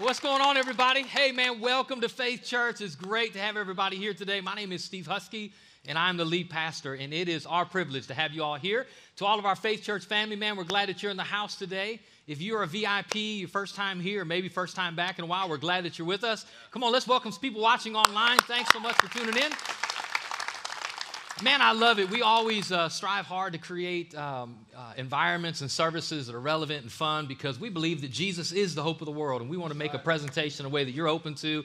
What's 0.00 0.18
going 0.18 0.42
on, 0.42 0.56
everybody? 0.56 1.04
Hey, 1.04 1.30
man, 1.30 1.60
welcome 1.60 2.00
to 2.00 2.08
Faith 2.08 2.42
Church. 2.42 2.80
It's 2.80 2.96
great 2.96 3.32
to 3.34 3.38
have 3.38 3.56
everybody 3.56 3.96
here 3.96 4.12
today. 4.12 4.40
My 4.40 4.56
name 4.56 4.72
is 4.72 4.82
Steve 4.82 5.06
Husky, 5.06 5.52
and 5.86 5.96
I'm 5.96 6.16
the 6.16 6.24
lead 6.24 6.50
pastor, 6.50 6.94
and 6.94 7.14
it 7.14 7.28
is 7.28 7.46
our 7.46 7.64
privilege 7.64 8.08
to 8.08 8.14
have 8.14 8.32
you 8.32 8.42
all 8.42 8.56
here. 8.56 8.88
To 9.18 9.24
all 9.24 9.38
of 9.38 9.44
our 9.44 9.54
Faith 9.54 9.84
Church 9.84 10.04
family, 10.04 10.34
man, 10.34 10.56
we're 10.56 10.64
glad 10.64 10.88
that 10.88 11.00
you're 11.00 11.12
in 11.12 11.16
the 11.16 11.22
house 11.22 11.54
today. 11.54 12.00
If 12.26 12.42
you're 12.42 12.64
a 12.64 12.66
VIP, 12.66 13.14
your 13.14 13.48
first 13.48 13.76
time 13.76 14.00
here, 14.00 14.24
maybe 14.24 14.48
first 14.48 14.74
time 14.74 14.96
back 14.96 15.20
in 15.20 15.24
a 15.26 15.28
while, 15.28 15.48
we're 15.48 15.58
glad 15.58 15.84
that 15.84 15.96
you're 15.96 16.08
with 16.08 16.24
us. 16.24 16.44
Come 16.72 16.82
on, 16.82 16.90
let's 16.90 17.06
welcome 17.06 17.30
people 17.30 17.62
watching 17.62 17.94
online. 17.94 18.38
Thanks 18.38 18.72
so 18.72 18.80
much 18.80 18.96
for 18.96 19.16
tuning 19.16 19.36
in. 19.36 19.52
Man, 21.42 21.60
I 21.60 21.72
love 21.72 21.98
it. 21.98 22.10
We 22.10 22.22
always 22.22 22.70
uh, 22.70 22.88
strive 22.88 23.26
hard 23.26 23.54
to 23.54 23.58
create 23.58 24.14
um, 24.14 24.56
uh, 24.74 24.92
environments 24.96 25.62
and 25.62 25.70
services 25.70 26.28
that 26.28 26.36
are 26.36 26.40
relevant 26.40 26.82
and 26.82 26.92
fun 26.92 27.26
because 27.26 27.58
we 27.58 27.70
believe 27.70 28.02
that 28.02 28.12
Jesus 28.12 28.52
is 28.52 28.76
the 28.76 28.84
hope 28.84 29.00
of 29.00 29.06
the 29.06 29.12
world, 29.12 29.40
and 29.40 29.50
we 29.50 29.56
want 29.56 29.72
to 29.72 29.76
make 29.76 29.94
a 29.94 29.98
presentation 29.98 30.64
in 30.64 30.70
a 30.70 30.72
way 30.72 30.84
that 30.84 30.92
you're 30.92 31.08
open 31.08 31.34
to. 31.36 31.64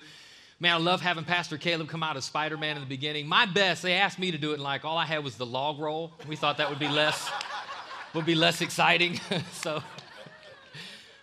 Man, 0.60 0.74
I 0.74 0.78
love 0.80 1.02
having 1.02 1.24
Pastor 1.24 1.60
Caleb 1.60 1.88
come 1.88 2.02
out 2.02 2.18
as 2.18 2.26
Spider 2.26 2.58
Man 2.58 2.78
in 2.78 2.82
the 2.82 2.90
beginning. 2.90 3.28
My 3.28 3.46
best, 3.46 3.84
they 3.84 3.94
asked 3.94 4.18
me 4.18 4.32
to 4.32 4.40
do 4.40 4.52
it, 4.52 4.56
and 4.56 4.64
like 4.64 4.86
all 4.86 4.98
I 4.98 5.06
had 5.06 5.24
was 5.24 5.36
the 5.36 5.46
log 5.46 5.80
roll. 5.80 6.14
We 6.28 6.36
thought 6.36 6.58
that 6.58 6.68
would 6.68 6.80
be 6.80 6.90
less, 6.90 7.30
would 8.16 8.26
be 8.26 8.36
less 8.36 8.62
exciting. 8.62 9.20
so, 9.54 9.84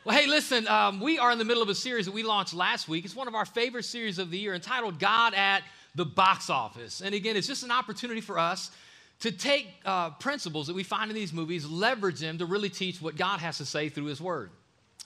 well, 0.04 0.16
hey, 0.16 0.28
listen, 0.28 0.68
um, 0.68 1.00
we 1.00 1.18
are 1.18 1.32
in 1.32 1.38
the 1.38 1.44
middle 1.44 1.64
of 1.64 1.68
a 1.68 1.74
series 1.74 2.06
that 2.06 2.14
we 2.14 2.22
launched 2.22 2.54
last 2.54 2.88
week. 2.88 3.04
It's 3.04 3.16
one 3.16 3.26
of 3.26 3.34
our 3.34 3.44
favorite 3.44 3.86
series 3.86 4.20
of 4.20 4.30
the 4.30 4.38
year 4.38 4.54
entitled 4.54 5.00
God 5.00 5.34
at 5.34 5.64
the 5.96 6.04
box 6.04 6.50
office. 6.50 7.00
And 7.00 7.14
again, 7.14 7.36
it's 7.36 7.48
just 7.48 7.64
an 7.64 7.72
opportunity 7.72 8.20
for 8.20 8.38
us 8.38 8.70
to 9.20 9.32
take 9.32 9.66
uh, 9.84 10.10
principles 10.10 10.66
that 10.66 10.74
we 10.74 10.82
find 10.82 11.10
in 11.10 11.14
these 11.14 11.32
movies, 11.32 11.66
leverage 11.66 12.20
them 12.20 12.38
to 12.38 12.46
really 12.46 12.68
teach 12.68 13.00
what 13.00 13.16
God 13.16 13.40
has 13.40 13.58
to 13.58 13.64
say 13.64 13.88
through 13.88 14.04
His 14.04 14.20
Word. 14.20 14.50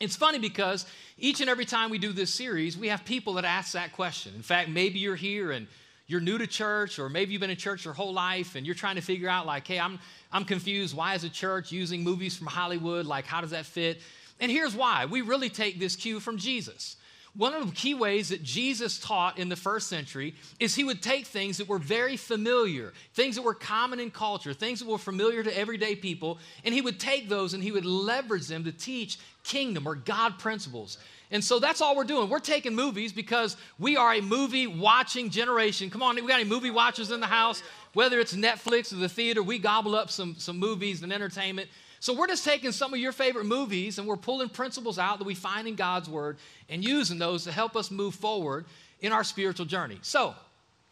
It's 0.01 0.17
funny 0.17 0.39
because 0.39 0.87
each 1.17 1.41
and 1.41 1.49
every 1.49 1.65
time 1.65 1.91
we 1.91 1.99
do 1.99 2.13
this 2.13 2.33
series, 2.35 2.77
we 2.77 2.89
have 2.89 3.05
people 3.05 3.35
that 3.35 3.45
ask 3.45 3.73
that 3.73 3.93
question. 3.93 4.35
In 4.35 4.43
fact, 4.43 4.69
maybe 4.69 4.99
you're 4.99 5.15
here 5.15 5.53
and 5.53 5.69
you're 6.07 6.21
new 6.21 6.39
to 6.39 6.47
church, 6.47 6.99
or 6.99 7.09
maybe 7.09 7.33
you've 7.33 7.41
been 7.41 7.51
in 7.51 7.57
church 7.57 7.85
your 7.85 7.95
whole 7.95 8.13
life 8.13 8.57
and 8.57 8.67
you're 8.67 8.75
trying 8.75 8.97
to 8.97 9.03
figure 9.03 9.29
out, 9.29 9.47
like, 9.47 9.65
hey, 9.69 9.79
I'm, 9.79 10.01
I'm 10.33 10.45
confused. 10.45 10.97
Why 10.97 11.15
is 11.15 11.23
a 11.23 11.29
church 11.29 11.71
using 11.71 12.03
movies 12.03 12.37
from 12.37 12.49
Hollywood? 12.49 13.07
Like, 13.07 13.27
how 13.27 13.41
does 13.41 13.51
that 13.51 13.65
fit? 13.65 14.01
And 14.41 14.51
here's 14.51 14.75
why 14.75 15.05
we 15.05 15.21
really 15.21 15.51
take 15.51 15.79
this 15.79 15.95
cue 15.95 16.19
from 16.19 16.37
Jesus. 16.37 16.97
One 17.37 17.55
of 17.55 17.65
the 17.65 17.75
key 17.75 17.95
ways 17.95 18.31
that 18.31 18.43
Jesus 18.43 18.99
taught 18.99 19.39
in 19.39 19.49
the 19.49 19.57
first 19.57 19.89
century 19.89 20.35
is 20.59 20.75
he 20.75 20.83
would 20.83 21.01
take 21.01 21.27
things 21.27 21.59
that 21.59 21.69
were 21.69 21.79
very 21.79 22.17
familiar, 22.17 22.93
things 23.15 23.37
that 23.37 23.43
were 23.43 23.55
common 23.55 24.01
in 24.01 24.11
culture, 24.11 24.53
things 24.53 24.81
that 24.81 24.89
were 24.89 24.99
familiar 24.99 25.45
to 25.45 25.57
everyday 25.57 25.95
people, 25.95 26.39
and 26.65 26.75
he 26.75 26.81
would 26.81 26.99
take 26.99 27.29
those 27.29 27.55
and 27.55 27.63
he 27.63 27.71
would 27.71 27.85
leverage 27.85 28.49
them 28.49 28.65
to 28.65 28.73
teach 28.73 29.19
kingdom 29.45 29.87
or 29.87 29.95
God 29.95 30.39
principles. 30.39 30.99
And 31.31 31.43
so 31.43 31.61
that's 31.61 31.81
all 31.81 31.95
we're 31.95 32.05
doing. 32.05 32.29
We're 32.29 32.41
taking 32.41 32.75
movies 32.75 33.13
because 33.13 33.57
we 33.79 33.97
are 33.97 34.15
a 34.15 34.21
movie 34.21 34.67
watching 34.67 35.31
generation. 35.31 35.89
Come 35.89 36.03
on, 36.03 36.17
we 36.17 36.23
got 36.23 36.41
any 36.41 36.49
movie 36.49 36.73
watchers 36.73 37.13
in 37.13 37.21
the 37.21 37.27
house? 37.27 37.63
Whether 37.93 38.19
it's 38.19 38.35
Netflix 38.35 38.93
or 38.93 38.97
the 38.97 39.09
theater, 39.09 39.43
we 39.43 39.59
gobble 39.59 39.95
up 39.95 40.11
some, 40.11 40.35
some 40.37 40.59
movies 40.59 41.05
and 41.05 41.13
entertainment. 41.13 41.69
So 42.01 42.15
we're 42.15 42.27
just 42.27 42.45
taking 42.45 42.73
some 42.73 42.95
of 42.95 42.99
your 42.99 43.13
favorite 43.13 43.45
movies 43.45 43.99
and 43.99 44.09
we're 44.09 44.17
pulling 44.17 44.49
principles 44.49 44.99
out 44.99 45.19
that 45.19 45.27
we 45.27 45.35
find 45.35 45.69
in 45.69 45.75
God's 45.75 46.09
Word 46.09 46.39
and 46.71 46.83
using 46.83 47.19
those 47.19 47.45
to 47.45 47.53
help 47.53 47.77
us 47.77 47.91
move 47.91 48.15
forward 48.15 48.65
in 49.01 49.13
our 49.13 49.23
spiritual 49.23 49.67
journey. 49.67 49.99
So 50.01 50.35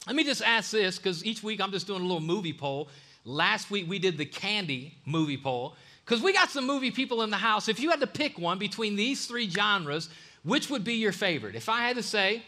let 0.07 0.15
me 0.15 0.23
just 0.23 0.43
ask 0.43 0.71
this 0.71 0.99
because 0.99 1.25
each 1.25 1.43
week 1.43 1.63
I'm 1.63 1.73
just 1.73 1.87
doing 1.87 2.01
a 2.01 2.05
little 2.05 2.21
movie 2.21 2.53
poll. 2.53 2.89
Last 3.25 3.71
week 3.71 3.89
we 3.89 3.99
did 3.99 4.19
the 4.19 4.27
candy 4.27 4.95
movie 5.07 5.39
poll 5.39 5.77
because 6.05 6.23
we 6.23 6.35
got 6.35 6.51
some 6.51 6.67
movie 6.67 6.91
people 6.91 7.23
in 7.23 7.31
the 7.31 7.37
house. 7.37 7.69
If 7.69 7.81
you 7.81 7.89
had 7.89 8.01
to 8.01 8.07
pick 8.07 8.39
one 8.39 8.59
between 8.59 8.95
these 8.95 9.25
three 9.25 9.49
genres, 9.49 10.11
which 10.45 10.69
would 10.69 10.85
be 10.85 10.95
your 10.95 11.13
favorite? 11.13 11.55
If 11.55 11.71
I 11.71 11.81
had 11.81 11.97
to 11.97 12.03
say, 12.03 12.43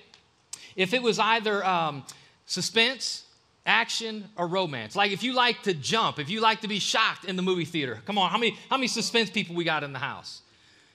if 0.77 0.93
it 0.93 1.03
was 1.03 1.19
either 1.19 1.65
um, 1.65 2.05
suspense, 2.45 3.25
action 3.67 4.29
or 4.37 4.47
romance? 4.47 4.97
Like 4.97 5.13
if 5.13 5.23
you 5.23 5.33
like 5.33 5.63
to 5.63 5.75
jump 5.75 6.19
if 6.19 6.31
you 6.31 6.41
like 6.41 6.61
to 6.63 6.69
be 6.69 6.79
shocked 6.79 7.25
in 7.25 7.37
the 7.37 7.43
movie 7.43 7.65
theater 7.65 8.01
come 8.07 8.19
on 8.19 8.31
how 8.31 8.39
many 8.39 8.59
how 8.69 8.77
many 8.77 8.89
suspense 8.89 9.31
people 9.31 9.55
we 9.55 9.65
got 9.65 9.83
in 9.83 9.93
the 9.93 9.99
house? 9.99 10.43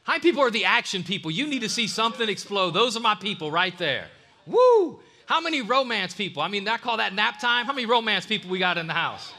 Many 0.07 0.19
people 0.19 0.41
are 0.43 0.51
the 0.51 0.65
action 0.65 1.03
people? 1.03 1.31
You 1.31 1.47
need 1.47 1.61
to 1.61 1.69
see 1.69 1.87
something 1.87 2.29
explode. 2.29 2.71
Those 2.71 2.95
are 2.95 2.99
my 2.99 3.15
people 3.15 3.49
right 3.49 3.75
there. 3.77 4.05
Woo! 4.45 4.99
How 5.25 5.41
many 5.41 5.63
romance 5.63 6.13
people? 6.13 6.41
I 6.43 6.47
mean 6.47 6.67
i 6.67 6.77
call 6.77 6.97
that 6.97 7.13
nap 7.13 7.39
time. 7.39 7.65
How 7.65 7.73
many 7.73 7.85
romance 7.85 8.25
people 8.25 8.49
we 8.49 8.59
got 8.59 8.77
in 8.77 8.87
the 8.87 8.93
house 8.93 9.33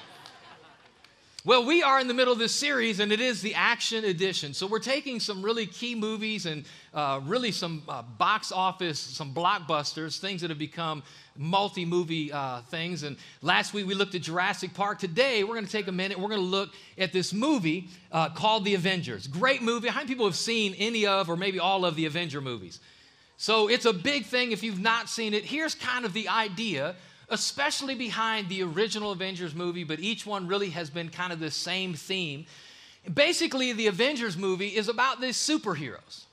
well, 1.47 1.65
we 1.65 1.81
are 1.81 2.01
in 2.01 2.09
the 2.09 2.15
middle 2.15 2.33
of 2.33 2.41
this 2.41 2.53
series, 2.53 2.99
and 2.99 3.13
it 3.13 3.21
is 3.21 3.41
the 3.41 3.55
action 3.55 4.05
edition. 4.05 4.53
So, 4.53 4.67
we're 4.67 4.81
taking 4.81 5.21
some 5.21 5.43
really 5.43 5.65
key 5.65 5.95
movies 5.95 6.45
and 6.45 6.65
uh, 6.93 7.21
really 7.23 7.53
some 7.53 7.85
uh, 7.89 8.03
box 8.03 8.51
office, 8.51 8.99
some 8.99 9.33
blockbusters, 9.33 10.19
things 10.19 10.41
that 10.41 10.51
have 10.51 10.59
become 10.59 11.05
multi 11.37 11.85
movie 11.85 12.33
uh, 12.33 12.63
things. 12.63 13.05
And 13.05 13.17
last 13.43 13.75
week 13.75 13.87
we 13.87 13.95
looked 13.95 14.17
at 14.17 14.23
Jurassic 14.23 14.75
Park. 14.75 14.99
Today, 14.99 15.45
we're 15.45 15.55
going 15.55 15.67
to 15.67 15.71
take 15.71 15.87
a 15.87 15.93
minute. 15.93 16.19
We're 16.19 16.31
going 16.31 16.41
to 16.41 16.47
look 16.47 16.71
at 16.99 17.13
this 17.13 17.33
movie 17.33 17.91
uh, 18.11 18.31
called 18.31 18.65
The 18.65 18.75
Avengers. 18.75 19.29
Great 19.29 19.63
movie. 19.63 19.87
How 19.87 20.01
many 20.01 20.09
people 20.09 20.27
have 20.27 20.35
seen 20.35 20.75
any 20.79 21.07
of 21.07 21.31
or 21.31 21.37
maybe 21.37 21.61
all 21.61 21.85
of 21.85 21.95
the 21.95 22.07
Avenger 22.07 22.41
movies? 22.41 22.81
So, 23.37 23.69
it's 23.69 23.85
a 23.85 23.93
big 23.93 24.27
thing 24.27 24.51
if 24.51 24.65
you've 24.65 24.81
not 24.81 25.09
seen 25.09 25.33
it. 25.33 25.45
Here's 25.45 25.77
kind 25.77 26.05
of 26.05 26.13
the 26.13 26.29
idea 26.29 26.97
especially 27.29 27.95
behind 27.95 28.49
the 28.49 28.63
original 28.63 29.13
Avengers 29.13 29.55
movie, 29.55 29.85
but 29.85 30.01
each 30.01 30.27
one 30.27 30.47
really 30.47 30.71
has 30.71 30.91
been 30.91 31.09
kind 31.09 31.33
of 31.33 31.41
the 31.41 31.51
same 31.51 31.95
theme. 31.95 32.47
Basically, 33.13 33.73
the 33.73 33.87
Avengers 33.87 34.37
movie 34.37 34.69
is 34.69 34.89
about 34.89 35.21
these 35.21 35.37
superheroes. 35.37 36.25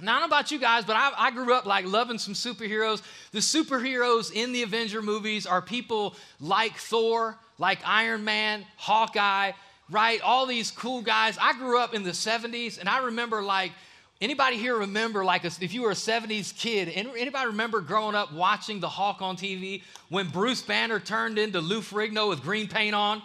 Now, 0.00 0.12
I 0.16 0.20
don't 0.20 0.28
know 0.28 0.36
about 0.36 0.50
you 0.50 0.58
guys, 0.58 0.84
but 0.84 0.96
I, 0.96 1.12
I, 1.16 1.30
grew 1.30 1.54
up 1.54 1.64
like 1.64 1.86
loving 1.86 2.18
some 2.18 2.34
superheroes. 2.34 3.00
The 3.32 3.38
superheroes 3.38 4.30
in 4.30 4.52
the 4.52 4.62
Avenger 4.62 5.00
movies 5.00 5.46
are 5.46 5.62
people 5.62 6.16
like 6.38 6.76
Thor, 6.76 7.38
like 7.56 7.78
Iron 7.86 8.22
Man, 8.22 8.66
Hawkeye, 8.76 9.52
right? 9.90 10.20
All 10.20 10.44
these 10.44 10.70
cool 10.70 11.00
guys. 11.00 11.38
I 11.40 11.54
grew 11.54 11.78
up 11.78 11.94
in 11.94 12.02
the 12.02 12.10
70s, 12.10 12.78
and 12.78 12.90
I 12.90 13.04
remember 13.04 13.42
like 13.42 13.72
Anybody 14.18 14.56
here 14.56 14.78
remember, 14.78 15.24
like, 15.24 15.44
a, 15.44 15.50
if 15.60 15.74
you 15.74 15.82
were 15.82 15.90
a 15.90 15.94
70s 15.94 16.56
kid, 16.56 16.88
anybody 16.88 17.46
remember 17.46 17.82
growing 17.82 18.14
up 18.14 18.32
watching 18.32 18.80
the 18.80 18.88
Hulk 18.88 19.20
on 19.20 19.36
TV 19.36 19.82
when 20.08 20.28
Bruce 20.28 20.62
Banner 20.62 20.98
turned 20.98 21.38
into 21.38 21.60
Lou 21.60 21.80
Ferrigno 21.82 22.28
with 22.30 22.40
green 22.40 22.66
paint 22.66 22.94
on? 22.94 23.20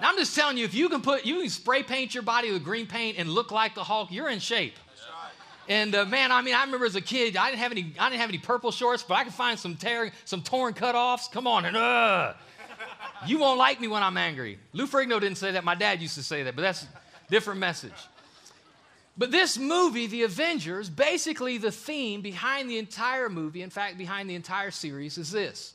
Now, 0.00 0.08
I'm 0.08 0.16
just 0.16 0.36
telling 0.36 0.56
you, 0.56 0.64
if 0.64 0.72
you 0.72 0.88
can 0.88 1.02
put, 1.02 1.26
you 1.26 1.40
can 1.40 1.50
spray 1.50 1.82
paint 1.82 2.14
your 2.14 2.22
body 2.22 2.52
with 2.52 2.62
green 2.62 2.86
paint 2.86 3.18
and 3.18 3.28
look 3.28 3.50
like 3.50 3.74
the 3.74 3.82
Hulk, 3.82 4.12
you're 4.12 4.28
in 4.28 4.38
shape. 4.38 4.74
And 5.68 5.94
uh, 5.94 6.04
man, 6.04 6.32
I 6.32 6.42
mean, 6.42 6.54
I 6.54 6.64
remember 6.64 6.86
as 6.86 6.96
a 6.96 7.00
kid, 7.00 7.36
I 7.36 7.50
didn't 7.50 7.60
have 7.60 7.72
any, 7.72 7.92
I 7.98 8.08
didn't 8.08 8.20
have 8.20 8.30
any 8.30 8.38
purple 8.38 8.70
shorts, 8.70 9.02
but 9.02 9.14
I 9.14 9.24
could 9.24 9.34
find 9.34 9.58
some 9.58 9.76
tear, 9.76 10.12
some 10.24 10.42
torn 10.42 10.74
cutoffs. 10.74 11.30
Come 11.30 11.46
on, 11.46 11.64
and 11.64 11.76
uh, 11.76 12.34
you 13.26 13.38
won't 13.38 13.58
like 13.58 13.80
me 13.80 13.88
when 13.88 14.02
I'm 14.02 14.16
angry. 14.16 14.58
Lou 14.72 14.86
Ferrigno 14.86 15.20
didn't 15.20 15.38
say 15.38 15.52
that. 15.52 15.64
My 15.64 15.74
dad 15.74 16.00
used 16.00 16.14
to 16.14 16.22
say 16.22 16.44
that, 16.44 16.56
but 16.56 16.62
that's 16.62 16.84
a 16.84 16.88
different 17.30 17.60
message. 17.60 17.92
But 19.20 19.30
this 19.30 19.58
movie, 19.58 20.06
The 20.06 20.22
Avengers, 20.22 20.88
basically 20.88 21.58
the 21.58 21.70
theme 21.70 22.22
behind 22.22 22.70
the 22.70 22.78
entire 22.78 23.28
movie, 23.28 23.60
in 23.60 23.68
fact, 23.68 23.98
behind 23.98 24.30
the 24.30 24.34
entire 24.34 24.70
series, 24.70 25.18
is 25.18 25.30
this 25.30 25.74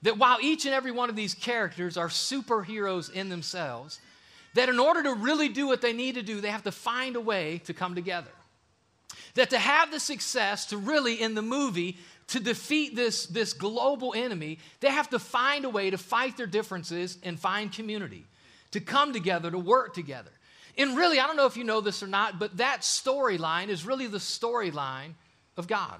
that 0.00 0.16
while 0.16 0.38
each 0.40 0.64
and 0.64 0.74
every 0.74 0.92
one 0.92 1.10
of 1.10 1.16
these 1.16 1.34
characters 1.34 1.98
are 1.98 2.08
superheroes 2.08 3.12
in 3.12 3.28
themselves, 3.28 4.00
that 4.54 4.70
in 4.70 4.78
order 4.80 5.02
to 5.02 5.12
really 5.12 5.50
do 5.50 5.66
what 5.66 5.82
they 5.82 5.92
need 5.92 6.14
to 6.14 6.22
do, 6.22 6.40
they 6.40 6.50
have 6.50 6.62
to 6.62 6.72
find 6.72 7.16
a 7.16 7.20
way 7.20 7.60
to 7.64 7.74
come 7.74 7.94
together. 7.94 8.30
That 9.34 9.50
to 9.50 9.58
have 9.58 9.90
the 9.90 10.00
success 10.00 10.64
to 10.66 10.78
really, 10.78 11.20
in 11.20 11.34
the 11.34 11.42
movie, 11.42 11.98
to 12.28 12.40
defeat 12.40 12.96
this, 12.96 13.26
this 13.26 13.52
global 13.52 14.14
enemy, 14.14 14.58
they 14.80 14.90
have 14.90 15.10
to 15.10 15.18
find 15.18 15.66
a 15.66 15.70
way 15.70 15.90
to 15.90 15.98
fight 15.98 16.38
their 16.38 16.46
differences 16.46 17.18
and 17.22 17.38
find 17.38 17.70
community, 17.70 18.24
to 18.70 18.80
come 18.80 19.12
together, 19.12 19.50
to 19.50 19.58
work 19.58 19.92
together. 19.92 20.30
And 20.78 20.96
really, 20.96 21.18
I 21.18 21.26
don't 21.26 21.36
know 21.36 21.46
if 21.46 21.56
you 21.56 21.64
know 21.64 21.80
this 21.80 22.02
or 22.02 22.06
not, 22.06 22.38
but 22.38 22.58
that 22.58 22.82
storyline 22.82 23.68
is 23.68 23.86
really 23.86 24.06
the 24.06 24.18
storyline 24.18 25.14
of 25.56 25.66
God. 25.66 25.98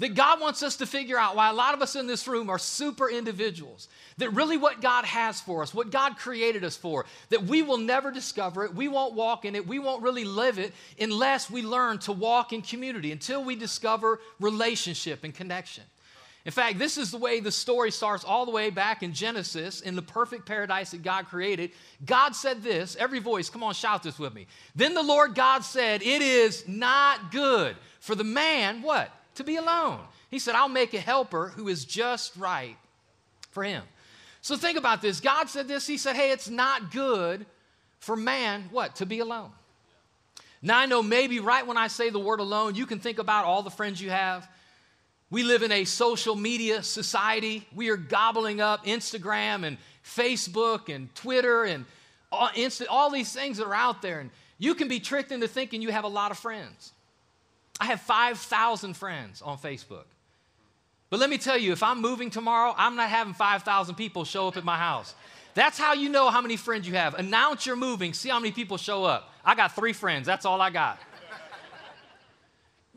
That 0.00 0.14
God 0.14 0.40
wants 0.40 0.62
us 0.62 0.76
to 0.76 0.86
figure 0.86 1.16
out 1.16 1.36
why 1.36 1.50
a 1.50 1.52
lot 1.52 1.74
of 1.74 1.80
us 1.80 1.94
in 1.94 2.06
this 2.06 2.26
room 2.26 2.50
are 2.50 2.58
super 2.58 3.08
individuals. 3.08 3.88
That 4.18 4.30
really 4.30 4.56
what 4.56 4.80
God 4.80 5.04
has 5.04 5.40
for 5.40 5.62
us, 5.62 5.72
what 5.72 5.90
God 5.90 6.16
created 6.16 6.64
us 6.64 6.76
for, 6.76 7.06
that 7.30 7.44
we 7.44 7.62
will 7.62 7.78
never 7.78 8.10
discover 8.10 8.64
it, 8.64 8.74
we 8.74 8.88
won't 8.88 9.14
walk 9.14 9.44
in 9.44 9.54
it, 9.54 9.66
we 9.66 9.78
won't 9.78 10.02
really 10.02 10.24
live 10.24 10.58
it 10.58 10.72
unless 10.98 11.48
we 11.48 11.62
learn 11.62 11.98
to 12.00 12.12
walk 12.12 12.52
in 12.52 12.60
community, 12.60 13.12
until 13.12 13.44
we 13.44 13.54
discover 13.54 14.20
relationship 14.40 15.22
and 15.22 15.32
connection. 15.32 15.84
In 16.44 16.52
fact, 16.52 16.78
this 16.78 16.98
is 16.98 17.10
the 17.10 17.16
way 17.16 17.40
the 17.40 17.50
story 17.50 17.90
starts 17.90 18.22
all 18.22 18.44
the 18.44 18.52
way 18.52 18.68
back 18.68 19.02
in 19.02 19.14
Genesis 19.14 19.80
in 19.80 19.96
the 19.96 20.02
perfect 20.02 20.44
paradise 20.44 20.90
that 20.90 21.02
God 21.02 21.26
created. 21.26 21.70
God 22.04 22.36
said 22.36 22.62
this, 22.62 22.96
every 22.96 23.18
voice, 23.18 23.48
come 23.48 23.62
on, 23.62 23.72
shout 23.72 24.02
this 24.02 24.18
with 24.18 24.34
me. 24.34 24.46
Then 24.76 24.92
the 24.92 25.02
Lord 25.02 25.34
God 25.34 25.64
said, 25.64 26.02
It 26.02 26.20
is 26.20 26.68
not 26.68 27.32
good 27.32 27.76
for 27.98 28.14
the 28.14 28.24
man, 28.24 28.82
what? 28.82 29.10
To 29.36 29.44
be 29.44 29.56
alone. 29.56 30.00
He 30.30 30.38
said, 30.38 30.54
I'll 30.54 30.68
make 30.68 30.92
a 30.92 31.00
helper 31.00 31.48
who 31.48 31.68
is 31.68 31.86
just 31.86 32.36
right 32.36 32.76
for 33.50 33.62
him. 33.62 33.82
So 34.42 34.56
think 34.56 34.76
about 34.76 35.00
this. 35.00 35.20
God 35.20 35.48
said 35.48 35.66
this. 35.66 35.86
He 35.86 35.96
said, 35.96 36.14
Hey, 36.14 36.30
it's 36.30 36.50
not 36.50 36.92
good 36.92 37.46
for 38.00 38.16
man, 38.16 38.68
what? 38.70 38.96
To 38.96 39.06
be 39.06 39.20
alone. 39.20 39.50
Now, 40.60 40.78
I 40.78 40.86
know 40.86 41.02
maybe 41.02 41.40
right 41.40 41.66
when 41.66 41.78
I 41.78 41.88
say 41.88 42.10
the 42.10 42.18
word 42.18 42.40
alone, 42.40 42.74
you 42.74 42.84
can 42.84 42.98
think 42.98 43.18
about 43.18 43.46
all 43.46 43.62
the 43.62 43.70
friends 43.70 44.00
you 44.00 44.10
have. 44.10 44.46
We 45.34 45.42
live 45.42 45.64
in 45.64 45.72
a 45.72 45.84
social 45.84 46.36
media 46.36 46.84
society. 46.84 47.66
We 47.74 47.88
are 47.88 47.96
gobbling 47.96 48.60
up 48.60 48.86
Instagram 48.86 49.66
and 49.66 49.78
Facebook 50.04 50.94
and 50.94 51.12
Twitter 51.16 51.64
and 51.64 51.86
all, 52.30 52.50
all 52.88 53.10
these 53.10 53.32
things 53.32 53.56
that 53.56 53.66
are 53.66 53.74
out 53.74 54.00
there. 54.00 54.20
And 54.20 54.30
you 54.58 54.76
can 54.76 54.86
be 54.86 55.00
tricked 55.00 55.32
into 55.32 55.48
thinking 55.48 55.82
you 55.82 55.90
have 55.90 56.04
a 56.04 56.08
lot 56.08 56.30
of 56.30 56.38
friends. 56.38 56.92
I 57.80 57.86
have 57.86 58.00
5,000 58.02 58.94
friends 58.94 59.42
on 59.42 59.58
Facebook. 59.58 60.04
But 61.10 61.18
let 61.18 61.28
me 61.28 61.38
tell 61.38 61.58
you, 61.58 61.72
if 61.72 61.82
I'm 61.82 62.00
moving 62.00 62.30
tomorrow, 62.30 62.72
I'm 62.76 62.94
not 62.94 63.08
having 63.08 63.34
5,000 63.34 63.96
people 63.96 64.24
show 64.24 64.46
up 64.46 64.56
at 64.56 64.62
my 64.62 64.76
house. 64.76 65.16
That's 65.54 65.78
how 65.78 65.94
you 65.94 66.10
know 66.10 66.30
how 66.30 66.42
many 66.42 66.56
friends 66.56 66.86
you 66.86 66.94
have. 66.94 67.14
Announce 67.14 67.66
you're 67.66 67.74
moving, 67.74 68.12
see 68.12 68.28
how 68.28 68.38
many 68.38 68.52
people 68.52 68.76
show 68.76 69.02
up. 69.02 69.32
I 69.44 69.56
got 69.56 69.74
three 69.74 69.94
friends, 69.94 70.26
that's 70.26 70.44
all 70.44 70.60
I 70.60 70.70
got. 70.70 71.00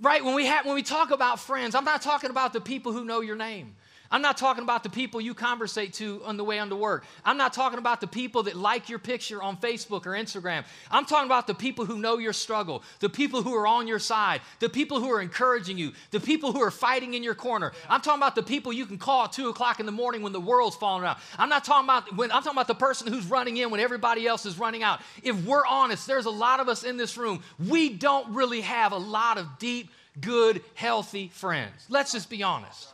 Right? 0.02 0.24
When 0.24 0.36
we, 0.36 0.46
have, 0.46 0.66
when 0.66 0.76
we 0.76 0.84
talk 0.84 1.12
about 1.12 1.40
friends, 1.40 1.76
I'm 1.76 1.86
not 1.86 2.02
talking 2.02 2.30
about 2.30 2.54
the 2.54 2.62
people 2.62 2.92
who 2.94 3.06
know 3.06 3.22
your 3.22 3.36
name. 3.36 3.76
I'm 4.12 4.22
not 4.22 4.38
talking 4.38 4.64
about 4.64 4.84
the 4.84 4.90
people 4.90 5.20
you 5.20 5.34
conversate 5.34 5.94
to 5.94 6.22
on 6.26 6.38
the 6.38 6.44
way 6.44 6.60
onto 6.60 6.76
work. 6.76 7.06
I'm 7.26 7.38
not 7.38 7.54
talking 7.54 7.80
about 7.80 8.02
the 8.02 8.08
people 8.08 8.44
that 8.44 8.56
like 8.56 8.90
your 8.90 9.00
picture 9.00 9.42
on 9.42 9.58
Facebook 9.58 10.06
or 10.06 10.12
Instagram. 10.12 10.64
I'm 10.90 11.06
talking 11.06 11.28
about 11.28 11.48
the 11.48 11.54
people 11.54 11.86
who 11.86 11.98
know 11.98 12.18
your 12.18 12.34
struggle, 12.34 12.84
the 13.00 13.10
people 13.10 13.42
who 13.42 13.54
are 13.56 13.68
on 13.68 13.88
your 13.88 14.00
side, 14.00 14.42
the 14.60 14.70
people 14.70 15.00
who 15.00 15.12
are 15.12 15.22
encouraging 15.22 15.78
you, 15.78 15.92
the 16.12 16.20
people 16.20 16.52
who 16.52 16.62
are 16.62 16.72
fighting 16.72 17.14
in 17.14 17.24
your 17.24 17.36
corner. 17.36 17.72
I'm 17.90 18.02
talking 18.02 18.20
about 18.20 18.36
the 18.36 18.44
people 18.44 18.72
you 18.72 18.86
can 18.86 18.98
call 18.98 19.26
at 19.26 19.34
two 19.34 19.50
o'clock 19.50 19.80
in 19.80 19.86
the 19.86 19.92
morning 19.92 20.22
when 20.22 20.34
the 20.34 20.42
world's 20.42 20.76
falling 20.76 21.06
out. 21.06 21.18
I'm 21.38 21.50
not 21.50 21.66
talking 21.66 21.86
about 21.86 22.16
when 22.16 22.32
I'm 22.32 22.44
talking 22.44 22.58
about 22.58 22.68
the 22.68 22.76
person 22.76 23.12
who's 23.12 23.26
running 23.26 23.58
in 23.58 23.70
when 23.70 23.80
everybody 23.80 24.28
else 24.28 24.46
is 24.46 24.58
running 24.58 24.84
out. 24.84 25.02
If 25.24 25.46
we're 25.46 25.66
honest, 25.66 26.08
there's 26.08 26.26
a 26.26 26.32
lot 26.32 26.60
of 26.60 26.70
us 26.70 26.84
in 26.84 26.98
this 26.98 27.18
room. 27.18 27.44
We 27.68 27.90
don't 27.90 28.34
really 28.34 28.62
have 28.62 28.92
a 28.92 28.98
lot 28.98 29.38
of 29.38 29.60
deep, 29.60 29.90
good, 30.20 30.62
healthy 30.76 31.30
friends. 31.30 31.86
Let's 31.90 32.12
just 32.14 32.30
be 32.30 32.44
honest. 32.44 32.94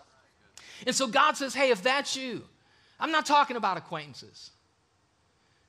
And 0.85 0.95
so 0.95 1.07
God 1.07 1.37
says, 1.37 1.53
hey, 1.53 1.71
if 1.71 1.83
that's 1.83 2.15
you, 2.15 2.43
I'm 2.99 3.11
not 3.11 3.25
talking 3.25 3.57
about 3.57 3.77
acquaintances. 3.77 4.51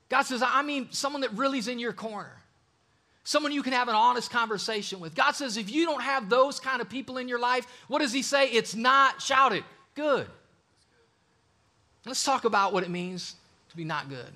God 0.09 0.23
says, 0.23 0.43
I 0.45 0.61
mean 0.61 0.87
someone 0.91 1.21
that 1.21 1.33
really 1.33 1.57
is 1.57 1.67
in 1.67 1.79
your 1.79 1.93
corner, 1.93 2.31
someone 3.23 3.51
you 3.51 3.63
can 3.63 3.73
have 3.73 3.87
an 3.87 3.95
honest 3.95 4.29
conversation 4.29 4.99
with. 4.99 5.15
God 5.15 5.31
says, 5.31 5.57
if 5.57 5.71
you 5.71 5.85
don't 5.85 6.01
have 6.01 6.29
those 6.29 6.59
kind 6.59 6.81
of 6.81 6.89
people 6.89 7.17
in 7.17 7.27
your 7.27 7.39
life, 7.39 7.65
what 7.87 7.99
does 7.99 8.13
He 8.13 8.21
say? 8.21 8.47
It's 8.47 8.75
not, 8.75 9.21
shout 9.21 9.53
it, 9.53 9.63
good. 9.95 10.27
Let's 12.05 12.23
talk 12.23 12.45
about 12.45 12.71
what 12.71 12.83
it 12.83 12.89
means 12.89 13.35
to 13.69 13.77
be 13.77 13.83
not 13.83 14.09
good. 14.09 14.31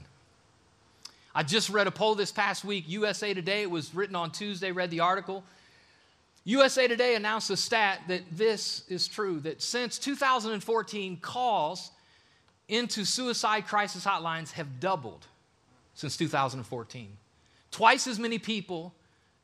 I 1.36 1.44
just 1.44 1.70
read 1.70 1.86
a 1.86 1.92
poll 1.92 2.16
this 2.16 2.32
past 2.32 2.66
week, 2.66 2.86
USA 2.88 3.34
Today. 3.34 3.62
It 3.62 3.70
was 3.70 3.94
written 3.94 4.16
on 4.16 4.32
Tuesday, 4.32 4.72
read 4.72 4.90
the 4.90 5.02
article. 5.02 5.44
USA 6.50 6.88
Today 6.88 7.14
announced 7.14 7.52
a 7.52 7.58
stat 7.58 8.02
that 8.08 8.24
this 8.32 8.84
is 8.90 9.08
true 9.08 9.40
that 9.42 9.62
since 9.62 10.00
2014, 10.00 11.18
calls 11.18 11.92
into 12.68 13.06
suicide 13.06 13.68
crisis 13.68 14.04
hotlines 14.04 14.54
have 14.54 14.80
doubled 14.80 15.28
since 15.94 16.18
2014. 16.18 17.16
Twice 17.70 18.08
as 18.08 18.18
many 18.18 18.40
people 18.40 18.96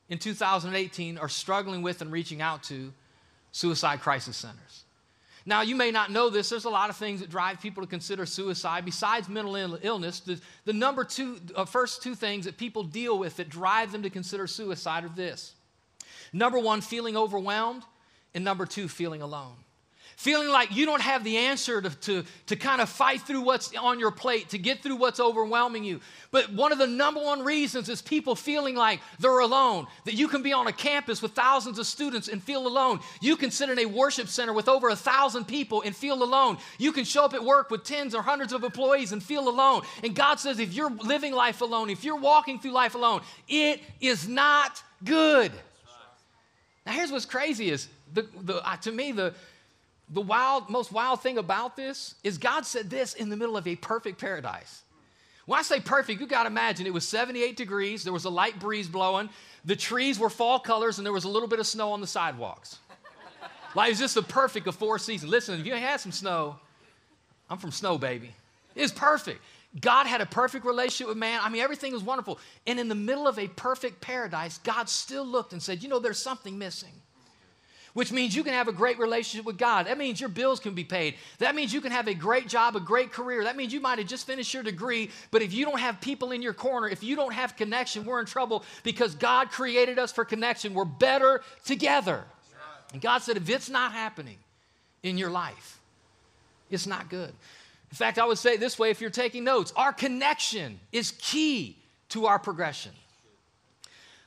in 0.10 0.18
2018 0.18 1.20
are 1.20 1.30
struggling 1.30 1.84
with 1.84 2.02
and 2.02 2.12
reaching 2.12 2.42
out 2.42 2.64
to 2.64 2.92
suicide 3.52 4.02
crisis 4.02 4.36
centers. 4.36 4.86
Now, 5.46 5.62
you 5.62 5.76
may 5.76 5.92
not 5.92 6.10
know 6.10 6.32
this, 6.32 6.50
there's 6.50 6.66
a 6.66 6.72
lot 6.72 6.90
of 6.90 6.96
things 6.96 7.20
that 7.20 7.30
drive 7.30 7.62
people 7.62 7.84
to 7.84 7.88
consider 7.88 8.26
suicide. 8.26 8.84
Besides 8.84 9.30
mental 9.30 9.56
illness, 9.56 10.22
the, 10.22 10.42
the 10.66 10.74
number 10.74 11.04
two, 11.04 11.40
uh, 11.56 11.66
first 11.66 12.02
two 12.02 12.16
things 12.16 12.46
that 12.46 12.58
people 12.58 12.84
deal 12.84 13.20
with 13.20 13.38
that 13.38 13.50
drive 13.50 13.92
them 13.92 14.02
to 14.02 14.10
consider 14.10 14.48
suicide 14.48 15.06
are 15.06 15.10
this 15.10 15.54
Number 16.36 16.60
one, 16.60 16.82
feeling 16.82 17.16
overwhelmed. 17.16 17.84
And 18.34 18.44
number 18.44 18.66
two, 18.66 18.90
feeling 18.90 19.22
alone. 19.22 19.54
Feeling 20.18 20.50
like 20.50 20.76
you 20.76 20.86
don't 20.86 21.02
have 21.02 21.24
the 21.24 21.38
answer 21.38 21.82
to, 21.82 21.90
to, 21.90 22.24
to 22.48 22.56
kind 22.58 22.82
of 22.82 22.90
fight 22.90 23.22
through 23.22 23.42
what's 23.42 23.74
on 23.76 24.00
your 24.00 24.12
plate, 24.12 24.50
to 24.50 24.58
get 24.58 24.84
through 24.84 24.98
what's 24.98 25.22
overwhelming 25.22 25.86
you. 25.86 26.02
But 26.32 26.52
one 26.52 26.74
of 26.74 26.78
the 26.78 26.88
number 26.88 27.22
one 27.22 27.44
reasons 27.44 27.88
is 27.88 28.02
people 28.02 28.36
feeling 28.36 28.76
like 28.76 29.00
they're 29.20 29.40
alone. 29.40 29.88
That 30.04 30.16
you 30.16 30.28
can 30.28 30.44
be 30.44 30.52
on 30.52 30.68
a 30.68 30.74
campus 30.74 31.22
with 31.22 31.32
thousands 31.32 31.80
of 31.80 31.88
students 31.88 32.28
and 32.28 32.44
feel 32.44 32.68
alone. 32.68 33.00
You 33.22 33.38
can 33.38 33.50
sit 33.50 33.70
in 33.70 33.80
a 33.80 33.86
worship 33.86 34.28
center 34.28 34.52
with 34.52 34.68
over 34.68 34.90
a 34.90 34.96
thousand 34.96 35.46
people 35.46 35.84
and 35.84 35.96
feel 35.96 36.22
alone. 36.22 36.58
You 36.78 36.92
can 36.92 37.06
show 37.06 37.24
up 37.24 37.34
at 37.34 37.44
work 37.44 37.70
with 37.70 37.86
tens 37.86 38.14
or 38.14 38.22
hundreds 38.22 38.52
of 38.52 38.64
employees 38.64 39.14
and 39.14 39.24
feel 39.24 39.48
alone. 39.48 39.84
And 40.04 40.14
God 40.14 40.40
says 40.42 40.60
if 40.60 40.74
you're 40.74 40.92
living 40.92 41.34
life 41.34 41.62
alone, 41.62 41.90
if 41.90 42.04
you're 42.04 42.20
walking 42.20 42.60
through 42.60 42.72
life 42.72 42.96
alone, 42.96 43.22
it 43.48 43.82
is 44.02 44.28
not 44.28 44.82
good. 45.04 45.52
Now, 46.86 46.94
here's 46.94 47.12
what's 47.12 47.26
crazy 47.26 47.70
is 47.70 47.88
the, 48.14 48.28
the, 48.42 48.68
uh, 48.68 48.78
to 48.78 48.92
me, 48.92 49.12
the, 49.12 49.34
the 50.10 50.22
wild, 50.22 50.70
most 50.70 50.92
wild 50.92 51.22
thing 51.22 51.38
about 51.38 51.76
this 51.76 52.16
is 52.24 52.38
God 52.38 52.66
said 52.66 52.90
this 52.90 53.14
in 53.16 53.30
the 53.30 53.38
middle 53.38 53.58
of 53.58 53.68
a 53.68 53.76
perfect 53.76 54.20
paradise. 54.20 54.84
When 55.46 55.60
I 55.60 55.64
say 55.64 55.80
perfect, 55.80 56.20
you 56.22 56.28
got 56.28 56.44
to 56.44 56.48
imagine 56.48 56.88
it 56.88 56.94
was 56.94 57.08
78 57.08 57.56
degrees, 57.56 58.04
there 58.04 58.14
was 58.14 58.26
a 58.26 58.30
light 58.30 58.60
breeze 58.60 58.88
blowing, 58.88 59.30
the 59.64 59.76
trees 59.76 60.18
were 60.20 60.30
fall 60.30 60.60
colors, 60.60 60.98
and 60.98 61.06
there 61.06 61.14
was 61.14 61.24
a 61.24 61.30
little 61.30 61.48
bit 61.48 61.60
of 61.60 61.68
snow 61.68 61.92
on 61.92 62.02
the 62.02 62.08
sidewalks. 62.08 62.80
like 63.76 63.92
it's 63.92 64.00
just 64.00 64.16
the 64.16 64.24
perfect 64.24 64.68
of 64.68 64.76
four 64.76 64.98
seasons. 64.98 65.32
Listen, 65.32 65.60
if 65.60 65.66
you 65.66 65.74
ain't 65.74 65.84
had 65.84 66.00
some 66.00 66.12
snow, 66.12 66.58
I'm 67.50 67.58
from 67.58 67.72
snow, 67.72 67.98
baby. 67.98 68.32
It's 68.76 68.92
perfect. 68.92 69.42
God 69.80 70.08
had 70.08 70.22
a 70.22 70.26
perfect 70.26 70.66
relationship 70.66 71.10
with 71.10 71.18
man. 71.18 71.40
I 71.44 71.50
mean, 71.50 71.62
everything 71.62 71.92
was 71.92 72.04
wonderful. 72.04 72.40
And 72.66 72.80
in 72.80 72.88
the 72.88 72.96
middle 72.96 73.28
of 73.28 73.38
a 73.38 73.48
perfect 73.48 74.00
paradise, 74.00 74.58
God 74.60 74.88
still 74.88 75.26
looked 75.26 75.52
and 75.52 75.62
said, 75.62 75.84
You 75.84 75.90
know, 75.90 76.00
there's 76.00 76.20
something 76.20 76.58
missing. 76.58 76.94
Which 77.94 78.12
means 78.12 78.36
you 78.36 78.44
can 78.44 78.52
have 78.52 78.68
a 78.68 78.74
great 78.74 79.00
relationship 79.00 79.46
with 79.46 79.58
God. 79.58 79.88
That 79.88 79.98
means 79.98 80.20
your 80.20 80.30
bills 80.30 80.60
can 80.60 80.74
be 80.74 80.84
paid. 80.84 81.16
That 81.40 81.56
means 81.56 81.74
you 81.74 81.80
can 81.80 81.94
have 81.94 82.10
a 82.10 82.14
great 82.14 82.50
job, 82.50 82.76
a 82.76 82.82
great 82.82 83.14
career. 83.14 83.46
That 83.46 83.56
means 83.56 83.72
you 83.72 83.80
might 83.80 84.00
have 84.00 84.08
just 84.08 84.28
finished 84.28 84.54
your 84.54 84.64
degree, 84.64 85.12
but 85.32 85.42
if 85.42 85.54
you 85.54 85.64
don't 85.64 85.80
have 85.80 86.02
people 86.02 86.34
in 86.34 86.42
your 86.42 86.54
corner, 86.54 86.90
if 86.90 87.04
you 87.04 87.16
don't 87.16 87.34
have 87.34 87.56
connection, 87.56 88.04
we're 88.04 88.20
in 88.20 88.26
trouble 88.26 88.66
because 88.84 89.16
God 89.16 89.50
created 89.50 89.98
us 89.98 90.12
for 90.12 90.26
connection. 90.26 90.74
We're 90.74 90.84
better 90.84 91.42
together. 91.64 92.26
And 92.92 93.02
God 93.02 93.20
said, 93.20 93.38
if 93.38 93.50
it's 93.50 93.70
not 93.70 93.94
happening 93.94 94.40
in 95.02 95.18
your 95.18 95.30
life, 95.30 95.80
it's 96.70 96.88
not 96.88 97.10
good. 97.10 97.34
In 97.92 97.96
fact, 97.96 98.18
I 98.18 98.26
would 98.26 98.38
say 98.38 98.58
this 98.58 98.78
way 98.78 98.90
if 98.90 99.02
you're 99.02 99.10
taking 99.10 99.44
notes 99.44 99.72
our 99.76 99.94
connection 99.94 100.80
is 100.92 101.12
key 101.20 101.78
to 102.10 102.26
our 102.26 102.40
progression. 102.40 102.92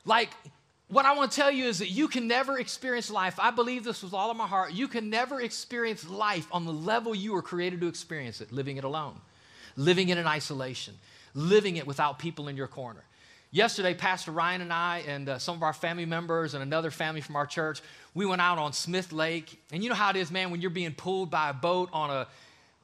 Like, 0.04 0.30
what 0.88 1.04
I 1.04 1.14
want 1.14 1.30
to 1.32 1.36
tell 1.36 1.50
you 1.50 1.66
is 1.66 1.80
that 1.80 1.90
you 1.90 2.08
can 2.08 2.26
never 2.26 2.58
experience 2.58 3.10
life. 3.10 3.38
I 3.38 3.50
believe 3.50 3.84
this 3.84 4.02
with 4.02 4.14
all 4.14 4.30
of 4.30 4.36
my 4.38 4.46
heart. 4.46 4.72
You 4.72 4.88
can 4.88 5.10
never 5.10 5.40
experience 5.40 6.08
life 6.08 6.46
on 6.50 6.64
the 6.64 6.72
level 6.72 7.14
you 7.14 7.34
were 7.34 7.42
created 7.42 7.82
to 7.82 7.88
experience 7.88 8.40
it, 8.40 8.52
living 8.52 8.78
it 8.78 8.84
alone, 8.84 9.20
living 9.76 10.08
it 10.08 10.16
in 10.16 10.26
isolation, 10.26 10.94
living 11.34 11.76
it 11.76 11.86
without 11.86 12.18
people 12.18 12.48
in 12.48 12.56
your 12.56 12.68
corner. 12.68 13.04
Yesterday, 13.50 13.94
Pastor 13.94 14.30
Ryan 14.30 14.62
and 14.62 14.72
I, 14.72 15.04
and 15.06 15.28
uh, 15.28 15.38
some 15.38 15.56
of 15.56 15.62
our 15.62 15.72
family 15.74 16.06
members, 16.06 16.54
and 16.54 16.62
another 16.62 16.90
family 16.90 17.20
from 17.20 17.36
our 17.36 17.46
church, 17.46 17.80
we 18.14 18.24
went 18.24 18.40
out 18.40 18.58
on 18.58 18.72
Smith 18.72 19.12
Lake. 19.12 19.58
And 19.72 19.82
you 19.82 19.90
know 19.90 19.94
how 19.94 20.10
it 20.10 20.16
is, 20.16 20.30
man, 20.30 20.50
when 20.50 20.60
you're 20.60 20.70
being 20.70 20.94
pulled 20.94 21.30
by 21.30 21.50
a 21.50 21.54
boat 21.54 21.90
on 21.92 22.10
a 22.10 22.26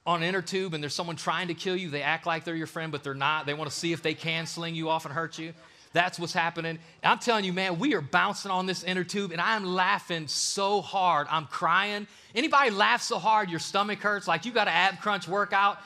on 0.06 0.22
inner 0.22 0.42
tube 0.42 0.74
and 0.74 0.82
there's 0.82 0.94
someone 0.94 1.16
trying 1.16 1.48
to 1.48 1.54
kill 1.54 1.76
you, 1.76 1.90
they 1.90 2.02
act 2.02 2.26
like 2.26 2.44
they're 2.44 2.54
your 2.54 2.66
friend, 2.66 2.92
but 2.92 3.02
they're 3.02 3.14
not. 3.14 3.46
They 3.46 3.54
want 3.54 3.70
to 3.70 3.76
see 3.76 3.92
if 3.92 4.02
they 4.02 4.14
can 4.14 4.46
sling 4.46 4.74
you 4.74 4.88
off 4.88 5.04
and 5.04 5.14
hurt 5.14 5.38
you. 5.38 5.54
That's 5.94 6.18
what's 6.18 6.32
happening. 6.32 6.78
I'm 7.04 7.20
telling 7.20 7.44
you, 7.44 7.52
man, 7.52 7.78
we 7.78 7.94
are 7.94 8.00
bouncing 8.00 8.50
on 8.50 8.66
this 8.66 8.82
inner 8.82 9.04
tube 9.04 9.30
and 9.30 9.40
I'm 9.40 9.64
laughing 9.64 10.26
so 10.26 10.82
hard. 10.82 11.28
I'm 11.30 11.46
crying. 11.46 12.06
Anybody 12.34 12.70
laugh 12.70 13.00
so 13.00 13.18
hard 13.18 13.48
your 13.48 13.60
stomach 13.60 14.00
hurts 14.00 14.26
like 14.26 14.44
you 14.44 14.52
got 14.52 14.66
an 14.66 14.74
ab 14.74 15.00
crunch 15.00 15.28
workout? 15.28 15.78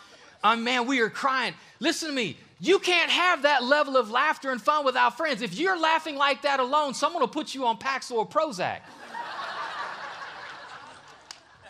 Um, 0.42 0.64
man, 0.64 0.87
we 0.87 1.00
are 1.00 1.10
crying. 1.10 1.52
Listen 1.78 2.08
to 2.08 2.14
me. 2.14 2.38
You 2.60 2.78
can't 2.78 3.10
have 3.10 3.42
that 3.42 3.62
level 3.62 3.96
of 3.96 4.10
laughter 4.10 4.50
and 4.50 4.60
fun 4.60 4.84
without 4.84 5.16
friends. 5.16 5.42
If 5.42 5.58
you're 5.58 5.78
laughing 5.78 6.16
like 6.16 6.42
that 6.42 6.58
alone, 6.58 6.94
someone 6.94 7.20
will 7.20 7.28
put 7.28 7.54
you 7.54 7.66
on 7.66 7.78
Paxil 7.78 8.12
or 8.12 8.26
Prozac. 8.26 8.80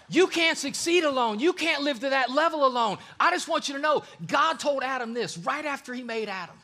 You 0.08 0.26
can't 0.26 0.56
succeed 0.56 1.04
alone. 1.04 1.38
You 1.38 1.52
can't 1.52 1.82
live 1.82 2.00
to 2.00 2.10
that 2.10 2.30
level 2.30 2.66
alone. 2.66 2.98
I 3.20 3.30
just 3.30 3.46
want 3.48 3.68
you 3.68 3.74
to 3.74 3.80
know 3.80 4.02
God 4.26 4.58
told 4.58 4.82
Adam 4.82 5.12
this 5.12 5.36
right 5.36 5.64
after 5.64 5.92
he 5.92 6.02
made 6.02 6.28
Adam. 6.28 6.56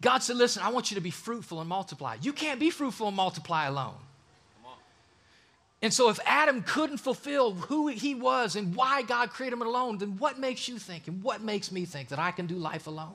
God 0.00 0.22
said, 0.22 0.36
Listen, 0.36 0.62
I 0.62 0.70
want 0.70 0.90
you 0.90 0.94
to 0.96 1.00
be 1.00 1.10
fruitful 1.10 1.60
and 1.60 1.68
multiply. 1.68 2.16
You 2.20 2.32
can't 2.32 2.60
be 2.60 2.70
fruitful 2.70 3.08
and 3.08 3.16
multiply 3.16 3.66
alone. 3.66 3.94
And 5.82 5.92
so, 5.92 6.08
if 6.08 6.18
Adam 6.24 6.62
couldn't 6.62 6.98
fulfill 6.98 7.52
who 7.52 7.88
he 7.88 8.14
was 8.14 8.56
and 8.56 8.74
why 8.74 9.02
God 9.02 9.30
created 9.30 9.54
him 9.54 9.62
alone, 9.62 9.98
then 9.98 10.16
what 10.18 10.38
makes 10.38 10.68
you 10.68 10.78
think 10.78 11.06
and 11.06 11.22
what 11.22 11.42
makes 11.42 11.70
me 11.70 11.84
think 11.84 12.08
that 12.08 12.18
I 12.18 12.30
can 12.30 12.46
do 12.46 12.56
life 12.56 12.86
alone? 12.86 13.14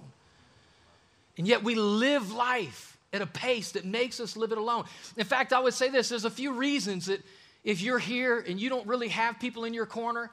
And 1.38 1.48
yet, 1.48 1.64
we 1.64 1.74
live 1.76 2.32
life 2.32 2.98
at 3.14 3.22
a 3.22 3.26
pace 3.26 3.72
that 3.72 3.84
makes 3.84 4.20
us 4.20 4.38
live 4.38 4.52
it 4.52 4.58
alone. 4.58 4.86
In 5.18 5.26
fact, 5.26 5.54
I 5.54 5.60
would 5.60 5.74
say 5.74 5.90
this 5.90 6.10
there's 6.10 6.24
a 6.24 6.30
few 6.30 6.54
reasons 6.54 7.08
that 7.08 7.22
if 7.64 7.82
you're 7.82 8.00
here 8.00 8.40
and 8.40 8.60
you 8.60 8.70
don't 8.70 8.88
really 8.88 9.10
have 9.10 9.40
people 9.40 9.66
in 9.66 9.74
your 9.74 9.86
corner, 9.86 10.32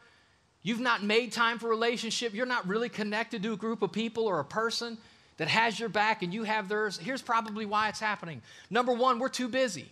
you've 0.63 0.81
not 0.81 1.03
made 1.03 1.33
time 1.33 1.59
for 1.59 1.69
relationship, 1.69 2.35
you're 2.35 2.47
not 2.47 2.67
really 2.67 2.89
connected 2.89 3.43
to 3.43 3.53
a 3.53 3.57
group 3.57 3.83
of 3.83 3.93
people 3.93 4.25
or 4.27 4.41
a 4.41 4.45
person, 4.45 4.99
that 5.39 5.49
has 5.49 5.79
your 5.81 5.89
back 5.89 6.23
and 6.23 6.35
you 6.35 6.43
have 6.43 6.69
theirs, 6.69 6.99
here's 6.99 7.23
probably 7.23 7.65
why 7.65 7.89
it's 7.89 8.01
happening. 8.01 8.43
Number 8.71 8.93
one, 8.93 9.19
we're 9.19 9.29
too 9.29 9.49
busy. 9.49 9.89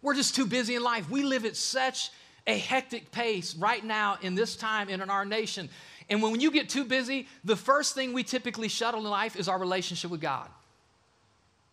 We're 0.00 0.14
just 0.14 0.34
too 0.34 0.46
busy 0.46 0.76
in 0.76 0.82
life. 0.82 1.10
We 1.10 1.22
live 1.22 1.44
at 1.44 1.56
such 1.56 2.10
a 2.46 2.56
hectic 2.56 3.12
pace 3.12 3.54
right 3.54 3.84
now 3.84 4.18
in 4.22 4.34
this 4.34 4.56
time 4.56 4.88
and 4.88 5.02
in 5.02 5.10
our 5.10 5.24
nation. 5.24 5.68
And 6.08 6.22
when 6.22 6.40
you 6.40 6.50
get 6.50 6.68
too 6.68 6.84
busy, 6.84 7.28
the 7.44 7.56
first 7.56 7.94
thing 7.94 8.12
we 8.12 8.24
typically 8.24 8.68
shuttle 8.68 9.00
in 9.00 9.06
life 9.06 9.36
is 9.36 9.48
our 9.48 9.58
relationship 9.58 10.10
with 10.10 10.20
God. 10.20 10.48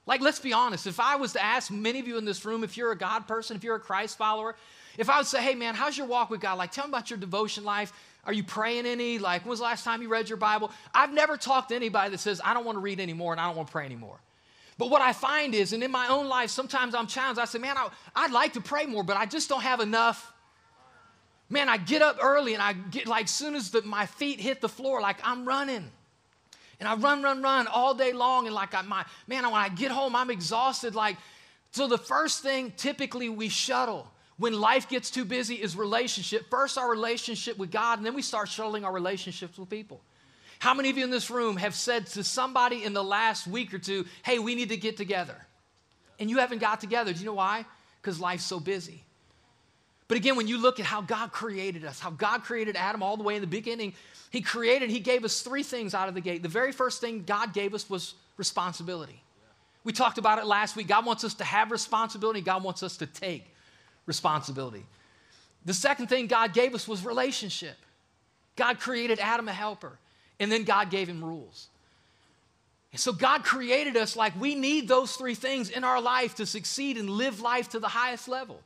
Like, 0.10 0.22
let's 0.22 0.40
be 0.40 0.54
honest. 0.54 0.88
If 0.88 1.00
I 1.00 1.18
was 1.18 1.34
to 1.34 1.44
ask 1.44 1.70
many 1.70 2.00
of 2.00 2.08
you 2.08 2.18
in 2.18 2.26
this 2.26 2.44
room, 2.44 2.64
if 2.64 2.78
you're 2.78 2.92
a 2.92 2.98
God 2.98 3.28
person, 3.28 3.56
if 3.56 3.64
you're 3.64 3.76
a 3.76 3.80
Christ 3.80 4.18
follower, 4.18 4.56
if 4.98 5.08
I 5.08 5.18
would 5.18 5.28
say, 5.28 5.40
hey 5.40 5.54
man, 5.54 5.76
how's 5.76 5.96
your 5.96 6.08
walk 6.08 6.32
with 6.32 6.42
God? 6.42 6.58
Like, 6.58 6.72
tell 6.72 6.86
me 6.86 6.90
about 6.90 7.12
your 7.12 7.20
devotion 7.20 7.64
life. 7.64 7.94
Are 8.26 8.34
you 8.34 8.44
praying 8.44 8.88
any? 8.88 9.20
Like, 9.20 9.44
when 9.44 9.52
was 9.52 9.60
the 9.60 9.66
last 9.66 9.84
time 9.84 10.02
you 10.02 10.10
read 10.10 10.28
your 10.28 10.40
Bible? 10.40 10.72
I've 10.96 11.14
never 11.14 11.38
talked 11.38 11.70
to 11.70 11.76
anybody 11.76 12.10
that 12.10 12.18
says, 12.18 12.42
I 12.44 12.56
don't 12.56 12.66
want 12.66 12.78
to 12.78 12.80
read 12.80 13.00
anymore 13.00 13.34
and 13.34 13.40
I 13.40 13.46
don't 13.46 13.56
want 13.56 13.68
to 13.68 13.72
pray 13.72 13.86
anymore. 13.86 14.20
But 14.80 14.90
what 14.90 15.04
I 15.04 15.14
find 15.14 15.54
is, 15.54 15.74
and 15.74 15.84
in 15.84 15.92
my 15.92 16.08
own 16.08 16.28
life, 16.28 16.50
sometimes 16.50 16.96
I'm 16.96 17.06
challenged. 17.06 17.40
I 17.40 17.46
say, 17.46 17.60
man, 17.60 17.76
I, 17.78 18.24
would 18.24 18.32
like 18.32 18.54
to 18.54 18.62
pray 18.62 18.88
more, 18.88 19.04
but 19.04 19.16
I 19.16 19.28
just 19.28 19.48
don't 19.48 19.62
have 19.62 19.80
enough. 19.80 20.34
Man, 21.52 21.70
I 21.70 21.78
get 21.78 22.02
up 22.02 22.18
early 22.20 22.56
and 22.56 22.64
I 22.64 22.74
get 22.74 23.06
like, 23.06 23.28
soon 23.28 23.54
as 23.54 23.70
the, 23.70 23.84
my 23.84 24.08
feet 24.08 24.40
hit 24.40 24.60
the 24.60 24.70
floor, 24.70 25.02
like 25.02 25.18
I'm 25.24 25.46
running. 25.46 25.92
And 26.80 26.88
I 26.88 26.96
run, 26.96 27.22
run, 27.22 27.42
run 27.42 27.68
all 27.68 27.94
day 27.94 28.14
long. 28.14 28.46
And 28.46 28.56
like, 28.56 28.74
I, 28.74 28.82
my, 28.84 29.06
man, 29.28 29.44
when 29.44 29.56
I 29.56 29.70
get 29.70 29.92
home, 29.92 30.16
I'm 30.16 30.30
exhausted. 30.30 30.96
Like, 30.96 31.18
so 31.72 31.88
the 31.88 31.98
first 31.98 32.42
thing 32.42 32.74
typically 32.78 33.30
we 33.30 33.50
shuttle 33.50 34.10
when 34.38 34.54
life 34.54 34.88
gets 34.88 35.12
too 35.12 35.26
busy 35.26 35.56
is 35.56 35.76
relationship. 35.76 36.50
First, 36.50 36.78
our 36.78 36.90
relationship 36.90 37.58
with 37.58 37.72
God, 37.72 38.00
and 38.00 38.06
then 38.06 38.14
we 38.14 38.22
start 38.22 38.48
shuttling 38.48 38.86
our 38.86 38.94
relationships 38.94 39.58
with 39.58 39.70
people. 39.70 40.02
How 40.60 40.74
many 40.74 40.90
of 40.90 40.98
you 40.98 41.04
in 41.04 41.10
this 41.10 41.30
room 41.30 41.58
have 41.58 41.76
said 41.76 42.08
to 42.08 42.24
somebody 42.24 42.84
in 42.84 42.94
the 42.94 43.04
last 43.04 43.48
week 43.48 43.74
or 43.74 43.80
two, 43.80 44.06
hey, 44.24 44.40
we 44.40 44.56
need 44.56 44.70
to 44.70 44.78
get 44.78 44.98
together? 44.98 45.36
And 46.20 46.30
you 46.30 46.38
haven't 46.40 46.60
got 46.60 46.82
together. 46.82 47.14
Do 47.14 47.20
you 47.20 47.26
know 47.26 47.34
why? 47.34 47.66
Because 48.02 48.20
life's 48.20 48.46
so 48.46 48.60
busy. 48.60 49.04
But 50.08 50.18
again, 50.18 50.36
when 50.36 50.48
you 50.48 50.58
look 50.58 50.80
at 50.80 50.86
how 50.86 51.02
God 51.02 51.32
created 51.32 51.86
us, 51.86 52.00
how 52.00 52.10
God 52.10 52.44
created 52.44 52.76
Adam 52.76 53.04
all 53.04 53.16
the 53.16 53.24
way 53.24 53.36
in 53.36 53.42
the 53.42 53.48
beginning, 53.48 53.94
He 54.30 54.42
created, 54.42 54.90
He 54.90 55.00
gave 55.00 55.24
us 55.26 55.42
three 55.42 55.64
things 55.64 55.94
out 55.94 56.08
of 56.08 56.16
the 56.16 56.22
gate. 56.22 56.44
The 56.44 56.50
very 56.50 56.72
first 56.72 57.02
thing 57.02 57.24
God 57.26 57.54
gave 57.54 57.74
us 57.74 57.90
was 57.90 58.14
responsibility. 58.38 59.22
We 59.84 59.94
talked 59.94 60.18
about 60.18 60.40
it 60.40 60.46
last 60.46 60.76
week. 60.76 60.88
God 60.88 61.06
wants 61.06 61.24
us 61.24 61.34
to 61.36 61.44
have 61.44 61.72
responsibility, 61.72 62.42
God 62.42 62.64
wants 62.64 62.84
us 62.84 62.98
to 62.98 63.06
take 63.06 63.46
responsibility. 64.06 64.86
The 65.66 65.74
second 65.74 66.08
thing 66.08 66.28
God 66.28 66.54
gave 66.54 66.74
us 66.74 66.88
was 66.88 67.06
relationship. 67.06 67.76
God 68.56 68.80
created 68.80 69.20
Adam 69.20 69.48
a 69.48 69.54
helper, 69.54 69.98
and 70.40 70.52
then 70.52 70.64
God 70.64 70.90
gave 70.90 71.08
him 71.08 71.24
rules. 71.24 71.68
And 72.92 73.00
so 73.00 73.14
God 73.14 73.44
created 73.44 73.96
us 73.96 74.16
like 74.16 74.40
we 74.40 74.56
need 74.56 74.88
those 74.88 75.16
three 75.16 75.36
things 75.36 75.70
in 75.70 75.84
our 75.84 76.02
life 76.02 76.36
to 76.36 76.46
succeed 76.46 76.98
and 76.98 77.10
live 77.10 77.40
life 77.40 77.70
to 77.70 77.80
the 77.80 77.88
highest 77.88 78.28
level. 78.28 78.60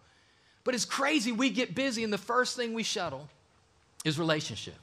But 0.64 0.76
it's 0.76 0.86
crazy, 0.86 1.32
we 1.32 1.50
get 1.50 1.76
busy, 1.76 2.04
and 2.04 2.14
the 2.14 2.18
first 2.18 2.56
thing 2.56 2.74
we 2.74 2.84
shuttle 2.84 3.28
is 4.06 4.18
relationship. 4.18 4.76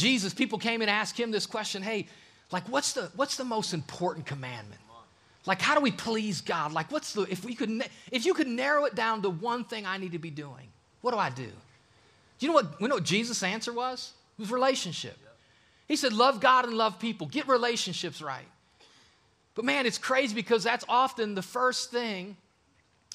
Jesus, 0.00 0.32
people 0.32 0.58
came 0.58 0.80
and 0.80 0.90
asked 0.90 1.18
him 1.18 1.30
this 1.30 1.46
question 1.46 1.82
hey, 1.82 2.06
like, 2.50 2.68
what's 2.68 2.94
the, 2.94 3.10
what's 3.16 3.36
the 3.36 3.44
most 3.44 3.74
important 3.74 4.26
commandment? 4.26 4.80
Like, 5.46 5.60
how 5.60 5.74
do 5.74 5.80
we 5.80 5.90
please 5.90 6.40
God? 6.40 6.72
Like, 6.72 6.90
what's 6.90 7.12
the, 7.12 7.22
if 7.22 7.44
we 7.44 7.54
could, 7.54 7.82
if 8.10 8.26
you 8.26 8.34
could 8.34 8.48
narrow 8.48 8.84
it 8.84 8.94
down 8.94 9.22
to 9.22 9.30
one 9.30 9.64
thing 9.64 9.86
I 9.86 9.98
need 9.98 10.12
to 10.12 10.18
be 10.18 10.30
doing, 10.30 10.68
what 11.00 11.12
do 11.12 11.18
I 11.18 11.30
do? 11.30 11.46
Do 11.46 12.46
you 12.46 12.48
know 12.48 12.54
what, 12.54 12.80
you 12.80 12.88
know 12.88 12.96
what 12.96 13.04
Jesus' 13.04 13.42
answer 13.42 13.72
was? 13.72 14.12
It 14.38 14.42
was 14.42 14.50
relationship. 14.50 15.16
He 15.86 15.96
said, 15.96 16.12
love 16.12 16.40
God 16.40 16.64
and 16.64 16.74
love 16.74 16.98
people, 16.98 17.26
get 17.26 17.48
relationships 17.48 18.22
right. 18.22 18.46
But 19.54 19.64
man, 19.64 19.86
it's 19.86 19.98
crazy 19.98 20.34
because 20.34 20.64
that's 20.64 20.84
often 20.88 21.34
the 21.34 21.42
first 21.42 21.90
thing 21.90 22.36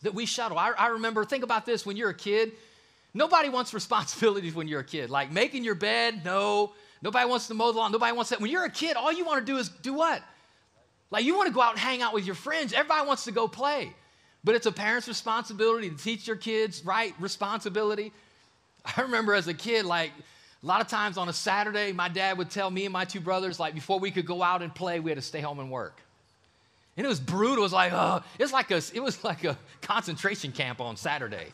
that 0.03 0.13
we 0.13 0.25
shuttle. 0.25 0.57
I, 0.57 0.71
I 0.71 0.87
remember, 0.87 1.25
think 1.25 1.43
about 1.43 1.65
this 1.65 1.85
when 1.85 1.97
you're 1.97 2.09
a 2.09 2.15
kid, 2.15 2.51
nobody 3.15 3.49
wants 3.49 3.73
responsibilities 3.73 4.53
when 4.53 4.67
you're 4.67 4.81
a 4.81 4.85
kid. 4.85 5.09
Like 5.09 5.31
making 5.31 5.63
your 5.63 5.75
bed, 5.75 6.23
no. 6.23 6.73
Nobody 7.01 7.27
wants 7.27 7.47
to 7.47 7.53
mow 7.53 7.71
the 7.71 7.79
lawn, 7.79 7.91
nobody 7.91 8.13
wants 8.15 8.29
that. 8.29 8.39
When 8.39 8.51
you're 8.51 8.65
a 8.65 8.69
kid, 8.69 8.95
all 8.95 9.11
you 9.11 9.25
want 9.25 9.45
to 9.45 9.51
do 9.51 9.57
is 9.57 9.69
do 9.69 9.93
what? 9.93 10.21
Like 11.11 11.23
you 11.23 11.35
want 11.35 11.47
to 11.47 11.53
go 11.53 11.61
out 11.61 11.71
and 11.71 11.79
hang 11.79 12.01
out 12.01 12.13
with 12.13 12.25
your 12.25 12.35
friends. 12.35 12.73
Everybody 12.73 13.07
wants 13.07 13.25
to 13.25 13.31
go 13.31 13.47
play. 13.47 13.93
But 14.43 14.53
it's 14.53 14.67
a 14.67 14.71
parent's 14.71 15.07
responsibility 15.07 15.89
to 15.89 15.97
teach 15.97 16.27
your 16.27 16.35
kids 16.35 16.85
right 16.85 17.13
responsibility. 17.19 18.11
I 18.97 19.01
remember 19.01 19.33
as 19.33 19.47
a 19.47 19.53
kid, 19.53 19.85
like 19.85 20.11
a 20.61 20.65
lot 20.65 20.81
of 20.81 20.87
times 20.87 21.17
on 21.17 21.29
a 21.29 21.33
Saturday, 21.33 21.91
my 21.91 22.09
dad 22.09 22.37
would 22.37 22.49
tell 22.49 22.69
me 22.69 22.85
and 22.85 22.93
my 22.93 23.05
two 23.05 23.19
brothers, 23.19 23.59
like 23.59 23.73
before 23.73 23.99
we 23.99 24.11
could 24.11 24.25
go 24.25 24.41
out 24.43 24.61
and 24.61 24.73
play, 24.73 24.99
we 24.99 25.11
had 25.11 25.17
to 25.17 25.21
stay 25.21 25.41
home 25.41 25.59
and 25.59 25.71
work. 25.71 25.99
And 26.97 27.05
it 27.05 27.09
was 27.09 27.19
brutal. 27.19 27.57
It 27.57 27.61
was 27.61 27.73
like, 27.73 27.91
oh, 27.93 28.23
it's 28.39 28.53
like 28.53 28.71
a, 28.71 28.81
it 28.93 29.01
was 29.01 29.23
like 29.23 29.43
a 29.43 29.57
concentration 29.81 30.51
camp 30.51 30.79
on 30.79 30.95
Saturday. 30.95 31.47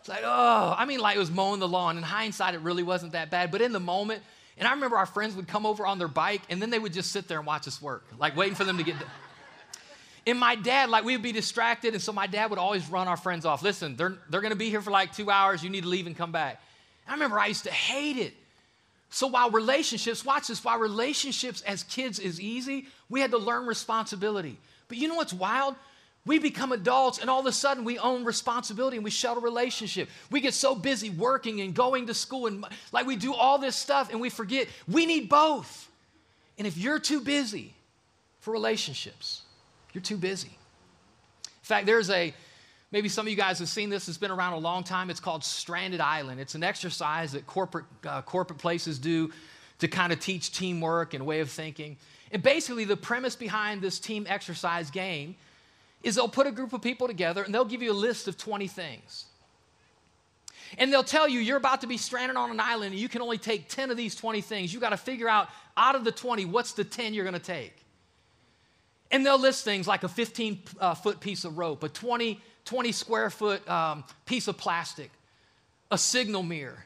It's 0.00 0.08
like, 0.08 0.22
oh, 0.24 0.74
I 0.76 0.86
mean, 0.86 0.98
like 0.98 1.16
it 1.16 1.18
was 1.18 1.30
mowing 1.30 1.60
the 1.60 1.68
lawn. 1.68 1.96
In 1.96 2.02
hindsight, 2.02 2.54
it 2.54 2.60
really 2.60 2.82
wasn't 2.82 3.12
that 3.12 3.30
bad. 3.30 3.50
But 3.50 3.60
in 3.60 3.72
the 3.72 3.80
moment, 3.80 4.22
and 4.56 4.66
I 4.66 4.72
remember 4.72 4.96
our 4.96 5.06
friends 5.06 5.36
would 5.36 5.46
come 5.46 5.64
over 5.66 5.86
on 5.86 5.98
their 5.98 6.08
bike 6.08 6.42
and 6.50 6.60
then 6.60 6.70
they 6.70 6.78
would 6.78 6.92
just 6.92 7.12
sit 7.12 7.28
there 7.28 7.38
and 7.38 7.46
watch 7.46 7.68
us 7.68 7.80
work, 7.80 8.04
like 8.18 8.36
waiting 8.36 8.54
for 8.54 8.64
them 8.64 8.78
to 8.78 8.84
get 8.84 8.98
done. 8.98 9.08
And 10.26 10.38
my 10.38 10.54
dad, 10.54 10.90
like 10.90 11.04
we 11.04 11.14
would 11.14 11.22
be 11.22 11.32
distracted, 11.32 11.94
and 11.94 12.02
so 12.02 12.12
my 12.12 12.26
dad 12.26 12.50
would 12.50 12.58
always 12.58 12.86
run 12.90 13.08
our 13.08 13.16
friends 13.16 13.46
off. 13.46 13.62
Listen, 13.62 13.96
they're, 13.96 14.18
they're 14.28 14.42
gonna 14.42 14.54
be 14.54 14.68
here 14.68 14.82
for 14.82 14.90
like 14.90 15.16
two 15.16 15.30
hours, 15.30 15.64
you 15.64 15.70
need 15.70 15.84
to 15.84 15.88
leave 15.88 16.06
and 16.06 16.14
come 16.14 16.30
back. 16.30 16.60
I 17.08 17.12
remember 17.14 17.38
I 17.38 17.46
used 17.46 17.64
to 17.64 17.72
hate 17.72 18.18
it. 18.18 18.34
So 19.08 19.26
while 19.26 19.50
relationships, 19.50 20.22
watch 20.22 20.48
this, 20.48 20.62
while 20.62 20.78
relationships 20.78 21.62
as 21.62 21.84
kids 21.84 22.18
is 22.18 22.38
easy, 22.38 22.86
we 23.08 23.20
had 23.20 23.30
to 23.30 23.38
learn 23.38 23.66
responsibility. 23.66 24.58
But 24.88 24.98
you 24.98 25.08
know 25.08 25.14
what's 25.14 25.32
wild? 25.32 25.74
We 26.26 26.38
become 26.38 26.72
adults 26.72 27.18
and 27.18 27.30
all 27.30 27.40
of 27.40 27.46
a 27.46 27.52
sudden 27.52 27.84
we 27.84 27.98
own 27.98 28.24
responsibility 28.24 28.96
and 28.96 29.04
we 29.04 29.10
shuttle 29.10 29.42
relationship. 29.42 30.08
We 30.30 30.40
get 30.40 30.52
so 30.52 30.74
busy 30.74 31.08
working 31.10 31.60
and 31.62 31.74
going 31.74 32.06
to 32.08 32.14
school 32.14 32.46
and 32.46 32.64
like 32.92 33.06
we 33.06 33.16
do 33.16 33.32
all 33.34 33.58
this 33.58 33.74
stuff 33.74 34.10
and 34.10 34.20
we 34.20 34.28
forget 34.28 34.68
we 34.86 35.06
need 35.06 35.28
both. 35.28 35.88
And 36.58 36.66
if 36.66 36.76
you're 36.76 36.98
too 36.98 37.20
busy 37.20 37.72
for 38.40 38.52
relationships, 38.52 39.42
you're 39.94 40.02
too 40.02 40.18
busy. 40.18 40.48
In 40.48 41.62
fact, 41.62 41.86
there's 41.86 42.10
a 42.10 42.34
maybe 42.90 43.08
some 43.08 43.26
of 43.26 43.30
you 43.30 43.36
guys 43.36 43.58
have 43.58 43.68
seen 43.68 43.88
this, 43.88 44.08
it's 44.08 44.18
been 44.18 44.30
around 44.30 44.52
a 44.52 44.58
long 44.58 44.84
time. 44.84 45.08
It's 45.08 45.20
called 45.20 45.42
Stranded 45.42 46.00
Island. 46.00 46.40
It's 46.40 46.54
an 46.54 46.62
exercise 46.62 47.32
that 47.32 47.46
corporate, 47.46 47.86
uh, 48.06 48.22
corporate 48.22 48.58
places 48.58 48.98
do 48.98 49.30
to 49.78 49.88
kind 49.88 50.12
of 50.12 50.20
teach 50.20 50.52
teamwork 50.52 51.14
and 51.14 51.24
way 51.24 51.40
of 51.40 51.50
thinking. 51.50 51.96
And 52.32 52.42
basically, 52.42 52.84
the 52.84 52.96
premise 52.96 53.34
behind 53.34 53.80
this 53.80 53.98
team 53.98 54.26
exercise 54.28 54.90
game 54.90 55.36
is 56.02 56.14
they'll 56.14 56.28
put 56.28 56.46
a 56.46 56.52
group 56.52 56.72
of 56.72 56.82
people 56.82 57.06
together 57.06 57.42
and 57.42 57.54
they'll 57.54 57.64
give 57.64 57.82
you 57.82 57.92
a 57.92 57.94
list 57.94 58.28
of 58.28 58.36
20 58.36 58.66
things. 58.68 59.26
And 60.78 60.92
they'll 60.92 61.02
tell 61.02 61.28
you 61.28 61.40
you're 61.40 61.56
about 61.56 61.80
to 61.80 61.86
be 61.86 61.96
stranded 61.96 62.36
on 62.36 62.50
an 62.50 62.60
island 62.60 62.92
and 62.92 63.00
you 63.00 63.08
can 63.08 63.22
only 63.22 63.38
take 63.38 63.68
10 63.68 63.90
of 63.90 63.96
these 63.96 64.14
20 64.14 64.40
things. 64.40 64.72
You 64.72 64.80
got 64.80 64.90
to 64.90 64.96
figure 64.96 65.28
out 65.28 65.48
out 65.76 65.94
of 65.94 66.04
the 66.04 66.12
20, 66.12 66.44
what's 66.44 66.72
the 66.72 66.84
10 66.84 67.12
you're 67.12 67.24
going 67.24 67.34
to 67.34 67.40
take. 67.40 67.74
And 69.10 69.26
they'll 69.26 69.40
list 69.40 69.64
things 69.64 69.88
like 69.88 70.04
a 70.04 70.08
15 70.08 70.62
uh, 70.78 70.94
foot 70.94 71.20
piece 71.20 71.44
of 71.44 71.58
rope, 71.58 71.82
a 71.82 71.88
20, 71.88 72.40
20 72.64 72.92
square 72.92 73.30
foot 73.30 73.68
um, 73.68 74.04
piece 74.24 74.46
of 74.46 74.56
plastic, 74.56 75.10
a 75.90 75.98
signal 75.98 76.44
mirror, 76.44 76.84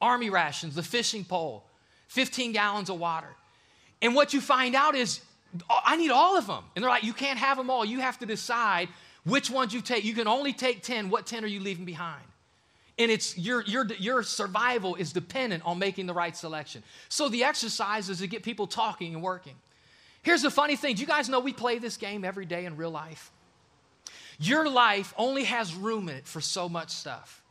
army 0.00 0.30
rations, 0.30 0.74
the 0.74 0.82
fishing 0.82 1.24
pole, 1.24 1.64
15 2.08 2.52
gallons 2.52 2.90
of 2.90 2.98
water. 2.98 3.28
And 4.02 4.14
what 4.14 4.32
you 4.32 4.40
find 4.40 4.74
out 4.74 4.96
is 4.96 5.20
Oh, 5.70 5.80
I 5.84 5.96
need 5.96 6.10
all 6.10 6.36
of 6.36 6.46
them. 6.46 6.64
And 6.74 6.82
they're 6.82 6.90
like, 6.90 7.04
you 7.04 7.12
can't 7.12 7.38
have 7.38 7.56
them 7.56 7.70
all. 7.70 7.84
You 7.84 8.00
have 8.00 8.18
to 8.18 8.26
decide 8.26 8.88
which 9.24 9.50
ones 9.50 9.72
you 9.72 9.80
take. 9.80 10.04
You 10.04 10.14
can 10.14 10.28
only 10.28 10.52
take 10.52 10.82
10. 10.82 11.10
What 11.10 11.26
10 11.26 11.44
are 11.44 11.48
you 11.48 11.60
leaving 11.60 11.84
behind? 11.84 12.22
And 12.98 13.10
it's 13.10 13.38
your, 13.38 13.62
your, 13.62 13.86
your 13.98 14.22
survival 14.22 14.96
is 14.96 15.12
dependent 15.12 15.64
on 15.64 15.78
making 15.78 16.06
the 16.06 16.14
right 16.14 16.36
selection. 16.36 16.82
So 17.08 17.28
the 17.28 17.44
exercise 17.44 18.08
is 18.10 18.18
to 18.18 18.26
get 18.26 18.42
people 18.42 18.66
talking 18.66 19.14
and 19.14 19.22
working. 19.22 19.54
Here's 20.22 20.42
the 20.42 20.50
funny 20.50 20.74
thing. 20.74 20.96
Do 20.96 21.00
you 21.00 21.06
guys 21.06 21.28
know 21.28 21.38
we 21.38 21.52
play 21.52 21.78
this 21.78 21.96
game 21.96 22.24
every 22.24 22.44
day 22.44 22.64
in 22.64 22.76
real 22.76 22.90
life? 22.90 23.30
Your 24.40 24.68
life 24.68 25.14
only 25.16 25.44
has 25.44 25.74
room 25.74 26.08
in 26.08 26.16
it 26.16 26.26
for 26.26 26.40
so 26.40 26.68
much 26.68 26.90
stuff. 26.90 27.42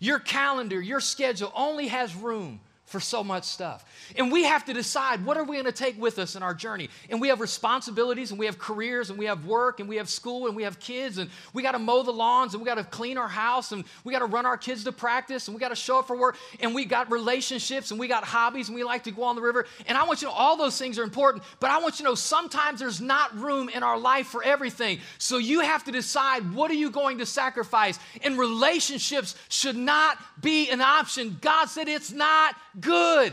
Your 0.00 0.18
calendar, 0.18 0.80
your 0.80 1.00
schedule 1.00 1.52
only 1.54 1.88
has 1.88 2.14
room 2.14 2.60
for 2.88 3.00
so 3.00 3.22
much 3.22 3.44
stuff. 3.44 3.84
And 4.16 4.32
we 4.32 4.44
have 4.44 4.64
to 4.64 4.72
decide 4.72 5.24
what 5.24 5.36
are 5.36 5.44
we 5.44 5.56
going 5.56 5.66
to 5.66 5.72
take 5.72 6.00
with 6.00 6.18
us 6.18 6.36
in 6.36 6.42
our 6.42 6.54
journey. 6.54 6.88
And 7.10 7.20
we 7.20 7.28
have 7.28 7.40
responsibilities 7.40 8.30
and 8.30 8.38
we 8.38 8.46
have 8.46 8.58
careers 8.58 9.10
and 9.10 9.18
we 9.18 9.26
have 9.26 9.44
work 9.44 9.78
and 9.78 9.88
we 9.88 9.96
have 9.96 10.08
school 10.08 10.46
and 10.46 10.56
we 10.56 10.62
have 10.62 10.80
kids 10.80 11.18
and 11.18 11.28
we 11.52 11.62
got 11.62 11.72
to 11.72 11.78
mow 11.78 12.02
the 12.02 12.12
lawns 12.12 12.54
and 12.54 12.62
we 12.62 12.66
got 12.66 12.76
to 12.76 12.84
clean 12.84 13.18
our 13.18 13.28
house 13.28 13.72
and 13.72 13.84
we 14.04 14.12
got 14.12 14.20
to 14.20 14.26
run 14.26 14.46
our 14.46 14.56
kids 14.56 14.84
to 14.84 14.92
practice 14.92 15.48
and 15.48 15.54
we 15.54 15.60
got 15.60 15.68
to 15.68 15.76
show 15.76 15.98
up 15.98 16.06
for 16.06 16.16
work 16.16 16.36
and 16.60 16.74
we 16.74 16.86
got 16.86 17.10
relationships 17.12 17.90
and 17.90 18.00
we 18.00 18.08
got 18.08 18.24
hobbies 18.24 18.68
and 18.68 18.74
we 18.74 18.82
like 18.84 19.04
to 19.04 19.10
go 19.10 19.22
on 19.22 19.36
the 19.36 19.42
river. 19.42 19.66
And 19.86 19.98
I 19.98 20.04
want 20.04 20.22
you 20.22 20.28
to 20.28 20.32
know 20.32 20.38
all 20.38 20.56
those 20.56 20.78
things 20.78 20.98
are 20.98 21.04
important, 21.04 21.44
but 21.60 21.70
I 21.70 21.80
want 21.80 21.98
you 21.98 22.04
to 22.06 22.10
know 22.10 22.14
sometimes 22.14 22.80
there's 22.80 23.02
not 23.02 23.36
room 23.38 23.68
in 23.68 23.82
our 23.82 23.98
life 23.98 24.28
for 24.28 24.42
everything. 24.42 25.00
So 25.18 25.36
you 25.36 25.60
have 25.60 25.84
to 25.84 25.92
decide 25.92 26.54
what 26.54 26.70
are 26.70 26.74
you 26.74 26.90
going 26.90 27.18
to 27.18 27.26
sacrifice. 27.26 27.98
And 28.22 28.38
relationships 28.38 29.34
should 29.50 29.76
not 29.76 30.18
be 30.40 30.70
an 30.70 30.80
option. 30.80 31.36
God 31.42 31.66
said 31.66 31.88
it's 31.88 32.12
not 32.12 32.54
good 32.80 33.32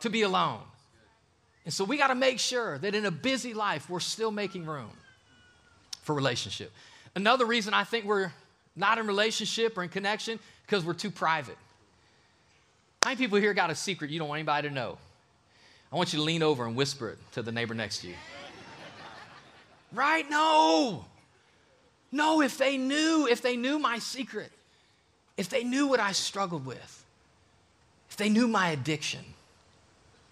to 0.00 0.10
be 0.10 0.22
alone. 0.22 0.60
And 1.64 1.72
so 1.72 1.84
we 1.84 1.96
got 1.96 2.08
to 2.08 2.14
make 2.14 2.38
sure 2.38 2.78
that 2.78 2.94
in 2.94 3.06
a 3.06 3.10
busy 3.10 3.54
life, 3.54 3.88
we're 3.88 4.00
still 4.00 4.30
making 4.30 4.66
room 4.66 4.90
for 6.02 6.14
relationship. 6.14 6.70
Another 7.14 7.46
reason 7.46 7.72
I 7.72 7.84
think 7.84 8.04
we're 8.04 8.32
not 8.76 8.98
in 8.98 9.06
relationship 9.06 9.78
or 9.78 9.82
in 9.82 9.88
connection 9.88 10.38
because 10.66 10.84
we're 10.84 10.94
too 10.94 11.10
private. 11.10 11.56
How 13.02 13.10
many 13.10 13.18
people 13.18 13.38
here 13.38 13.54
got 13.54 13.70
a 13.70 13.74
secret 13.74 14.10
you 14.10 14.18
don't 14.18 14.28
want 14.28 14.38
anybody 14.38 14.68
to 14.68 14.74
know? 14.74 14.98
I 15.92 15.96
want 15.96 16.12
you 16.12 16.18
to 16.18 16.24
lean 16.24 16.42
over 16.42 16.66
and 16.66 16.74
whisper 16.74 17.10
it 17.10 17.18
to 17.32 17.42
the 17.42 17.52
neighbor 17.52 17.74
next 17.74 17.98
to 18.00 18.08
you. 18.08 18.14
right? 19.92 20.28
No. 20.28 21.04
No, 22.10 22.40
if 22.40 22.58
they 22.58 22.76
knew, 22.76 23.28
if 23.30 23.42
they 23.42 23.56
knew 23.56 23.78
my 23.78 23.98
secret, 23.98 24.50
if 25.36 25.48
they 25.48 25.64
knew 25.64 25.86
what 25.86 26.00
I 26.00 26.12
struggled 26.12 26.66
with, 26.66 27.03
if 28.14 28.18
they 28.18 28.28
knew 28.28 28.46
my 28.46 28.68
addiction, 28.68 29.24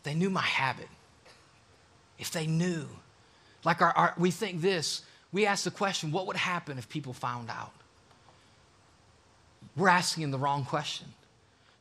they 0.05 0.15
knew 0.15 0.31
my 0.31 0.41
habit, 0.41 0.87
if 2.17 2.31
they 2.31 2.47
knew. 2.47 2.87
Like 3.65 3.83
our, 3.83 3.91
our, 3.97 4.15
we 4.17 4.31
think 4.31 4.61
this, 4.61 5.03
we 5.33 5.47
ask 5.47 5.65
the 5.65 5.73
question, 5.73 6.12
what 6.12 6.29
would 6.29 6.37
happen 6.37 6.79
if 6.79 6.89
people 6.89 7.12
found 7.12 7.51
out? 7.51 7.73
We're 9.77 9.89
asking 9.89 10.31
the 10.31 10.39
wrong 10.39 10.65
question. 10.65 11.09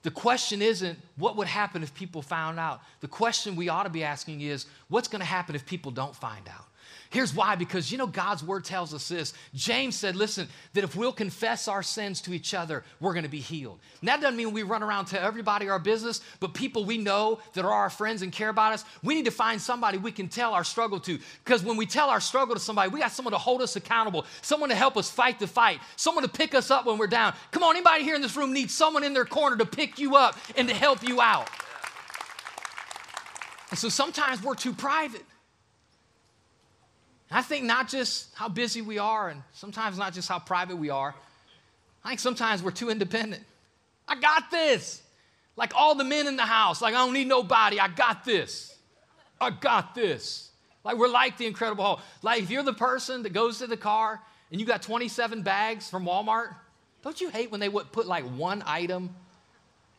The 0.01 0.09
question 0.09 0.59
isn't 0.63 0.97
what 1.17 1.35
would 1.35 1.47
happen 1.47 1.83
if 1.83 1.93
people 1.93 2.23
found 2.23 2.57
out. 2.59 2.81
The 3.01 3.07
question 3.07 3.55
we 3.55 3.69
ought 3.69 3.83
to 3.83 3.91
be 3.91 4.03
asking 4.03 4.41
is 4.41 4.65
what's 4.87 5.07
going 5.07 5.19
to 5.19 5.25
happen 5.27 5.53
if 5.53 5.67
people 5.67 5.91
don't 5.91 6.15
find 6.15 6.49
out? 6.49 6.65
Here's 7.09 7.33
why 7.33 7.55
because 7.55 7.91
you 7.91 7.97
know, 7.97 8.07
God's 8.07 8.43
word 8.43 8.63
tells 8.63 8.93
us 8.93 9.09
this. 9.09 9.33
James 9.53 9.95
said, 9.95 10.15
listen, 10.15 10.47
that 10.73 10.83
if 10.83 10.95
we'll 10.95 11.11
confess 11.11 11.67
our 11.67 11.83
sins 11.83 12.21
to 12.21 12.33
each 12.33 12.53
other, 12.53 12.83
we're 12.99 13.13
going 13.13 13.23
to 13.23 13.29
be 13.29 13.39
healed. 13.39 13.79
And 13.99 14.07
that 14.07 14.21
doesn't 14.21 14.37
mean 14.37 14.53
we 14.53 14.63
run 14.63 14.83
around 14.83 15.05
to 15.05 15.21
everybody 15.21 15.69
our 15.69 15.79
business, 15.79 16.21
but 16.39 16.53
people 16.53 16.85
we 16.85 16.97
know 16.97 17.39
that 17.53 17.65
are 17.65 17.71
our 17.71 17.89
friends 17.89 18.21
and 18.21 18.31
care 18.31 18.49
about 18.49 18.73
us, 18.73 18.85
we 19.03 19.15
need 19.15 19.25
to 19.25 19.31
find 19.31 19.61
somebody 19.61 19.97
we 19.97 20.11
can 20.11 20.27
tell 20.27 20.53
our 20.53 20.63
struggle 20.63 20.99
to. 21.01 21.19
Because 21.43 21.63
when 21.63 21.77
we 21.77 21.85
tell 21.85 22.09
our 22.09 22.19
struggle 22.19 22.55
to 22.55 22.61
somebody, 22.61 22.89
we 22.89 22.99
got 22.99 23.11
someone 23.11 23.33
to 23.33 23.37
hold 23.37 23.61
us 23.61 23.75
accountable, 23.75 24.25
someone 24.41 24.69
to 24.69 24.75
help 24.75 24.97
us 24.97 25.09
fight 25.09 25.39
the 25.39 25.47
fight, 25.47 25.79
someone 25.95 26.23
to 26.23 26.29
pick 26.29 26.55
us 26.55 26.71
up 26.71 26.85
when 26.85 26.97
we're 26.97 27.07
down. 27.07 27.33
Come 27.51 27.63
on, 27.63 27.75
anybody 27.75 28.03
here 28.03 28.15
in 28.15 28.21
this 28.21 28.35
room 28.35 28.53
needs 28.53 28.73
someone 28.73 29.03
in 29.03 29.13
their 29.13 29.25
corner 29.25 29.57
to 29.57 29.65
pick 29.65 29.99
you 29.99 30.15
up 30.15 30.37
and 30.55 30.67
to 30.67 30.73
help 30.73 31.03
you 31.07 31.21
out. 31.21 31.49
And 33.69 33.79
so 33.79 33.89
sometimes 33.89 34.43
we're 34.43 34.55
too 34.55 34.73
private. 34.73 35.25
I 37.31 37.41
think 37.41 37.65
not 37.65 37.87
just 37.87 38.33
how 38.35 38.49
busy 38.49 38.81
we 38.81 38.97
are, 38.97 39.29
and 39.29 39.41
sometimes 39.53 39.97
not 39.97 40.13
just 40.13 40.27
how 40.27 40.39
private 40.39 40.75
we 40.75 40.89
are. 40.89 41.15
I 42.03 42.09
think 42.09 42.19
sometimes 42.19 42.61
we're 42.61 42.71
too 42.71 42.89
independent. 42.89 43.43
I 44.07 44.15
got 44.19 44.51
this. 44.51 45.01
Like 45.55 45.73
all 45.75 45.95
the 45.95 46.03
men 46.03 46.27
in 46.27 46.35
the 46.35 46.45
house, 46.45 46.81
like 46.81 46.93
I 46.93 46.97
don't 46.97 47.13
need 47.13 47.27
nobody. 47.27 47.79
I 47.79 47.87
got 47.87 48.25
this. 48.25 48.75
I 49.39 49.49
got 49.49 49.95
this. 49.95 50.49
Like 50.83 50.97
we're 50.97 51.07
like 51.07 51.37
the 51.37 51.45
Incredible 51.45 51.83
Hulk. 51.83 52.01
Like 52.21 52.43
if 52.43 52.49
you're 52.49 52.63
the 52.63 52.73
person 52.73 53.23
that 53.23 53.33
goes 53.33 53.59
to 53.59 53.67
the 53.67 53.77
car 53.77 54.19
and 54.51 54.59
you 54.59 54.65
got 54.65 54.81
27 54.81 55.41
bags 55.41 55.89
from 55.89 56.05
Walmart, 56.05 56.55
don't 57.03 57.19
you 57.19 57.29
hate 57.29 57.51
when 57.51 57.59
they 57.59 57.69
would 57.69 57.91
put 57.91 58.07
like 58.07 58.25
one 58.25 58.63
item 58.65 59.15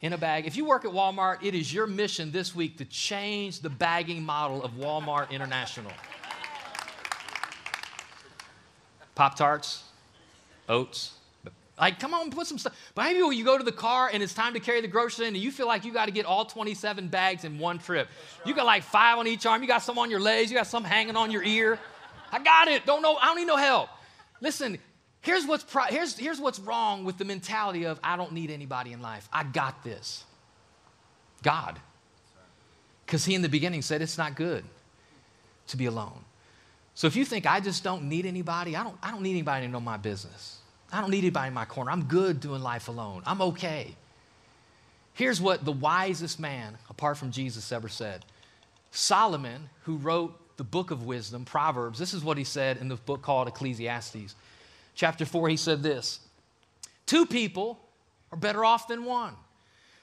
in 0.01 0.12
a 0.12 0.19
bag? 0.19 0.47
If 0.47 0.57
you 0.57 0.65
work 0.65 0.85
at 0.85 0.91
Walmart, 0.91 1.43
it 1.43 1.55
is 1.55 1.73
your 1.73 1.87
mission 1.87 2.33
this 2.33 2.55
week 2.55 2.79
to 2.79 2.85
change 2.85 3.61
the 3.61 3.71
bagging 3.71 4.23
model 4.23 4.62
of 4.62 4.73
Walmart 4.73 5.31
International. 5.31 5.93
Pop 9.14 9.37
Tarts, 9.37 9.83
oats. 10.69 11.12
Like, 11.81 11.99
come 11.99 12.14
on, 12.14 12.31
put 12.31 12.47
some 12.47 12.59
stuff. 12.59 12.76
But 12.95 13.04
maybe 13.04 13.23
when 13.23 13.37
you 13.37 13.45
go 13.45 13.59
to 13.59 13.64
the 13.64 13.73
car 13.73 14.09
and 14.12 14.23
it's 14.23 14.35
time 14.35 14.54
to 14.54 14.61
carry 14.61 14.81
the 14.81 14.88
groceries 14.88 15.28
in 15.28 15.35
and 15.35 15.42
you 15.42 15.50
feel 15.50 15.66
like 15.66 15.85
you 15.85 15.92
got 15.92 16.07
to 16.07 16.12
get 16.12 16.26
all 16.26 16.45
27 16.45 17.09
bags 17.09 17.45
in 17.45 17.59
one 17.59 17.78
trip. 17.78 18.09
You 18.45 18.54
got 18.54 18.66
like 18.66 18.85
five 18.85 19.19
on 19.19 19.26
each 19.26 19.47
arm. 19.47 19.62
You 19.62 19.69
got 19.69 19.83
some 19.83 19.99
on 19.99 20.11
your 20.11 20.21
legs. 20.21 20.50
You 20.50 20.57
got 20.57 20.66
some 20.66 20.85
hanging 20.85 21.16
on 21.16 21.31
your 21.31 21.42
ear. 21.42 21.78
I 22.31 22.38
got 22.38 22.69
it. 22.69 22.87
Don't 22.87 23.02
know. 23.02 23.16
I 23.16 23.26
don't 23.26 23.37
need 23.37 23.47
no 23.47 23.57
help. 23.57 23.88
Listen, 24.40 24.78
here's 25.23 25.47
what's, 25.47 25.64
pro- 25.64 25.85
here's, 25.85 26.16
here's 26.16 26.40
what's 26.40 26.61
wrong 26.61 27.04
with 27.04 27.19
the 27.19 27.25
mentality 27.25 27.85
of 27.85 27.98
I 28.05 28.16
don't 28.16 28.33
need 28.33 28.51
anybody 28.51 28.92
in 28.92 29.03
life. 29.03 29.29
I 29.33 29.42
got 29.42 29.83
this. 29.83 30.25
God. 31.42 31.81
Because 33.07 33.25
he 33.25 33.35
in 33.35 33.42
the 33.42 33.48
beginning 33.48 33.83
said 33.83 34.03
it's 34.03 34.18
not 34.18 34.37
good 34.37 34.64
to 35.68 35.77
be 35.77 35.87
alone. 35.87 36.25
So 36.94 37.07
if 37.07 37.16
you 37.16 37.24
think 37.24 37.46
I 37.46 37.61
just 37.61 37.83
don't 37.83 38.05
need 38.05 38.26
anybody, 38.26 38.76
I 38.76 38.83
don't, 38.83 38.96
I 39.02 39.11
don't 39.11 39.22
need 39.22 39.33
anybody 39.33 39.66
to 39.66 39.72
know 39.72 39.81
my 39.81 39.96
business. 39.96 40.59
I 40.92 41.00
don't 41.00 41.11
need 41.11 41.20
anybody 41.20 41.48
in 41.48 41.55
my 41.55 41.64
corner. 41.64 41.90
I'm 41.90 42.05
good 42.05 42.40
doing 42.40 42.62
life 42.62 42.88
alone. 42.88 43.22
I'm 43.24 43.40
okay. 43.42 43.96
Here's 45.14 45.40
what 45.40 45.64
the 45.64 45.72
wisest 45.72 46.38
man, 46.38 46.76
apart 46.90 47.16
from 47.16 47.31
Jesus, 47.31 47.72
ever 47.72 47.88
said 47.88 48.24
Solomon, 48.90 49.70
who 49.85 49.96
wrote 49.96 50.38
the 50.59 50.64
book 50.64 50.90
of 50.90 51.05
wisdom, 51.05 51.44
Proverbs, 51.44 51.98
this 51.98 52.12
is 52.12 52.22
what 52.22 52.37
he 52.37 52.44
said 52.44 52.76
in 52.76 52.88
the 52.88 52.96
book 52.96 53.22
called 53.22 53.48
Ecclesiastes. 53.48 54.35
Chapter 54.94 55.24
4, 55.24 55.48
he 55.48 55.57
said 55.57 55.83
this 55.83 56.20
Two 57.07 57.24
people 57.26 57.81
are 58.31 58.38
better 58.38 58.64
off 58.64 58.87
than 58.87 59.05
one, 59.05 59.35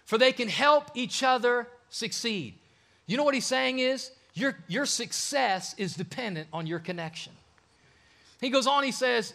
for 0.05 0.17
they 0.17 0.31
can 0.31 0.47
help 0.47 0.89
each 0.95 1.21
other 1.23 1.67
succeed. 1.89 2.55
You 3.05 3.17
know 3.17 3.23
what 3.23 3.33
he's 3.33 3.45
saying 3.45 3.79
is 3.79 4.11
your, 4.33 4.57
your 4.67 4.85
success 4.85 5.75
is 5.77 5.95
dependent 5.95 6.47
on 6.53 6.67
your 6.67 6.79
connection. 6.79 7.33
He 8.39 8.49
goes 8.49 8.67
on, 8.67 8.83
he 8.83 8.91
says, 8.91 9.33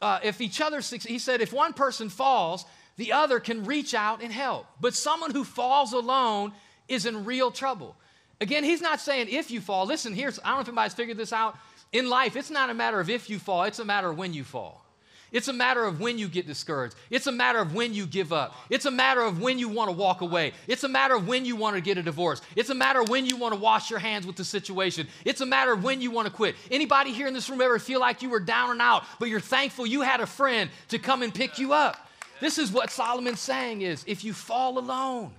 uh, 0.00 0.20
if 0.22 0.40
each 0.40 0.60
other, 0.60 0.80
he 0.80 1.18
said, 1.18 1.40
if 1.40 1.52
one 1.52 1.72
person 1.72 2.08
falls, 2.08 2.64
the 2.96 3.12
other 3.12 3.40
can 3.40 3.64
reach 3.64 3.94
out 3.94 4.22
and 4.22 4.32
help. 4.32 4.66
But 4.80 4.94
someone 4.94 5.32
who 5.32 5.44
falls 5.44 5.92
alone 5.92 6.52
is 6.88 7.04
in 7.06 7.24
real 7.24 7.50
trouble. 7.50 7.96
Again, 8.40 8.64
he's 8.64 8.80
not 8.80 9.00
saying 9.00 9.28
if 9.30 9.50
you 9.50 9.60
fall. 9.60 9.86
Listen, 9.86 10.14
here's, 10.14 10.38
I 10.38 10.48
don't 10.48 10.56
know 10.56 10.60
if 10.60 10.68
anybody's 10.68 10.94
figured 10.94 11.16
this 11.16 11.32
out. 11.32 11.58
In 11.92 12.08
life, 12.08 12.36
it's 12.36 12.50
not 12.50 12.70
a 12.70 12.74
matter 12.74 13.00
of 13.00 13.10
if 13.10 13.28
you 13.30 13.38
fall, 13.38 13.64
it's 13.64 13.78
a 13.78 13.84
matter 13.84 14.10
of 14.10 14.18
when 14.18 14.32
you 14.32 14.44
fall. 14.44 14.85
It's 15.32 15.48
a 15.48 15.52
matter 15.52 15.84
of 15.84 16.00
when 16.00 16.18
you 16.18 16.28
get 16.28 16.46
discouraged. 16.46 16.94
It's 17.10 17.26
a 17.26 17.32
matter 17.32 17.58
of 17.58 17.74
when 17.74 17.92
you 17.92 18.06
give 18.06 18.32
up. 18.32 18.54
It's 18.70 18.86
a 18.86 18.90
matter 18.90 19.22
of 19.22 19.40
when 19.40 19.58
you 19.58 19.68
want 19.68 19.90
to 19.90 19.96
walk 19.96 20.20
away. 20.20 20.52
It's 20.68 20.84
a 20.84 20.88
matter 20.88 21.14
of 21.16 21.26
when 21.26 21.44
you 21.44 21.56
want 21.56 21.74
to 21.74 21.82
get 21.82 21.98
a 21.98 22.02
divorce. 22.02 22.40
It's 22.54 22.70
a 22.70 22.74
matter 22.74 23.00
of 23.00 23.08
when 23.08 23.26
you 23.26 23.36
want 23.36 23.52
to 23.52 23.60
wash 23.60 23.90
your 23.90 23.98
hands 23.98 24.26
with 24.26 24.36
the 24.36 24.44
situation. 24.44 25.08
It's 25.24 25.40
a 25.40 25.46
matter 25.46 25.72
of 25.72 25.82
when 25.82 26.00
you 26.00 26.10
want 26.10 26.28
to 26.28 26.32
quit. 26.32 26.54
Anybody 26.70 27.12
here 27.12 27.26
in 27.26 27.34
this 27.34 27.50
room 27.50 27.60
ever 27.60 27.78
feel 27.78 27.98
like 27.98 28.22
you 28.22 28.30
were 28.30 28.40
down 28.40 28.70
and 28.70 28.80
out, 28.80 29.02
but 29.18 29.28
you're 29.28 29.40
thankful 29.40 29.86
you 29.86 30.02
had 30.02 30.20
a 30.20 30.26
friend 30.26 30.70
to 30.88 30.98
come 30.98 31.22
and 31.22 31.34
pick 31.34 31.58
you 31.58 31.72
up? 31.72 32.08
This 32.40 32.58
is 32.58 32.70
what 32.70 32.90
Solomon's 32.90 33.40
saying 33.40 33.82
is 33.82 34.04
if 34.06 34.22
you 34.22 34.32
fall 34.32 34.78
alone, 34.78 35.32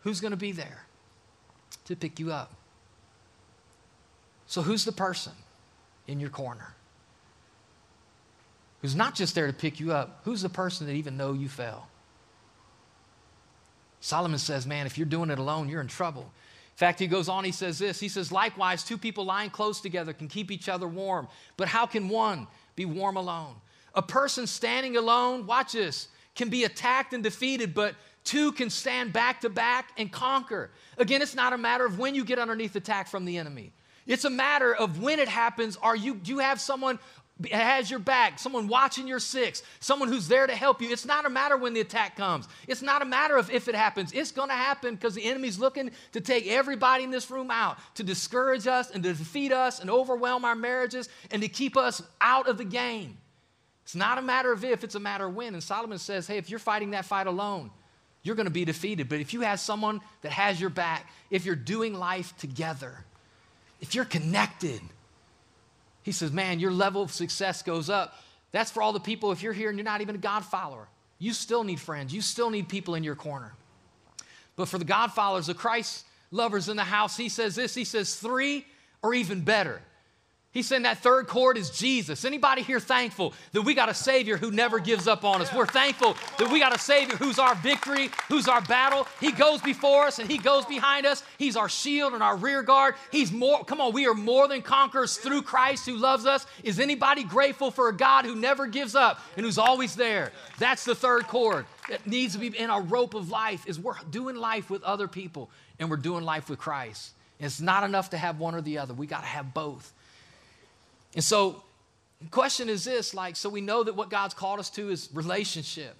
who's 0.00 0.20
going 0.20 0.32
to 0.32 0.36
be 0.36 0.52
there 0.52 0.84
to 1.86 1.96
pick 1.96 2.20
you 2.20 2.30
up? 2.32 2.54
So 4.46 4.62
who's 4.62 4.84
the 4.84 4.92
person 4.92 5.32
in 6.06 6.20
your 6.20 6.30
corner? 6.30 6.74
Who's 8.82 8.94
not 8.94 9.14
just 9.14 9.34
there 9.34 9.46
to 9.46 9.52
pick 9.52 9.80
you 9.80 9.92
up, 9.92 10.20
who's 10.24 10.42
the 10.42 10.48
person 10.48 10.86
that 10.86 10.94
even 10.94 11.16
know 11.16 11.32
you 11.32 11.48
fell? 11.48 11.88
Solomon 14.00 14.38
says, 14.38 14.66
man, 14.66 14.86
if 14.86 14.96
you're 14.96 15.06
doing 15.06 15.30
it 15.30 15.38
alone, 15.38 15.68
you're 15.68 15.80
in 15.80 15.86
trouble. 15.86 16.22
In 16.22 16.76
fact, 16.76 16.98
he 16.98 17.06
goes 17.06 17.28
on, 17.28 17.44
he 17.44 17.52
says 17.52 17.78
this. 17.78 18.00
He 18.00 18.08
says, 18.08 18.32
likewise, 18.32 18.82
two 18.82 18.96
people 18.96 19.24
lying 19.26 19.50
close 19.50 19.80
together 19.80 20.14
can 20.14 20.28
keep 20.28 20.50
each 20.50 20.68
other 20.68 20.88
warm, 20.88 21.28
but 21.58 21.68
how 21.68 21.84
can 21.84 22.08
one 22.08 22.46
be 22.74 22.86
warm 22.86 23.16
alone? 23.16 23.54
A 23.94 24.00
person 24.00 24.46
standing 24.46 24.96
alone, 24.96 25.46
watch 25.46 25.72
this, 25.72 26.08
can 26.34 26.48
be 26.48 26.64
attacked 26.64 27.12
and 27.12 27.22
defeated, 27.22 27.74
but 27.74 27.94
two 28.24 28.52
can 28.52 28.70
stand 28.70 29.12
back 29.12 29.42
to 29.42 29.50
back 29.50 29.90
and 29.98 30.10
conquer. 30.10 30.70
Again, 30.96 31.20
it's 31.20 31.34
not 31.34 31.52
a 31.52 31.58
matter 31.58 31.84
of 31.84 31.98
when 31.98 32.14
you 32.14 32.24
get 32.24 32.38
underneath 32.38 32.74
attack 32.76 33.08
from 33.08 33.26
the 33.26 33.36
enemy. 33.36 33.72
It's 34.06 34.24
a 34.24 34.30
matter 34.30 34.74
of 34.74 35.02
when 35.02 35.18
it 35.18 35.28
happens. 35.28 35.76
Are 35.76 35.94
you, 35.94 36.14
do 36.14 36.32
you 36.32 36.38
have 36.38 36.60
someone 36.60 36.98
has 37.50 37.90
your 37.90 38.00
back, 38.00 38.38
someone 38.38 38.68
watching 38.68 39.06
your 39.06 39.18
six, 39.18 39.62
someone 39.78 40.08
who's 40.08 40.28
there 40.28 40.46
to 40.46 40.54
help 40.54 40.82
you. 40.82 40.90
It's 40.90 41.06
not 41.06 41.26
a 41.26 41.30
matter 41.30 41.56
when 41.56 41.74
the 41.74 41.80
attack 41.80 42.16
comes. 42.16 42.48
It's 42.68 42.82
not 42.82 43.02
a 43.02 43.04
matter 43.04 43.36
of 43.36 43.50
if 43.50 43.68
it 43.68 43.74
happens. 43.74 44.12
It's 44.12 44.32
going 44.32 44.48
to 44.48 44.54
happen 44.54 44.94
because 44.94 45.14
the 45.14 45.24
enemy's 45.24 45.58
looking 45.58 45.90
to 46.12 46.20
take 46.20 46.46
everybody 46.46 47.04
in 47.04 47.10
this 47.10 47.30
room 47.30 47.50
out, 47.50 47.78
to 47.94 48.02
discourage 48.02 48.66
us 48.66 48.90
and 48.90 49.02
to 49.02 49.14
defeat 49.14 49.52
us 49.52 49.80
and 49.80 49.90
overwhelm 49.90 50.44
our 50.44 50.54
marriages 50.54 51.08
and 51.30 51.42
to 51.42 51.48
keep 51.48 51.76
us 51.76 52.02
out 52.20 52.48
of 52.48 52.58
the 52.58 52.64
game. 52.64 53.16
It's 53.84 53.94
not 53.94 54.18
a 54.18 54.22
matter 54.22 54.52
of 54.52 54.64
if, 54.64 54.84
it's 54.84 54.94
a 54.94 55.00
matter 55.00 55.26
of 55.26 55.34
when. 55.34 55.54
And 55.54 55.62
Solomon 55.62 55.98
says, 55.98 56.26
hey, 56.26 56.36
if 56.36 56.50
you're 56.50 56.58
fighting 56.58 56.90
that 56.90 57.04
fight 57.04 57.26
alone, 57.26 57.70
you're 58.22 58.36
going 58.36 58.46
to 58.46 58.52
be 58.52 58.64
defeated. 58.64 59.08
But 59.08 59.20
if 59.20 59.32
you 59.32 59.40
have 59.40 59.58
someone 59.58 60.00
that 60.22 60.32
has 60.32 60.60
your 60.60 60.70
back, 60.70 61.10
if 61.30 61.44
you're 61.44 61.56
doing 61.56 61.94
life 61.94 62.36
together, 62.36 63.04
if 63.80 63.94
you're 63.94 64.04
connected, 64.04 64.80
he 66.02 66.12
says, 66.12 66.32
Man, 66.32 66.60
your 66.60 66.72
level 66.72 67.02
of 67.02 67.10
success 67.10 67.62
goes 67.62 67.90
up. 67.90 68.14
That's 68.52 68.70
for 68.70 68.82
all 68.82 68.92
the 68.92 69.00
people, 69.00 69.32
if 69.32 69.42
you're 69.42 69.52
here 69.52 69.68
and 69.68 69.78
you're 69.78 69.84
not 69.84 70.00
even 70.00 70.14
a 70.14 70.18
God 70.18 70.44
follower, 70.44 70.88
you 71.18 71.32
still 71.32 71.62
need 71.62 71.78
friends. 71.78 72.12
You 72.12 72.20
still 72.20 72.50
need 72.50 72.68
people 72.68 72.94
in 72.94 73.04
your 73.04 73.14
corner. 73.14 73.52
But 74.56 74.68
for 74.68 74.78
the 74.78 74.84
God 74.84 75.12
followers, 75.12 75.46
the 75.46 75.54
Christ 75.54 76.04
lovers 76.30 76.68
in 76.68 76.76
the 76.76 76.84
house, 76.84 77.16
he 77.16 77.28
says 77.28 77.54
this 77.54 77.74
He 77.74 77.84
says, 77.84 78.16
Three 78.16 78.66
or 79.02 79.14
even 79.14 79.42
better. 79.42 79.80
He 80.52 80.62
said 80.62 80.84
that 80.84 80.98
third 80.98 81.28
cord 81.28 81.56
is 81.56 81.70
Jesus. 81.70 82.24
Anybody 82.24 82.62
here 82.62 82.80
thankful 82.80 83.34
that 83.52 83.62
we 83.62 83.72
got 83.72 83.88
a 83.88 83.94
Savior 83.94 84.36
who 84.36 84.50
never 84.50 84.80
gives 84.80 85.06
up 85.06 85.24
on 85.24 85.40
us? 85.40 85.54
We're 85.54 85.64
thankful 85.64 86.16
that 86.38 86.50
we 86.50 86.58
got 86.58 86.74
a 86.74 86.78
Savior 86.78 87.16
who's 87.16 87.38
our 87.38 87.54
victory, 87.54 88.10
who's 88.28 88.48
our 88.48 88.60
battle. 88.62 89.06
He 89.20 89.30
goes 89.30 89.62
before 89.62 90.06
us 90.06 90.18
and 90.18 90.28
He 90.28 90.38
goes 90.38 90.64
behind 90.64 91.06
us. 91.06 91.22
He's 91.38 91.56
our 91.56 91.68
shield 91.68 92.14
and 92.14 92.22
our 92.22 92.36
rear 92.36 92.64
guard. 92.64 92.96
He's 93.12 93.30
more, 93.30 93.64
come 93.64 93.80
on, 93.80 93.92
we 93.92 94.08
are 94.08 94.14
more 94.14 94.48
than 94.48 94.60
conquerors 94.60 95.18
through 95.18 95.42
Christ 95.42 95.86
who 95.86 95.96
loves 95.96 96.26
us. 96.26 96.44
Is 96.64 96.80
anybody 96.80 97.22
grateful 97.22 97.70
for 97.70 97.88
a 97.88 97.96
God 97.96 98.24
who 98.24 98.34
never 98.34 98.66
gives 98.66 98.96
up 98.96 99.20
and 99.36 99.46
who's 99.46 99.58
always 99.58 99.94
there? 99.94 100.32
That's 100.58 100.84
the 100.84 100.96
third 100.96 101.28
cord 101.28 101.64
that 101.88 102.04
needs 102.08 102.32
to 102.32 102.40
be 102.40 102.48
in 102.48 102.70
our 102.70 102.82
rope 102.82 103.14
of 103.14 103.30
life 103.30 103.68
is 103.68 103.78
we're 103.78 103.94
doing 104.10 104.34
life 104.34 104.68
with 104.68 104.82
other 104.82 105.06
people 105.06 105.48
and 105.78 105.88
we're 105.88 105.96
doing 105.96 106.24
life 106.24 106.50
with 106.50 106.58
Christ. 106.58 107.12
It's 107.38 107.60
not 107.60 107.84
enough 107.84 108.10
to 108.10 108.18
have 108.18 108.40
one 108.40 108.56
or 108.56 108.60
the 108.60 108.78
other. 108.78 108.94
We 108.94 109.06
got 109.06 109.20
to 109.20 109.26
have 109.26 109.54
both. 109.54 109.92
And 111.14 111.24
so, 111.24 111.62
the 112.20 112.28
question 112.28 112.68
is 112.68 112.84
this 112.84 113.14
like, 113.14 113.36
so 113.36 113.48
we 113.48 113.60
know 113.60 113.82
that 113.82 113.96
what 113.96 114.10
God's 114.10 114.34
called 114.34 114.60
us 114.60 114.70
to 114.70 114.90
is 114.90 115.08
relationship. 115.12 115.94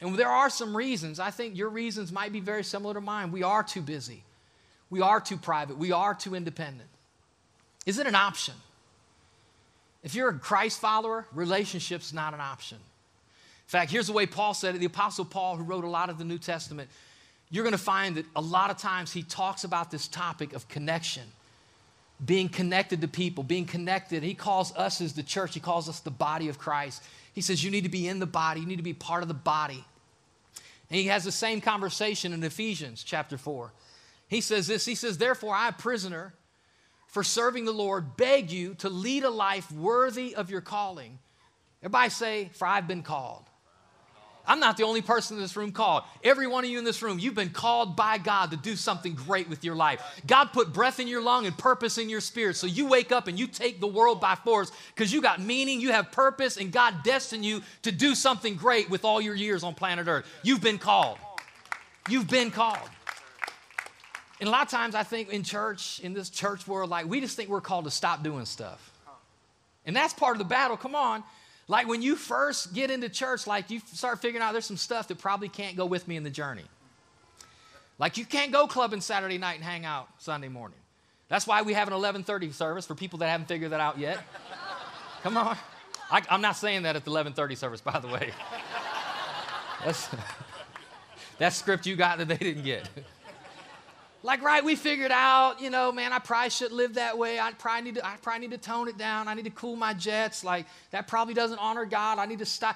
And 0.00 0.14
there 0.16 0.28
are 0.28 0.50
some 0.50 0.76
reasons. 0.76 1.18
I 1.20 1.30
think 1.30 1.56
your 1.56 1.70
reasons 1.70 2.12
might 2.12 2.32
be 2.32 2.40
very 2.40 2.64
similar 2.64 2.94
to 2.94 3.00
mine. 3.00 3.32
We 3.32 3.42
are 3.42 3.62
too 3.62 3.82
busy, 3.82 4.24
we 4.90 5.00
are 5.00 5.20
too 5.20 5.36
private, 5.36 5.78
we 5.78 5.92
are 5.92 6.14
too 6.14 6.34
independent. 6.34 6.88
Is 7.86 7.98
it 7.98 8.06
an 8.06 8.16
option? 8.16 8.54
If 10.02 10.14
you're 10.14 10.28
a 10.28 10.38
Christ 10.38 10.80
follower, 10.80 11.26
relationship's 11.32 12.12
not 12.12 12.34
an 12.34 12.40
option. 12.40 12.78
In 12.78 13.68
fact, 13.68 13.90
here's 13.90 14.06
the 14.06 14.12
way 14.12 14.26
Paul 14.26 14.54
said 14.54 14.74
it 14.74 14.78
the 14.78 14.86
Apostle 14.86 15.24
Paul, 15.24 15.56
who 15.56 15.64
wrote 15.64 15.84
a 15.84 15.88
lot 15.88 16.10
of 16.10 16.18
the 16.18 16.24
New 16.24 16.38
Testament, 16.38 16.88
you're 17.50 17.64
going 17.64 17.72
to 17.72 17.78
find 17.78 18.16
that 18.16 18.26
a 18.34 18.40
lot 18.40 18.70
of 18.70 18.76
times 18.76 19.12
he 19.12 19.22
talks 19.22 19.64
about 19.64 19.90
this 19.90 20.08
topic 20.08 20.52
of 20.52 20.68
connection 20.68 21.24
being 22.24 22.48
connected 22.48 23.00
to 23.02 23.08
people, 23.08 23.44
being 23.44 23.66
connected. 23.66 24.22
He 24.22 24.34
calls 24.34 24.74
us 24.76 25.00
as 25.00 25.12
the 25.12 25.22
church, 25.22 25.54
he 25.54 25.60
calls 25.60 25.88
us 25.88 26.00
the 26.00 26.10
body 26.10 26.48
of 26.48 26.58
Christ. 26.58 27.02
He 27.32 27.40
says, 27.40 27.62
You 27.62 27.70
need 27.70 27.84
to 27.84 27.90
be 27.90 28.08
in 28.08 28.18
the 28.18 28.26
body, 28.26 28.60
you 28.60 28.66
need 28.66 28.76
to 28.76 28.82
be 28.82 28.94
part 28.94 29.22
of 29.22 29.28
the 29.28 29.34
body. 29.34 29.84
And 30.88 31.00
he 31.00 31.08
has 31.08 31.24
the 31.24 31.32
same 31.32 31.60
conversation 31.60 32.32
in 32.32 32.42
Ephesians 32.42 33.02
chapter 33.02 33.36
4. 33.36 33.72
He 34.28 34.40
says 34.40 34.66
this 34.66 34.84
He 34.86 34.94
says, 34.94 35.18
Therefore, 35.18 35.54
I, 35.54 35.68
a 35.68 35.72
prisoner, 35.72 36.32
for 37.08 37.22
serving 37.22 37.64
the 37.64 37.72
Lord, 37.72 38.16
beg 38.16 38.50
you 38.50 38.74
to 38.76 38.88
lead 38.88 39.24
a 39.24 39.30
life 39.30 39.70
worthy 39.72 40.34
of 40.34 40.50
your 40.50 40.60
calling. 40.60 41.18
Everybody 41.82 42.10
say, 42.10 42.50
For 42.54 42.66
I've 42.66 42.88
been 42.88 43.02
called. 43.02 43.44
I'm 44.46 44.60
not 44.60 44.76
the 44.76 44.84
only 44.84 45.02
person 45.02 45.36
in 45.36 45.42
this 45.42 45.56
room 45.56 45.72
called. 45.72 46.04
Every 46.22 46.46
one 46.46 46.64
of 46.64 46.70
you 46.70 46.78
in 46.78 46.84
this 46.84 47.02
room, 47.02 47.18
you've 47.18 47.34
been 47.34 47.50
called 47.50 47.96
by 47.96 48.18
God 48.18 48.50
to 48.52 48.56
do 48.56 48.76
something 48.76 49.14
great 49.14 49.48
with 49.48 49.64
your 49.64 49.74
life. 49.74 50.00
God 50.26 50.52
put 50.52 50.72
breath 50.72 51.00
in 51.00 51.08
your 51.08 51.20
lung 51.20 51.46
and 51.46 51.56
purpose 51.56 51.98
in 51.98 52.08
your 52.08 52.20
spirit. 52.20 52.56
So 52.56 52.66
you 52.66 52.86
wake 52.86 53.10
up 53.10 53.26
and 53.26 53.38
you 53.38 53.46
take 53.46 53.80
the 53.80 53.86
world 53.86 54.20
by 54.20 54.36
force 54.36 54.70
because 54.94 55.12
you 55.12 55.20
got 55.20 55.40
meaning, 55.40 55.80
you 55.80 55.92
have 55.92 56.12
purpose, 56.12 56.56
and 56.56 56.70
God 56.70 57.02
destined 57.02 57.44
you 57.44 57.62
to 57.82 57.90
do 57.90 58.14
something 58.14 58.54
great 58.54 58.88
with 58.88 59.04
all 59.04 59.20
your 59.20 59.34
years 59.34 59.64
on 59.64 59.74
planet 59.74 60.06
Earth. 60.06 60.26
You've 60.42 60.62
been 60.62 60.78
called. 60.78 61.18
You've 62.08 62.28
been 62.28 62.50
called. 62.50 62.88
And 64.38 64.48
a 64.48 64.52
lot 64.52 64.62
of 64.62 64.68
times 64.68 64.94
I 64.94 65.02
think 65.02 65.30
in 65.30 65.42
church, 65.42 66.00
in 66.00 66.12
this 66.12 66.28
church 66.28 66.68
world, 66.68 66.90
like 66.90 67.06
we 67.06 67.20
just 67.20 67.36
think 67.36 67.48
we're 67.48 67.60
called 67.60 67.84
to 67.84 67.90
stop 67.90 68.22
doing 68.22 68.44
stuff. 68.44 68.92
And 69.86 69.94
that's 69.94 70.12
part 70.12 70.34
of 70.34 70.38
the 70.38 70.44
battle. 70.44 70.76
Come 70.76 70.94
on. 70.94 71.22
Like 71.68 71.88
when 71.88 72.00
you 72.00 72.14
first 72.14 72.74
get 72.74 72.90
into 72.90 73.08
church, 73.08 73.46
like 73.46 73.70
you 73.70 73.80
start 73.92 74.20
figuring 74.20 74.42
out 74.42 74.52
there's 74.52 74.66
some 74.66 74.76
stuff 74.76 75.08
that 75.08 75.18
probably 75.18 75.48
can't 75.48 75.76
go 75.76 75.84
with 75.84 76.06
me 76.06 76.16
in 76.16 76.22
the 76.22 76.30
journey. 76.30 76.64
Like 77.98 78.16
you 78.16 78.24
can't 78.24 78.52
go 78.52 78.66
clubbing 78.66 79.00
Saturday 79.00 79.38
night 79.38 79.56
and 79.56 79.64
hang 79.64 79.84
out 79.84 80.08
Sunday 80.18 80.48
morning. 80.48 80.78
That's 81.28 81.46
why 81.46 81.62
we 81.62 81.72
have 81.72 81.88
an 81.88 81.94
11:30 81.94 82.52
service 82.52 82.86
for 82.86 82.94
people 82.94 83.18
that 83.18 83.28
haven't 83.28 83.46
figured 83.46 83.72
that 83.72 83.80
out 83.80 83.98
yet. 83.98 84.20
Come 85.22 85.36
on. 85.36 85.56
I, 86.10 86.22
am 86.30 86.40
not 86.40 86.56
saying 86.56 86.82
that 86.82 86.94
at 86.94 87.04
the 87.04 87.10
11:30 87.10 87.56
service, 87.56 87.80
by 87.80 87.98
the 87.98 88.08
way. 88.08 88.32
That's, 89.84 90.08
that's 91.38 91.54
script 91.54 91.86
you 91.86 91.94
got 91.96 92.18
that 92.18 92.26
they 92.26 92.36
didn't 92.38 92.64
get. 92.64 92.88
Like, 94.26 94.42
right, 94.42 94.64
we 94.64 94.74
figured 94.74 95.12
out, 95.12 95.60
you 95.60 95.70
know, 95.70 95.92
man, 95.92 96.12
I 96.12 96.18
probably 96.18 96.50
should 96.50 96.72
live 96.72 96.94
that 96.94 97.16
way. 97.16 97.38
I 97.38 97.52
probably 97.52 97.82
need 97.82 97.94
to, 97.94 98.04
I 98.04 98.16
probably 98.20 98.48
need 98.48 98.50
to 98.50 98.58
tone 98.58 98.88
it 98.88 98.98
down. 98.98 99.28
I 99.28 99.34
need 99.34 99.44
to 99.44 99.52
cool 99.52 99.76
my 99.76 99.94
jets. 99.94 100.42
Like, 100.42 100.66
that 100.90 101.06
probably 101.06 101.32
doesn't 101.32 101.58
honor 101.58 101.84
God. 101.84 102.18
I 102.18 102.26
need 102.26 102.40
to 102.40 102.44
stop. 102.44 102.74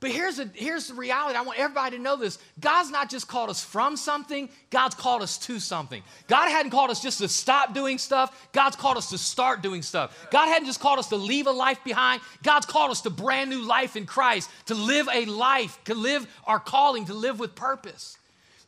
But 0.00 0.10
here's, 0.10 0.40
a, 0.40 0.50
here's 0.54 0.88
the 0.88 0.94
reality. 0.94 1.38
I 1.38 1.42
want 1.42 1.56
everybody 1.60 1.98
to 1.98 2.02
know 2.02 2.16
this. 2.16 2.40
God's 2.58 2.90
not 2.90 3.08
just 3.10 3.28
called 3.28 3.48
us 3.48 3.62
from 3.62 3.96
something, 3.96 4.48
God's 4.70 4.96
called 4.96 5.22
us 5.22 5.38
to 5.38 5.60
something. 5.60 6.02
God 6.26 6.48
hadn't 6.48 6.72
called 6.72 6.90
us 6.90 7.00
just 7.00 7.18
to 7.18 7.28
stop 7.28 7.74
doing 7.74 7.98
stuff, 7.98 8.48
God's 8.50 8.74
called 8.74 8.96
us 8.96 9.10
to 9.10 9.18
start 9.18 9.62
doing 9.62 9.82
stuff. 9.82 10.26
God 10.32 10.48
hadn't 10.48 10.66
just 10.66 10.80
called 10.80 10.98
us 10.98 11.10
to 11.10 11.16
leave 11.16 11.46
a 11.46 11.52
life 11.52 11.78
behind, 11.84 12.22
God's 12.42 12.66
called 12.66 12.90
us 12.90 13.02
to 13.02 13.10
brand 13.10 13.50
new 13.50 13.64
life 13.64 13.94
in 13.94 14.04
Christ, 14.04 14.50
to 14.66 14.74
live 14.74 15.08
a 15.14 15.26
life, 15.26 15.78
to 15.84 15.94
live 15.94 16.26
our 16.44 16.58
calling, 16.58 17.04
to 17.04 17.14
live 17.14 17.38
with 17.38 17.54
purpose. 17.54 18.18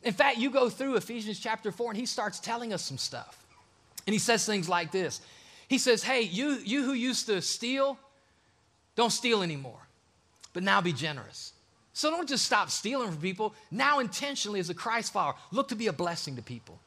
In 0.03 0.13
fact, 0.13 0.37
you 0.37 0.49
go 0.49 0.69
through 0.69 0.95
Ephesians 0.95 1.39
chapter 1.39 1.71
4 1.71 1.91
and 1.91 1.99
he 1.99 2.05
starts 2.05 2.39
telling 2.39 2.73
us 2.73 2.83
some 2.83 2.97
stuff. 2.97 3.45
And 4.07 4.13
he 4.13 4.19
says 4.19 4.45
things 4.45 4.67
like 4.67 4.91
this 4.91 5.21
He 5.67 5.77
says, 5.77 6.03
Hey, 6.03 6.21
you, 6.21 6.57
you 6.63 6.83
who 6.83 6.93
used 6.93 7.27
to 7.27 7.41
steal, 7.41 7.97
don't 8.95 9.11
steal 9.11 9.43
anymore, 9.43 9.87
but 10.53 10.63
now 10.63 10.81
be 10.81 10.93
generous. 10.93 11.53
So 11.93 12.09
don't 12.09 12.27
just 12.27 12.45
stop 12.45 12.69
stealing 12.69 13.09
from 13.09 13.17
people. 13.17 13.53
Now, 13.69 13.99
intentionally, 13.99 14.59
as 14.59 14.69
a 14.69 14.73
Christ 14.73 15.11
follower, 15.11 15.35
look 15.51 15.67
to 15.69 15.75
be 15.75 15.87
a 15.87 15.93
blessing 15.93 16.37
to 16.37 16.41
people. 16.41 16.79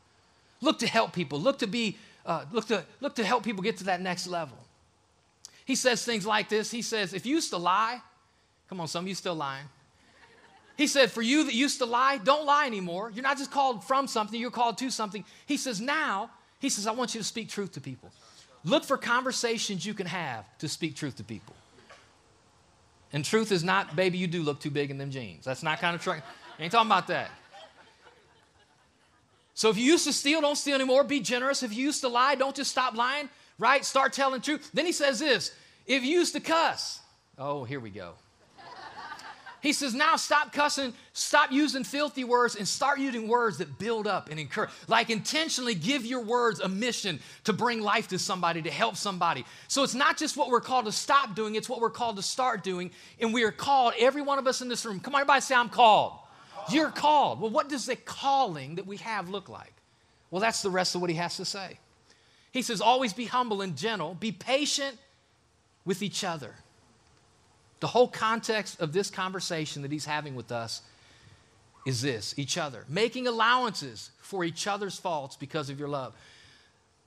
Look 0.60 0.78
to 0.78 0.86
help 0.86 1.12
people. 1.12 1.38
Look 1.38 1.58
to 1.58 1.66
be, 1.66 1.98
uh, 2.24 2.46
look 2.52 2.66
to 2.68 2.84
look 3.00 3.14
to 3.16 3.24
help 3.24 3.44
people 3.44 3.62
get 3.62 3.76
to 3.78 3.84
that 3.84 4.00
next 4.00 4.26
level. 4.26 4.56
He 5.66 5.74
says 5.74 6.04
things 6.04 6.26
like 6.26 6.48
this. 6.48 6.70
He 6.70 6.82
says, 6.82 7.12
if 7.14 7.26
you 7.26 7.34
used 7.34 7.50
to 7.50 7.58
lie, 7.58 8.00
come 8.68 8.80
on, 8.80 8.88
some 8.88 9.04
of 9.04 9.08
you 9.08 9.14
still 9.14 9.34
lying. 9.34 9.66
He 10.76 10.86
said, 10.86 11.10
For 11.10 11.22
you 11.22 11.44
that 11.44 11.54
used 11.54 11.78
to 11.78 11.84
lie, 11.84 12.18
don't 12.18 12.46
lie 12.46 12.66
anymore. 12.66 13.10
You're 13.14 13.22
not 13.22 13.38
just 13.38 13.50
called 13.50 13.84
from 13.84 14.06
something, 14.06 14.40
you're 14.40 14.50
called 14.50 14.78
to 14.78 14.90
something. 14.90 15.24
He 15.46 15.56
says, 15.56 15.80
Now, 15.80 16.30
he 16.58 16.68
says, 16.68 16.86
I 16.86 16.92
want 16.92 17.14
you 17.14 17.20
to 17.20 17.24
speak 17.24 17.48
truth 17.48 17.72
to 17.72 17.80
people. 17.80 18.10
Look 18.64 18.84
for 18.84 18.96
conversations 18.96 19.84
you 19.84 19.94
can 19.94 20.06
have 20.06 20.46
to 20.58 20.68
speak 20.68 20.96
truth 20.96 21.16
to 21.16 21.24
people. 21.24 21.54
And 23.12 23.24
truth 23.24 23.52
is 23.52 23.62
not, 23.62 23.94
baby, 23.94 24.18
you 24.18 24.26
do 24.26 24.42
look 24.42 24.60
too 24.60 24.70
big 24.70 24.90
in 24.90 24.98
them 24.98 25.10
jeans. 25.10 25.44
That's 25.44 25.62
not 25.62 25.78
kind 25.78 25.94
of 25.94 26.02
truth. 26.02 26.22
Ain't 26.58 26.72
talking 26.72 26.88
about 26.88 27.06
that. 27.08 27.30
So 29.54 29.70
if 29.70 29.78
you 29.78 29.84
used 29.84 30.04
to 30.06 30.12
steal, 30.12 30.40
don't 30.40 30.56
steal 30.56 30.74
anymore. 30.74 31.04
Be 31.04 31.20
generous. 31.20 31.62
If 31.62 31.72
you 31.72 31.84
used 31.84 32.00
to 32.00 32.08
lie, 32.08 32.34
don't 32.34 32.56
just 32.56 32.72
stop 32.72 32.96
lying, 32.96 33.28
right? 33.58 33.84
Start 33.84 34.12
telling 34.12 34.40
truth. 34.40 34.68
Then 34.74 34.84
he 34.84 34.92
says 34.92 35.20
this 35.20 35.52
if 35.86 36.02
you 36.02 36.10
used 36.18 36.34
to 36.34 36.40
cuss, 36.40 37.00
oh, 37.38 37.64
here 37.64 37.78
we 37.78 37.90
go. 37.90 38.14
He 39.64 39.72
says, 39.72 39.94
now 39.94 40.16
stop 40.16 40.52
cussing, 40.52 40.92
stop 41.14 41.50
using 41.50 41.84
filthy 41.84 42.22
words, 42.22 42.54
and 42.54 42.68
start 42.68 42.98
using 42.98 43.28
words 43.28 43.56
that 43.58 43.78
build 43.78 44.06
up 44.06 44.28
and 44.28 44.38
encourage. 44.38 44.68
Like 44.88 45.08
intentionally 45.08 45.74
give 45.74 46.04
your 46.04 46.20
words 46.20 46.60
a 46.60 46.68
mission 46.68 47.18
to 47.44 47.54
bring 47.54 47.80
life 47.80 48.08
to 48.08 48.18
somebody, 48.18 48.60
to 48.60 48.70
help 48.70 48.94
somebody. 48.94 49.46
So 49.68 49.82
it's 49.82 49.94
not 49.94 50.18
just 50.18 50.36
what 50.36 50.50
we're 50.50 50.60
called 50.60 50.84
to 50.84 50.92
stop 50.92 51.34
doing, 51.34 51.54
it's 51.54 51.66
what 51.66 51.80
we're 51.80 51.88
called 51.88 52.16
to 52.16 52.22
start 52.22 52.62
doing. 52.62 52.90
And 53.18 53.32
we 53.32 53.42
are 53.44 53.50
called, 53.50 53.94
every 53.98 54.20
one 54.20 54.38
of 54.38 54.46
us 54.46 54.60
in 54.60 54.68
this 54.68 54.84
room, 54.84 55.00
come 55.00 55.14
on, 55.14 55.22
everybody 55.22 55.40
say, 55.40 55.54
I'm 55.54 55.70
called. 55.70 56.12
called. 56.54 56.74
You're 56.74 56.90
called. 56.90 57.40
Well, 57.40 57.50
what 57.50 57.70
does 57.70 57.86
the 57.86 57.96
calling 57.96 58.74
that 58.74 58.86
we 58.86 58.98
have 58.98 59.30
look 59.30 59.48
like? 59.48 59.72
Well, 60.30 60.42
that's 60.42 60.60
the 60.60 60.68
rest 60.68 60.94
of 60.94 61.00
what 61.00 61.08
he 61.08 61.16
has 61.16 61.38
to 61.38 61.46
say. 61.46 61.78
He 62.52 62.60
says, 62.60 62.82
always 62.82 63.14
be 63.14 63.24
humble 63.24 63.62
and 63.62 63.78
gentle, 63.78 64.12
be 64.12 64.30
patient 64.30 64.98
with 65.86 66.02
each 66.02 66.22
other 66.22 66.54
the 67.84 67.88
whole 67.88 68.08
context 68.08 68.80
of 68.80 68.94
this 68.94 69.10
conversation 69.10 69.82
that 69.82 69.92
he's 69.92 70.06
having 70.06 70.34
with 70.34 70.50
us 70.50 70.80
is 71.84 72.00
this 72.00 72.32
each 72.38 72.56
other, 72.56 72.86
making 72.88 73.26
allowances 73.26 74.10
for 74.22 74.42
each 74.42 74.66
other's 74.66 74.98
faults 74.98 75.36
because 75.36 75.68
of 75.68 75.78
your 75.78 75.88
love. 75.88 76.14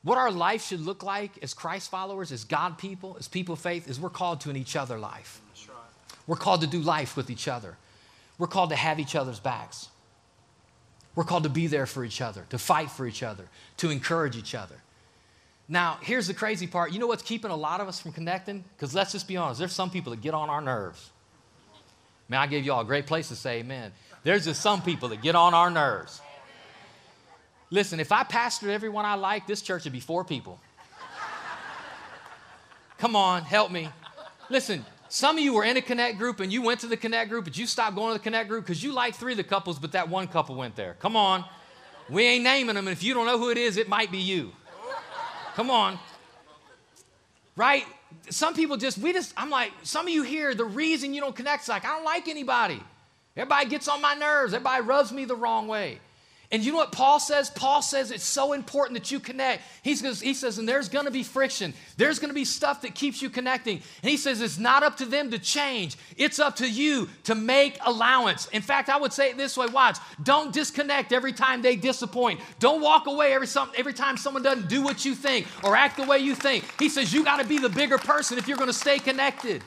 What 0.04 0.20
our 0.20 0.30
life 0.30 0.64
should 0.64 0.82
look 0.82 1.02
like 1.02 1.32
as 1.42 1.56
Christ 1.56 1.90
followers, 1.90 2.32
as 2.32 2.44
God 2.44 2.78
people, 2.78 3.18
as 3.18 3.28
people 3.28 3.54
of 3.54 3.60
faith, 3.60 3.90
is 3.90 4.00
we're 4.00 4.12
called 4.12 4.42
to 4.42 4.52
an 4.52 4.56
each 4.56 4.76
other 4.76 5.00
life. 5.00 5.42
Right. 5.68 5.78
We're 6.28 6.36
called 6.36 6.62
to 6.62 6.68
do 6.68 6.80
life 6.80 7.18
with 7.18 7.32
each 7.32 7.48
other. 7.48 7.76
We're 8.38 8.46
called 8.46 8.70
to 8.70 8.76
have 8.76 9.00
each 9.00 9.16
other's 9.16 9.40
backs. 9.40 9.90
We're 11.16 11.24
called 11.24 11.42
to 11.46 11.50
be 11.50 11.66
there 11.66 11.88
for 11.88 12.06
each 12.06 12.22
other, 12.22 12.46
to 12.52 12.60
fight 12.60 12.92
for 12.92 13.08
each 13.08 13.24
other, 13.24 13.46
to 13.78 13.90
encourage 13.90 14.38
each 14.38 14.54
other. 14.54 14.76
Now, 15.70 15.98
here's 16.02 16.28
the 16.28 16.34
crazy 16.34 16.66
part. 16.66 16.92
You 16.92 17.00
know 17.00 17.08
what's 17.08 17.24
keeping 17.24 17.52
a 17.52 17.56
lot 17.56 17.82
of 17.82 17.88
us 17.88 18.00
from 18.00 18.14
connecting? 18.14 18.64
Because 18.76 18.96
let's 18.96 19.12
just 19.12 19.28
be 19.28 19.36
honest, 19.36 19.60
there's 19.60 19.74
some 19.74 19.90
people 19.90 20.12
that 20.12 20.22
get 20.22 20.34
on 20.34 20.50
our 20.50 20.62
nerves. 20.62 21.10
Man, 22.30 22.40
I 22.40 22.48
gave 22.48 22.66
you 22.66 22.74
all 22.74 22.82
a 22.82 22.86
great 22.86 23.06
place 23.06 23.28
to 23.30 23.36
say 23.36 23.60
amen. 23.60 23.92
There's 24.24 24.46
just 24.46 24.62
some 24.62 24.82
people 24.82 25.10
that 25.10 25.22
get 25.22 25.36
on 25.36 25.54
our 25.54 25.70
nerves. 25.70 26.22
Listen, 27.70 28.00
if 28.00 28.12
I 28.12 28.24
pastored 28.24 28.70
everyone 28.70 29.06
I 29.06 29.16
like, 29.16 29.46
this 29.46 29.62
church 29.62 29.84
would 29.84 29.94
be 29.94 30.00
four 30.00 30.24
people. 30.24 30.60
Come 32.98 33.16
on, 33.16 33.44
help 33.44 33.72
me. 33.72 33.90
Listen, 34.50 34.86
some 35.10 35.38
of 35.38 35.44
you 35.44 35.54
were 35.54 35.64
in 35.64 35.78
a 35.78 35.82
connect 35.82 36.18
group 36.18 36.40
and 36.40 36.52
you 36.52 36.62
went 36.62 36.80
to 36.82 36.88
the 36.88 36.98
connect 36.98 37.30
group, 37.30 37.46
but 37.46 37.58
you 37.58 37.68
stopped 37.68 37.96
going 37.96 38.14
to 38.14 38.18
the 38.18 38.24
connect 38.24 38.50
group 38.50 38.66
because 38.66 38.82
you 38.82 38.94
like 38.94 39.16
three 39.16 39.34
of 39.34 39.38
the 39.38 39.44
couples, 39.44 39.80
but 39.80 39.92
that 39.92 40.10
one 40.10 40.28
couple 40.28 40.56
went 40.56 40.76
there. 40.76 40.96
Come 41.00 41.16
on. 41.16 41.46
We 42.10 42.24
ain't 42.24 42.44
naming 42.44 42.76
them, 42.76 42.88
and 42.88 42.96
if 42.96 43.04
you 43.04 43.14
don't 43.14 43.26
know 43.26 43.38
who 43.38 43.50
it 43.50 43.58
is, 43.58 43.76
it 43.76 43.90
might 43.90 44.12
be 44.12 44.20
you. 44.20 44.54
Come 45.58 45.72
on. 45.72 45.98
right? 47.56 47.84
Some 48.30 48.54
people 48.54 48.78
just, 48.78 49.00
we 49.00 49.12
just, 49.12 49.34
I'm 49.36 49.50
like, 49.50 49.72
some 49.82 50.06
of 50.06 50.14
you 50.14 50.22
here, 50.22 50.54
the 50.54 50.64
reason 50.64 51.16
you 51.16 51.20
don't 51.20 51.36
connect 51.36 51.64
is 51.64 51.70
like, 51.70 51.84
I 51.84 51.96
don't 51.96 52.06
like 52.06 52.28
anybody. 52.28 52.80
Everybody 53.36 53.68
gets 53.68 53.88
on 53.88 54.00
my 54.00 54.14
nerves. 54.14 54.54
Everybody 54.54 54.84
rubs 54.84 55.12
me 55.12 55.26
the 55.26 55.36
wrong 55.36 55.68
way. 55.68 55.98
And 56.50 56.64
you 56.64 56.72
know 56.72 56.78
what 56.78 56.94
Paul 56.94 57.20
says? 57.20 57.50
Paul 57.50 57.82
says 57.82 58.10
it's 58.10 58.24
so 58.24 58.54
important 58.54 58.98
that 58.98 59.12
you 59.12 59.20
connect. 59.20 59.64
He 59.84 59.96
says, 59.96 60.22
he 60.22 60.34
says 60.34 60.58
and 60.58 60.68
there's 60.68 60.88
going 60.88 61.04
to 61.04 61.12
be 61.12 61.24
friction. 61.24 61.74
There's 61.98 62.20
going 62.20 62.30
to 62.30 62.36
be 62.36 62.46
stuff 62.46 62.82
that 62.84 62.96
keeps 62.96 63.22
you 63.22 63.30
connecting. 63.30 63.82
And 64.02 64.10
he 64.10 64.16
says 64.16 64.40
it's 64.40 64.58
not 64.58 64.82
up 64.82 64.96
to 64.98 65.06
them 65.06 65.30
to 65.32 65.40
change. 65.40 65.98
It's 66.16 66.40
up 66.40 66.56
to 66.58 66.70
you 66.70 67.10
to 67.26 67.36
make 67.36 67.78
allowance. 67.86 68.48
In 68.50 68.62
fact, 68.62 68.88
I 68.88 68.98
would 68.98 69.12
say 69.12 69.32
it 69.32 69.38
this 69.38 69.58
way, 69.58 69.68
watch. 69.68 69.98
Don't 70.24 70.54
disconnect 70.54 71.12
every 71.12 71.34
time 71.34 71.62
they 71.62 71.76
disappoint. 71.76 72.40
Don't 72.60 72.82
walk 72.82 73.08
away 73.08 73.34
every, 73.34 73.48
every 73.78 73.94
time 73.94 74.16
someone 74.16 74.42
doesn't 74.42 74.70
do 74.70 74.82
what 74.82 75.04
you 75.04 75.16
think 75.16 75.48
or 75.66 75.76
act 75.76 75.98
the 75.98 76.04
way 76.04 76.20
you 76.20 76.34
think. 76.34 76.64
He 76.80 76.88
says 76.88 77.12
you 77.12 77.26
got 77.26 77.42
to 77.42 77.46
be 77.46 77.58
the 77.60 77.70
bigger 77.70 77.98
person 77.98 78.38
if 78.38 78.48
you're 78.48 78.58
going 78.58 78.68
to 78.70 78.74
stay 78.74 79.00
connected. 79.00 79.64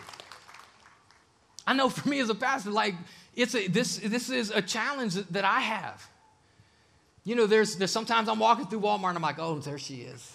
I 1.66 1.74
know 1.74 1.90
for 1.90 2.08
me 2.08 2.20
as 2.20 2.30
a 2.30 2.34
pastor, 2.34 2.70
like, 2.70 2.94
it's 3.36 3.54
a, 3.54 3.68
this, 3.68 3.98
this 3.98 4.30
is 4.30 4.50
a 4.50 4.62
challenge 4.62 5.14
that 5.14 5.44
I 5.44 5.60
have. 5.60 6.08
You 7.24 7.34
know, 7.34 7.46
there's, 7.46 7.76
there's 7.76 7.90
sometimes 7.90 8.28
I'm 8.28 8.38
walking 8.38 8.66
through 8.66 8.80
Walmart 8.80 9.08
and 9.08 9.16
I'm 9.16 9.22
like, 9.22 9.38
oh, 9.38 9.58
there 9.58 9.78
she 9.78 10.02
is. 10.02 10.32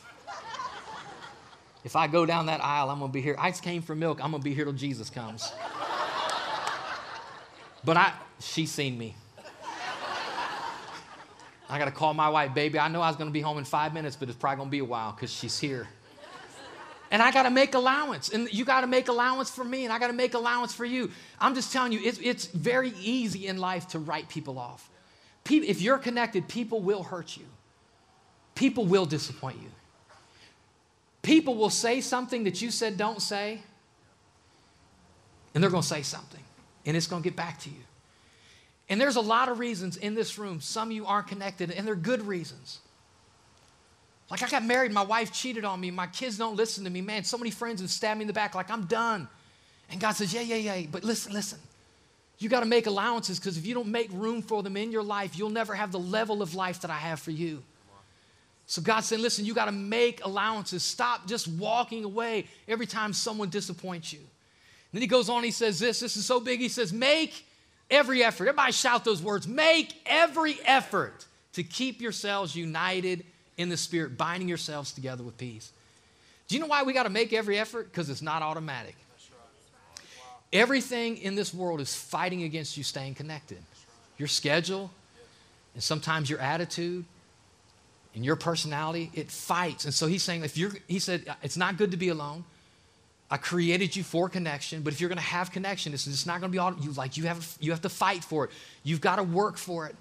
if 1.84 1.96
I 1.96 2.08
go 2.08 2.26
down 2.26 2.46
that 2.46 2.64
aisle, 2.64 2.90
I'm 2.90 3.00
going 3.00 3.12
to 3.12 3.14
be 3.14 3.22
here. 3.22 3.36
I 3.40 3.52
came 3.52 3.82
for 3.82 3.96
milk. 3.96 4.24
I'm 4.24 4.32
going 4.32 4.42
to 4.42 4.46
be 4.46 4.54
here 4.54 4.66
till 4.66 4.74
Jesus 4.74 5.10
comes. 5.10 5.52
but 7.84 7.98
I, 7.98 8.14
she's 8.40 8.72
seen 8.72 8.98
me. 8.98 9.16
I 11.68 11.80
got 11.80 11.86
to 11.86 11.92
call 11.92 12.14
my 12.14 12.30
wife, 12.30 12.54
baby. 12.54 12.78
I 12.78 12.88
know 12.90 13.02
I 13.02 13.08
was 13.08 13.16
going 13.16 13.30
to 13.30 13.34
be 13.34 13.42
home 13.42 13.58
in 13.58 13.66
five 13.66 13.92
minutes, 13.92 14.16
but 14.16 14.30
it's 14.30 14.38
probably 14.38 14.58
going 14.58 14.68
to 14.68 14.72
be 14.72 14.80
a 14.80 14.86
while 14.86 15.12
because 15.12 15.32
she's 15.32 15.58
here. 15.58 15.88
And 17.10 17.24
I 17.24 17.32
got 17.32 17.44
to 17.44 17.50
make 17.50 17.74
allowance. 17.74 18.30
And 18.30 18.52
you 18.54 18.66
got 18.66 18.82
to 18.82 18.88
make 18.88 19.08
allowance 19.08 19.50
for 19.50 19.64
me, 19.64 19.84
and 19.84 19.92
I 19.92 19.98
got 19.98 20.08
to 20.08 20.14
make 20.14 20.36
allowance 20.36 20.76
for 20.76 20.86
you. 20.86 21.10
I'm 21.40 21.56
just 21.56 21.74
telling 21.74 21.92
you, 21.92 22.00
it's, 22.04 22.20
it's 22.22 22.46
very 22.46 22.94
easy 23.02 23.48
in 23.48 23.58
life 23.58 23.88
to 23.90 24.00
write 24.00 24.30
people 24.30 24.60
off 24.60 24.90
if 25.50 25.82
you're 25.82 25.98
connected, 25.98 26.48
people 26.48 26.82
will 26.82 27.04
hurt 27.04 27.38
you. 27.38 27.46
People 28.56 28.86
will 28.86 29.06
disappoint 29.06 29.58
you. 29.62 29.70
People 31.22 31.56
will 31.56 31.70
say 31.70 32.02
something 32.02 32.44
that 32.44 32.62
you 32.62 32.72
said 32.72 32.98
don't 32.98 33.22
say, 33.22 33.60
and 35.54 35.64
they're 35.64 35.72
going 35.72 35.82
to 35.82 35.88
say 35.88 36.02
something, 36.02 36.44
and 36.86 36.96
it's 36.96 37.08
going 37.08 37.24
to 37.24 37.30
get 37.30 37.36
back 37.36 37.60
to 37.62 37.70
you. 37.70 37.82
And 38.90 39.02
there's 39.02 39.16
a 39.16 39.22
lot 39.22 39.50
of 39.50 39.60
reasons 39.60 39.98
in 39.98 40.14
this 40.14 40.38
room. 40.38 40.62
Some 40.62 40.90
of 40.90 40.92
you 40.92 41.06
aren't 41.06 41.28
connected, 41.28 41.72
and 41.72 41.88
they're 41.88 41.96
good 41.96 42.22
reasons. 42.28 42.80
Like 44.30 44.44
I 44.44 44.50
got 44.50 44.64
married, 44.64 44.92
my 44.92 45.04
wife 45.04 45.32
cheated 45.32 45.66
on 45.66 45.80
me, 45.80 45.92
my 45.92 46.08
kids 46.08 46.38
don't 46.38 46.56
listen 46.56 46.84
to 46.84 46.90
me. 46.90 47.02
Man, 47.02 47.24
so 47.24 47.38
many 47.38 47.52
friends 47.52 47.82
have 47.82 47.90
stabbed 47.90 48.20
me 48.20 48.24
in 48.24 48.28
the 48.28 48.34
back, 48.34 48.56
like 48.56 48.70
I'm 48.72 48.86
done. 48.86 49.28
And 49.90 50.00
God 50.00 50.14
says, 50.14 50.34
Yeah, 50.34 50.42
yeah, 50.42 50.56
yeah. 50.56 50.88
But 50.92 51.04
listen, 51.04 51.34
listen. 51.34 51.60
You 52.38 52.50
got 52.50 52.60
to 52.62 52.66
make 52.66 52.86
allowances 52.88 53.40
because 53.40 53.58
if 53.58 53.66
you 53.66 53.74
don't 53.74 53.88
make 53.88 54.10
room 54.12 54.42
for 54.42 54.62
them 54.62 54.76
in 54.76 54.92
your 54.92 55.04
life, 55.04 55.38
you'll 55.38 55.50
never 55.50 55.74
have 55.74 55.92
the 55.92 56.00
level 56.00 56.42
of 56.42 56.54
life 56.54 56.82
that 56.82 56.92
I 56.92 56.98
have 56.98 57.20
for 57.20 57.32
you. 57.32 57.64
So 58.68 58.82
God 58.82 59.02
said, 59.02 59.20
listen, 59.20 59.46
you 59.46 59.54
got 59.54 59.66
to 59.66 59.72
make 59.72 60.26
allowances. 60.26 60.84
Stop 60.84 61.28
just 61.28 61.48
walking 61.48 62.04
away 62.04 62.48
every 62.68 62.88
time 62.88 63.14
someone 63.14 63.50
disappoints 63.50 64.12
you. 64.12 64.20
And 64.20 64.28
then 64.94 65.02
he 65.02 65.08
goes 65.08 65.30
on, 65.30 65.44
he 65.44 65.52
says 65.52 65.80
this, 65.80 66.00
this 66.00 66.18
is 66.18 66.26
so 66.26 66.40
big. 66.40 66.60
He 66.60 66.70
says, 66.70 66.92
make 66.92 67.46
every 67.92 68.24
effort. 68.24 68.48
Everybody 68.48 68.72
shout 68.72 69.06
those 69.06 69.22
words. 69.22 69.48
Make 69.48 69.94
every 70.06 70.58
effort 70.66 71.26
to 71.54 71.64
keep 71.64 72.02
yourselves 72.02 72.56
united 72.56 73.24
in 73.58 73.70
the 73.70 73.78
Spirit, 73.78 74.18
binding 74.18 74.50
yourselves 74.50 74.92
together 74.92 75.24
with 75.24 75.38
peace. 75.38 75.72
Do 76.48 76.56
you 76.56 76.62
know 76.62 76.68
why 76.68 76.84
we 76.84 76.94
got 76.94 77.04
to 77.04 77.10
make 77.10 77.34
every 77.34 77.58
effort? 77.58 77.92
Because 77.92 78.10
it's 78.10 78.22
not 78.22 78.42
automatic. 78.42 78.96
Everything 80.56 81.18
in 81.18 81.36
this 81.36 81.54
world 81.54 81.82
is 81.82 81.94
fighting 81.94 82.44
against 82.44 82.78
you 82.78 82.84
staying 82.84 83.16
connected. 83.16 83.58
Your 84.18 84.30
schedule, 84.30 84.90
and 85.74 85.84
sometimes 85.84 86.30
your 86.30 86.40
attitude, 86.40 87.04
and 88.16 88.24
your 88.24 88.38
personality, 88.38 89.12
it 89.14 89.30
fights. 89.30 89.84
And 89.84 89.94
so 89.94 90.08
he's 90.08 90.24
saying, 90.24 90.46
if 90.46 90.58
you're, 90.58 90.72
he 90.88 91.00
said, 91.00 91.26
it's 91.44 91.58
not 91.58 91.76
good 91.76 91.92
to 91.92 91.98
be 91.98 92.08
alone. 92.08 92.46
I 93.30 93.36
created 93.36 93.98
you 93.98 94.04
for 94.04 94.30
connection, 94.30 94.82
but 94.82 94.94
if 94.94 95.02
you're 95.02 95.10
going 95.10 95.18
to 95.18 95.24
have 95.24 95.52
connection, 95.52 95.94
it's 95.94 96.06
just 96.06 96.26
not 96.26 96.40
going 96.40 96.52
to 96.52 96.56
be 96.56 96.60
all 96.60 96.74
you 96.80 96.92
like. 96.92 97.18
You 97.18 97.26
have 97.26 97.58
you 97.60 97.72
have 97.72 97.82
to 97.82 97.90
fight 97.90 98.24
for 98.24 98.46
it. 98.46 98.52
You've 98.84 99.02
got 99.02 99.18
to 99.18 99.24
work 99.24 99.58
for 99.58 99.88
it. 99.88 99.96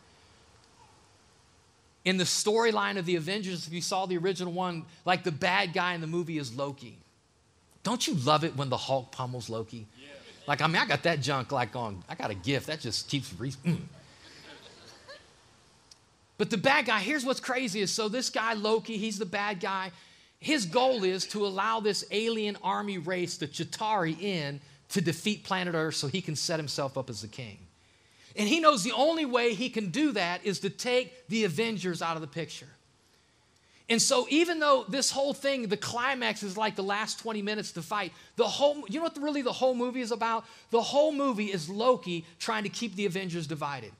In 2.04 2.18
the 2.18 2.24
storyline 2.24 2.98
of 2.98 3.06
the 3.06 3.16
Avengers, 3.16 3.66
if 3.66 3.72
you 3.72 3.80
saw 3.80 4.06
the 4.06 4.18
original 4.18 4.52
one, 4.52 4.84
like 5.04 5.24
the 5.24 5.32
bad 5.32 5.72
guy 5.72 5.94
in 5.94 6.02
the 6.02 6.06
movie 6.06 6.38
is 6.38 6.54
Loki. 6.54 6.98
Don't 7.82 8.06
you 8.06 8.14
love 8.14 8.44
it 8.44 8.56
when 8.56 8.68
the 8.68 8.76
Hulk 8.76 9.10
pummels 9.10 9.48
Loki? 9.48 9.86
Yeah. 9.98 10.08
Like, 10.46 10.60
I 10.60 10.66
mean, 10.66 10.76
I 10.76 10.86
got 10.86 11.02
that 11.04 11.20
junk 11.20 11.52
like 11.52 11.74
on, 11.74 12.02
I 12.08 12.14
got 12.14 12.30
a 12.30 12.34
gift 12.34 12.66
that 12.66 12.80
just 12.80 13.08
keeps. 13.08 13.32
Re- 13.38 13.50
mm. 13.50 13.78
But 16.36 16.50
the 16.50 16.56
bad 16.56 16.86
guy, 16.86 17.00
here's 17.00 17.24
what's 17.24 17.40
crazy 17.40 17.80
is 17.80 17.90
so 17.90 18.08
this 18.08 18.28
guy, 18.28 18.54
Loki, 18.54 18.96
he's 18.96 19.18
the 19.18 19.26
bad 19.26 19.60
guy. 19.60 19.92
His 20.40 20.66
goal 20.66 21.04
is 21.04 21.26
to 21.28 21.46
allow 21.46 21.80
this 21.80 22.04
alien 22.10 22.58
army 22.62 22.98
race, 22.98 23.36
the 23.36 23.46
Chitauri, 23.46 24.20
in 24.20 24.60
to 24.90 25.00
defeat 25.00 25.44
planet 25.44 25.74
Earth 25.74 25.94
so 25.94 26.06
he 26.06 26.20
can 26.20 26.36
set 26.36 26.58
himself 26.58 26.98
up 26.98 27.08
as 27.08 27.22
the 27.22 27.28
king. 27.28 27.58
And 28.36 28.48
he 28.48 28.60
knows 28.60 28.82
the 28.82 28.92
only 28.92 29.24
way 29.24 29.54
he 29.54 29.70
can 29.70 29.90
do 29.90 30.12
that 30.12 30.44
is 30.44 30.58
to 30.60 30.70
take 30.70 31.28
the 31.28 31.44
Avengers 31.44 32.02
out 32.02 32.16
of 32.16 32.20
the 32.20 32.28
picture. 32.28 32.68
And 33.90 34.00
so, 34.00 34.26
even 34.30 34.60
though 34.60 34.86
this 34.88 35.10
whole 35.10 35.34
thing, 35.34 35.68
the 35.68 35.76
climax 35.76 36.42
is 36.42 36.56
like 36.56 36.74
the 36.74 36.82
last 36.82 37.18
20 37.18 37.42
minutes 37.42 37.72
to 37.72 37.82
fight, 37.82 38.12
the 38.36 38.46
whole, 38.46 38.84
you 38.88 38.98
know 38.98 39.04
what 39.04 39.16
really 39.18 39.42
the 39.42 39.52
whole 39.52 39.74
movie 39.74 40.00
is 40.00 40.10
about? 40.10 40.46
The 40.70 40.80
whole 40.80 41.12
movie 41.12 41.52
is 41.52 41.68
Loki 41.68 42.24
trying 42.38 42.62
to 42.62 42.70
keep 42.70 42.96
the 42.96 43.04
Avengers 43.04 43.46
divided. 43.46 43.92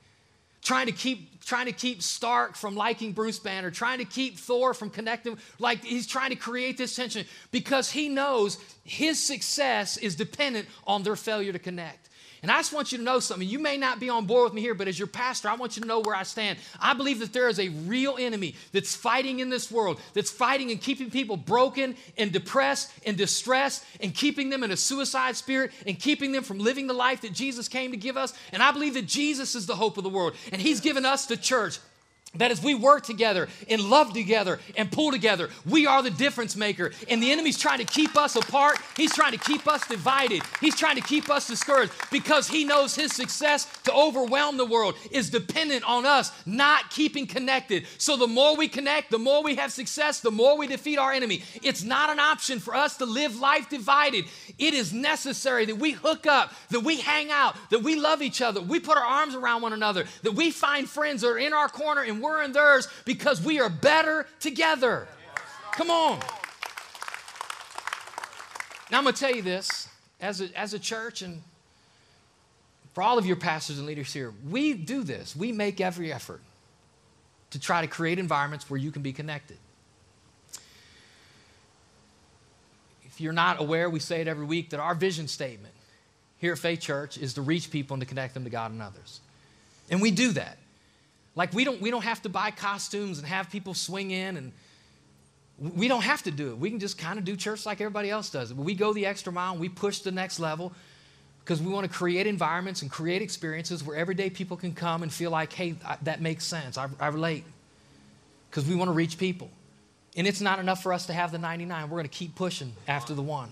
Trying 0.63 0.87
to 0.87 0.91
keep, 0.91 1.45
trying 1.45 1.67
to 1.67 1.71
keep 1.71 2.01
Stark 2.01 2.55
from 2.55 2.75
liking 2.75 3.13
Bruce 3.13 3.37
Banner, 3.37 3.69
trying 3.69 3.99
to 3.99 4.05
keep 4.05 4.39
Thor 4.39 4.73
from 4.73 4.89
connecting. 4.89 5.37
Like 5.59 5.83
he's 5.83 6.07
trying 6.07 6.31
to 6.31 6.35
create 6.35 6.79
this 6.79 6.95
tension 6.95 7.27
because 7.51 7.91
he 7.91 8.09
knows 8.09 8.57
his 8.83 9.21
success 9.21 9.97
is 9.97 10.15
dependent 10.15 10.67
on 10.87 11.03
their 11.03 11.15
failure 11.15 11.53
to 11.53 11.59
connect. 11.59 12.09
And 12.45 12.51
I 12.51 12.57
just 12.57 12.73
want 12.73 12.91
you 12.91 12.99
to 12.99 13.03
know 13.03 13.19
something. 13.19 13.49
You 13.49 13.57
may 13.57 13.75
not 13.75 13.99
be 13.99 14.07
on 14.07 14.27
board 14.27 14.43
with 14.43 14.53
me 14.53 14.61
here, 14.61 14.75
but 14.75 14.87
as 14.87 14.99
your 14.99 15.07
pastor, 15.07 15.49
I 15.49 15.55
want 15.55 15.75
you 15.75 15.81
to 15.81 15.87
know 15.87 16.01
where 16.01 16.13
I 16.15 16.21
stand. 16.21 16.59
I 16.79 16.93
believe 16.93 17.17
that 17.21 17.33
there 17.33 17.49
is 17.49 17.59
a 17.59 17.69
real 17.69 18.17
enemy 18.19 18.53
that's 18.71 18.95
fighting 18.95 19.39
in 19.39 19.49
this 19.49 19.71
world, 19.71 19.99
that's 20.13 20.29
fighting 20.29 20.69
and 20.69 20.79
keeping 20.79 21.09
people 21.09 21.37
broken 21.37 21.95
and 22.19 22.31
depressed 22.31 22.91
and 23.03 23.17
distressed 23.17 23.83
and 23.99 24.13
keeping 24.13 24.51
them 24.51 24.63
in 24.63 24.69
a 24.69 24.77
suicide 24.77 25.35
spirit 25.35 25.71
and 25.87 25.97
keeping 25.99 26.33
them 26.33 26.43
from 26.43 26.59
living 26.59 26.85
the 26.85 26.93
life 26.93 27.21
that 27.21 27.33
Jesus 27.33 27.67
came 27.67 27.89
to 27.89 27.97
give 27.97 28.15
us. 28.15 28.31
And 28.51 28.61
I 28.61 28.71
believe 28.71 28.93
that 28.93 29.07
Jesus 29.07 29.55
is 29.55 29.65
the 29.65 29.75
hope 29.75 29.97
of 29.97 30.03
the 30.03 30.09
world. 30.11 30.35
And 30.51 30.61
He's 30.61 30.81
given 30.81 31.03
us 31.03 31.25
the 31.25 31.37
church 31.37 31.79
that 32.37 32.51
as 32.51 32.61
we 32.61 32.75
work 32.75 33.03
together 33.03 33.47
and 33.69 33.81
love 33.81 34.13
together 34.13 34.59
and 34.77 34.91
pull 34.91 35.11
together, 35.11 35.49
we 35.65 35.87
are 35.87 36.01
the 36.01 36.11
difference 36.11 36.55
maker. 36.55 36.91
And 37.09 37.21
the 37.21 37.31
enemy's 37.31 37.57
trying 37.57 37.79
to 37.79 37.85
keep 37.85 38.17
us 38.17 38.35
apart. 38.35 38.77
He's 38.97 39.13
trying 39.13 39.31
to 39.31 39.37
keep 39.37 39.67
us 39.67 39.85
divided. 39.87 40.41
He's 40.61 40.75
trying 40.75 40.95
to 40.95 41.01
keep 41.01 41.29
us 41.29 41.47
discouraged 41.47 41.93
because 42.11 42.47
he 42.47 42.63
knows 42.63 42.95
his 42.95 43.13
success 43.13 43.67
to 43.83 43.93
overwhelm 43.93 44.57
the 44.57 44.65
world 44.65 44.95
is 45.11 45.29
dependent 45.29 45.83
on 45.87 46.05
us 46.05 46.31
not 46.45 46.89
keeping 46.89 47.27
connected. 47.27 47.85
So 47.97 48.17
the 48.17 48.27
more 48.27 48.55
we 48.55 48.67
connect, 48.67 49.11
the 49.11 49.19
more 49.19 49.43
we 49.43 49.55
have 49.55 49.71
success, 49.71 50.19
the 50.19 50.31
more 50.31 50.57
we 50.57 50.67
defeat 50.67 50.97
our 50.97 51.11
enemy. 51.11 51.43
It's 51.63 51.83
not 51.83 52.09
an 52.09 52.19
option 52.19 52.59
for 52.59 52.75
us 52.75 52.97
to 52.97 53.05
live 53.05 53.39
life 53.39 53.69
divided. 53.69 54.25
It 54.57 54.73
is 54.73 54.93
necessary 54.93 55.65
that 55.65 55.77
we 55.77 55.91
hook 55.91 56.27
up, 56.27 56.53
that 56.69 56.81
we 56.81 56.97
hang 56.97 57.31
out, 57.31 57.55
that 57.69 57.83
we 57.83 57.95
love 57.95 58.21
each 58.21 58.41
other, 58.41 58.61
we 58.61 58.79
put 58.79 58.97
our 58.97 59.03
arms 59.03 59.35
around 59.35 59.61
one 59.61 59.73
another, 59.73 60.05
that 60.23 60.33
we 60.33 60.51
find 60.51 60.89
friends 60.89 61.21
that 61.21 61.29
are 61.29 61.37
in 61.37 61.53
our 61.53 61.69
corner 61.69 62.01
and 62.01 62.21
we're 62.25 62.43
in 62.43 62.51
theirs 62.51 62.87
because 63.05 63.41
we 63.41 63.59
are 63.59 63.69
better 63.69 64.27
together. 64.39 65.07
Come 65.71 65.89
on. 65.89 66.19
Now, 68.91 68.99
I'm 68.99 69.03
going 69.03 69.13
to 69.15 69.19
tell 69.19 69.35
you 69.35 69.41
this 69.41 69.89
as 70.19 70.41
a, 70.41 70.49
as 70.57 70.73
a 70.73 70.79
church 70.79 71.21
and 71.21 71.41
for 72.93 73.03
all 73.03 73.17
of 73.17 73.25
your 73.25 73.35
pastors 73.35 73.77
and 73.77 73.85
leaders 73.85 74.13
here, 74.13 74.33
we 74.49 74.73
do 74.73 75.03
this. 75.03 75.35
We 75.35 75.51
make 75.51 75.81
every 75.81 76.13
effort 76.13 76.39
to 77.51 77.59
try 77.59 77.81
to 77.81 77.87
create 77.87 78.19
environments 78.19 78.69
where 78.69 78.79
you 78.79 78.89
can 78.89 79.01
be 79.01 79.11
connected. 79.11 79.57
If 83.03 83.19
you're 83.19 83.33
not 83.33 83.59
aware, 83.59 83.89
we 83.89 83.99
say 83.99 84.21
it 84.21 84.29
every 84.29 84.45
week 84.45 84.69
that 84.69 84.79
our 84.79 84.95
vision 84.95 85.27
statement 85.27 85.73
here 86.37 86.53
at 86.53 86.59
Faith 86.59 86.79
Church 86.79 87.17
is 87.17 87.33
to 87.33 87.41
reach 87.41 87.69
people 87.69 87.95
and 87.95 88.01
to 88.01 88.07
connect 88.07 88.33
them 88.33 88.45
to 88.45 88.49
God 88.49 88.71
and 88.71 88.81
others. 88.81 89.19
And 89.89 90.01
we 90.01 90.11
do 90.11 90.31
that. 90.31 90.57
Like 91.35 91.53
we 91.53 91.63
don't 91.63 91.81
we 91.81 91.91
don't 91.91 92.03
have 92.03 92.21
to 92.23 92.29
buy 92.29 92.51
costumes 92.51 93.19
and 93.19 93.27
have 93.27 93.49
people 93.49 93.73
swing 93.73 94.11
in 94.11 94.37
and 94.37 94.51
we 95.57 95.87
don't 95.87 96.03
have 96.03 96.23
to 96.23 96.31
do 96.31 96.49
it. 96.49 96.57
We 96.57 96.69
can 96.69 96.79
just 96.79 96.97
kind 96.97 97.17
of 97.17 97.25
do 97.25 97.35
church 97.35 97.65
like 97.65 97.79
everybody 97.81 98.09
else 98.09 98.29
does. 98.29 98.51
But 98.51 98.63
we 98.63 98.73
go 98.73 98.93
the 98.93 99.05
extra 99.05 99.31
mile 99.31 99.57
we 99.57 99.69
push 99.69 99.99
the 99.99 100.11
next 100.11 100.39
level 100.39 100.73
because 101.45 101.61
we 101.61 101.71
want 101.71 101.89
to 101.89 101.95
create 101.95 102.25
environments 102.25 102.81
and 102.81 102.89
create 102.89 103.21
experiences 103.21 103.83
where 103.83 103.95
everyday 103.95 104.31
people 104.31 104.57
can 104.57 104.73
come 104.73 105.03
and 105.03 105.13
feel 105.13 105.29
like, 105.29 105.53
hey, 105.53 105.75
that 106.01 106.19
makes 106.19 106.43
sense. 106.43 106.75
I, 106.75 106.87
I 106.99 107.09
relate. 107.09 107.43
Because 108.49 108.65
we 108.65 108.73
want 108.73 108.89
to 108.89 108.93
reach 108.93 109.19
people. 109.19 109.51
And 110.17 110.25
it's 110.25 110.41
not 110.41 110.57
enough 110.57 110.81
for 110.81 110.91
us 110.91 111.05
to 111.05 111.13
have 111.13 111.31
the 111.31 111.37
99. 111.37 111.83
We're 111.83 111.97
going 111.97 112.03
to 112.03 112.09
keep 112.09 112.35
pushing 112.35 112.73
after 112.87 113.13
the 113.13 113.21
one. 113.21 113.49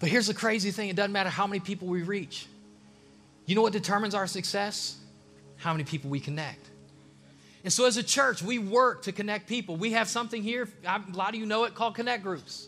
But 0.00 0.08
here's 0.08 0.26
the 0.26 0.34
crazy 0.34 0.72
thing 0.72 0.88
it 0.88 0.96
doesn't 0.96 1.12
matter 1.12 1.30
how 1.30 1.46
many 1.46 1.60
people 1.60 1.86
we 1.86 2.02
reach. 2.02 2.46
You 3.46 3.54
know 3.54 3.62
what 3.62 3.72
determines 3.72 4.16
our 4.16 4.26
success? 4.26 4.96
How 5.62 5.72
many 5.72 5.84
people 5.84 6.10
we 6.10 6.18
connect. 6.18 6.70
And 7.62 7.72
so, 7.72 7.86
as 7.86 7.96
a 7.96 8.02
church, 8.02 8.42
we 8.42 8.58
work 8.58 9.02
to 9.02 9.12
connect 9.12 9.46
people. 9.46 9.76
We 9.76 9.92
have 9.92 10.08
something 10.08 10.42
here, 10.42 10.68
a 10.84 11.00
lot 11.12 11.30
of 11.30 11.36
you 11.36 11.46
know 11.46 11.62
it, 11.64 11.74
called 11.76 11.94
Connect 11.94 12.24
Groups. 12.24 12.66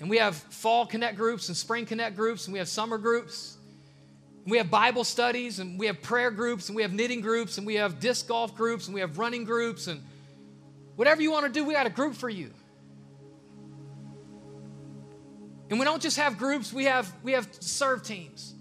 And 0.00 0.08
we 0.08 0.16
have 0.16 0.36
fall 0.36 0.86
Connect 0.86 1.16
Groups 1.16 1.48
and 1.48 1.56
spring 1.56 1.84
Connect 1.84 2.16
Groups, 2.16 2.46
and 2.46 2.54
we 2.54 2.58
have 2.58 2.68
summer 2.68 2.96
groups. 2.96 3.58
And 4.44 4.50
we 4.50 4.56
have 4.56 4.70
Bible 4.70 5.04
studies, 5.04 5.58
and 5.58 5.78
we 5.78 5.86
have 5.86 6.00
prayer 6.00 6.30
groups, 6.30 6.70
and 6.70 6.76
we 6.76 6.80
have 6.80 6.94
knitting 6.94 7.20
groups, 7.20 7.58
and 7.58 7.66
we 7.66 7.74
have 7.74 8.00
disc 8.00 8.26
golf 8.26 8.54
groups, 8.56 8.86
and 8.86 8.94
we 8.94 9.00
have 9.00 9.18
running 9.18 9.44
groups, 9.44 9.86
and 9.86 10.02
whatever 10.96 11.20
you 11.20 11.30
want 11.30 11.44
to 11.44 11.52
do, 11.52 11.66
we 11.66 11.74
got 11.74 11.86
a 11.86 11.90
group 11.90 12.14
for 12.14 12.30
you. 12.30 12.50
And 15.68 15.78
we 15.78 15.84
don't 15.84 16.00
just 16.00 16.16
have 16.16 16.38
groups, 16.38 16.72
we 16.72 16.84
have, 16.84 17.12
we 17.22 17.32
have 17.32 17.48
serve 17.60 18.02
teams. 18.02 18.53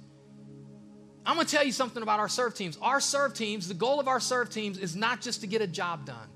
I'm 1.26 1.36
going 1.36 1.48
to 1.48 1.56
tell 1.56 1.64
you 1.64 1.72
something 1.72 2.04
about 2.04 2.20
our 2.20 2.30
serve 2.30 2.54
teams. 2.54 2.78
Our 2.82 3.00
serve 3.00 3.34
teams, 3.34 3.68
the 3.68 3.74
goal 3.74 4.00
of 4.00 4.08
our 4.08 4.20
serve 4.20 4.50
teams 4.50 4.78
is 4.78 4.96
not 4.96 5.22
just 5.22 5.42
to 5.42 5.48
get 5.48 5.62
a 5.62 5.68
job 5.68 6.06
done. 6.06 6.28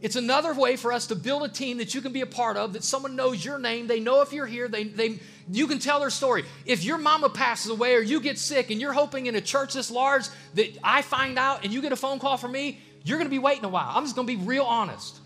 It's 0.00 0.16
another 0.16 0.52
way 0.52 0.76
for 0.76 0.92
us 0.92 1.06
to 1.06 1.16
build 1.16 1.44
a 1.44 1.48
team 1.48 1.78
that 1.78 1.94
you 1.94 2.02
can 2.02 2.12
be 2.12 2.20
a 2.20 2.26
part 2.26 2.58
of, 2.58 2.74
that 2.74 2.84
someone 2.84 3.16
knows 3.16 3.42
your 3.42 3.58
name, 3.58 3.86
they 3.86 4.00
know 4.00 4.20
if 4.20 4.34
you're 4.34 4.46
here, 4.46 4.68
they, 4.68 4.84
they, 4.84 5.18
you 5.50 5.66
can 5.66 5.78
tell 5.78 5.98
their 5.98 6.10
story. 6.10 6.44
If 6.66 6.84
your 6.84 6.98
mama 6.98 7.30
passes 7.30 7.70
away 7.70 7.94
or 7.94 8.02
you 8.02 8.20
get 8.20 8.38
sick 8.38 8.70
and 8.70 8.80
you're 8.80 8.92
hoping 8.92 9.26
in 9.26 9.34
a 9.34 9.40
church 9.40 9.72
this 9.72 9.90
large 9.90 10.26
that 10.54 10.78
I 10.84 11.00
find 11.00 11.38
out 11.38 11.64
and 11.64 11.72
you 11.72 11.80
get 11.80 11.92
a 11.92 11.96
phone 11.96 12.18
call 12.18 12.36
from 12.36 12.52
me, 12.52 12.80
you're 13.02 13.16
going 13.16 13.28
to 13.28 13.34
be 13.34 13.38
waiting 13.38 13.64
a 13.64 13.68
while. 13.68 13.92
I'm 13.94 14.04
just 14.04 14.14
going 14.14 14.28
to 14.28 14.36
be 14.36 14.44
real 14.44 14.64
honest. 14.64 15.20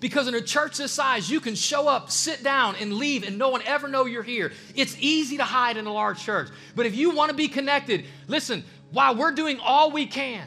Because 0.00 0.28
in 0.28 0.34
a 0.34 0.40
church 0.40 0.76
this 0.76 0.92
size, 0.92 1.30
you 1.30 1.40
can 1.40 1.54
show 1.54 1.88
up, 1.88 2.10
sit 2.10 2.44
down, 2.44 2.76
and 2.76 2.94
leave, 2.94 3.26
and 3.26 3.36
no 3.36 3.48
one 3.48 3.62
ever 3.66 3.88
know 3.88 4.06
you're 4.06 4.22
here. 4.22 4.52
It's 4.76 4.96
easy 5.00 5.38
to 5.38 5.44
hide 5.44 5.76
in 5.76 5.86
a 5.86 5.92
large 5.92 6.22
church. 6.22 6.48
But 6.76 6.86
if 6.86 6.94
you 6.94 7.10
want 7.10 7.30
to 7.30 7.36
be 7.36 7.48
connected, 7.48 8.04
listen, 8.28 8.64
while 8.92 9.16
we're 9.16 9.32
doing 9.32 9.58
all 9.60 9.90
we 9.90 10.06
can, 10.06 10.46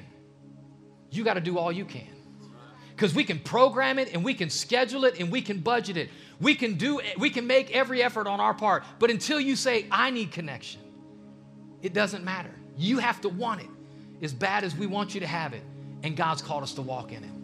you 1.09 1.23
got 1.23 1.33
to 1.33 1.41
do 1.41 1.57
all 1.57 1.71
you 1.71 1.85
can. 1.85 2.07
Because 2.95 3.13
we 3.13 3.23
can 3.23 3.39
program 3.39 3.99
it 3.99 4.13
and 4.13 4.23
we 4.23 4.33
can 4.33 4.49
schedule 4.49 5.05
it 5.05 5.19
and 5.19 5.31
we 5.31 5.41
can 5.41 5.59
budget 5.59 5.97
it. 5.97 6.09
We 6.39 6.55
can 6.55 6.75
do 6.75 7.01
we 7.17 7.29
can 7.29 7.47
make 7.47 7.71
every 7.71 8.01
effort 8.01 8.27
on 8.27 8.39
our 8.39 8.53
part. 8.53 8.83
But 8.99 9.11
until 9.11 9.39
you 9.39 9.55
say, 9.55 9.85
I 9.91 10.11
need 10.11 10.31
connection, 10.31 10.81
it 11.81 11.93
doesn't 11.93 12.23
matter. 12.23 12.51
You 12.77 12.99
have 12.99 13.19
to 13.21 13.29
want 13.29 13.61
it 13.61 13.69
as 14.21 14.33
bad 14.33 14.63
as 14.63 14.75
we 14.75 14.87
want 14.87 15.13
you 15.13 15.19
to 15.19 15.27
have 15.27 15.53
it. 15.53 15.63
And 16.03 16.15
God's 16.15 16.41
called 16.41 16.63
us 16.63 16.73
to 16.75 16.81
walk 16.81 17.11
in 17.11 17.23
it. 17.23 17.40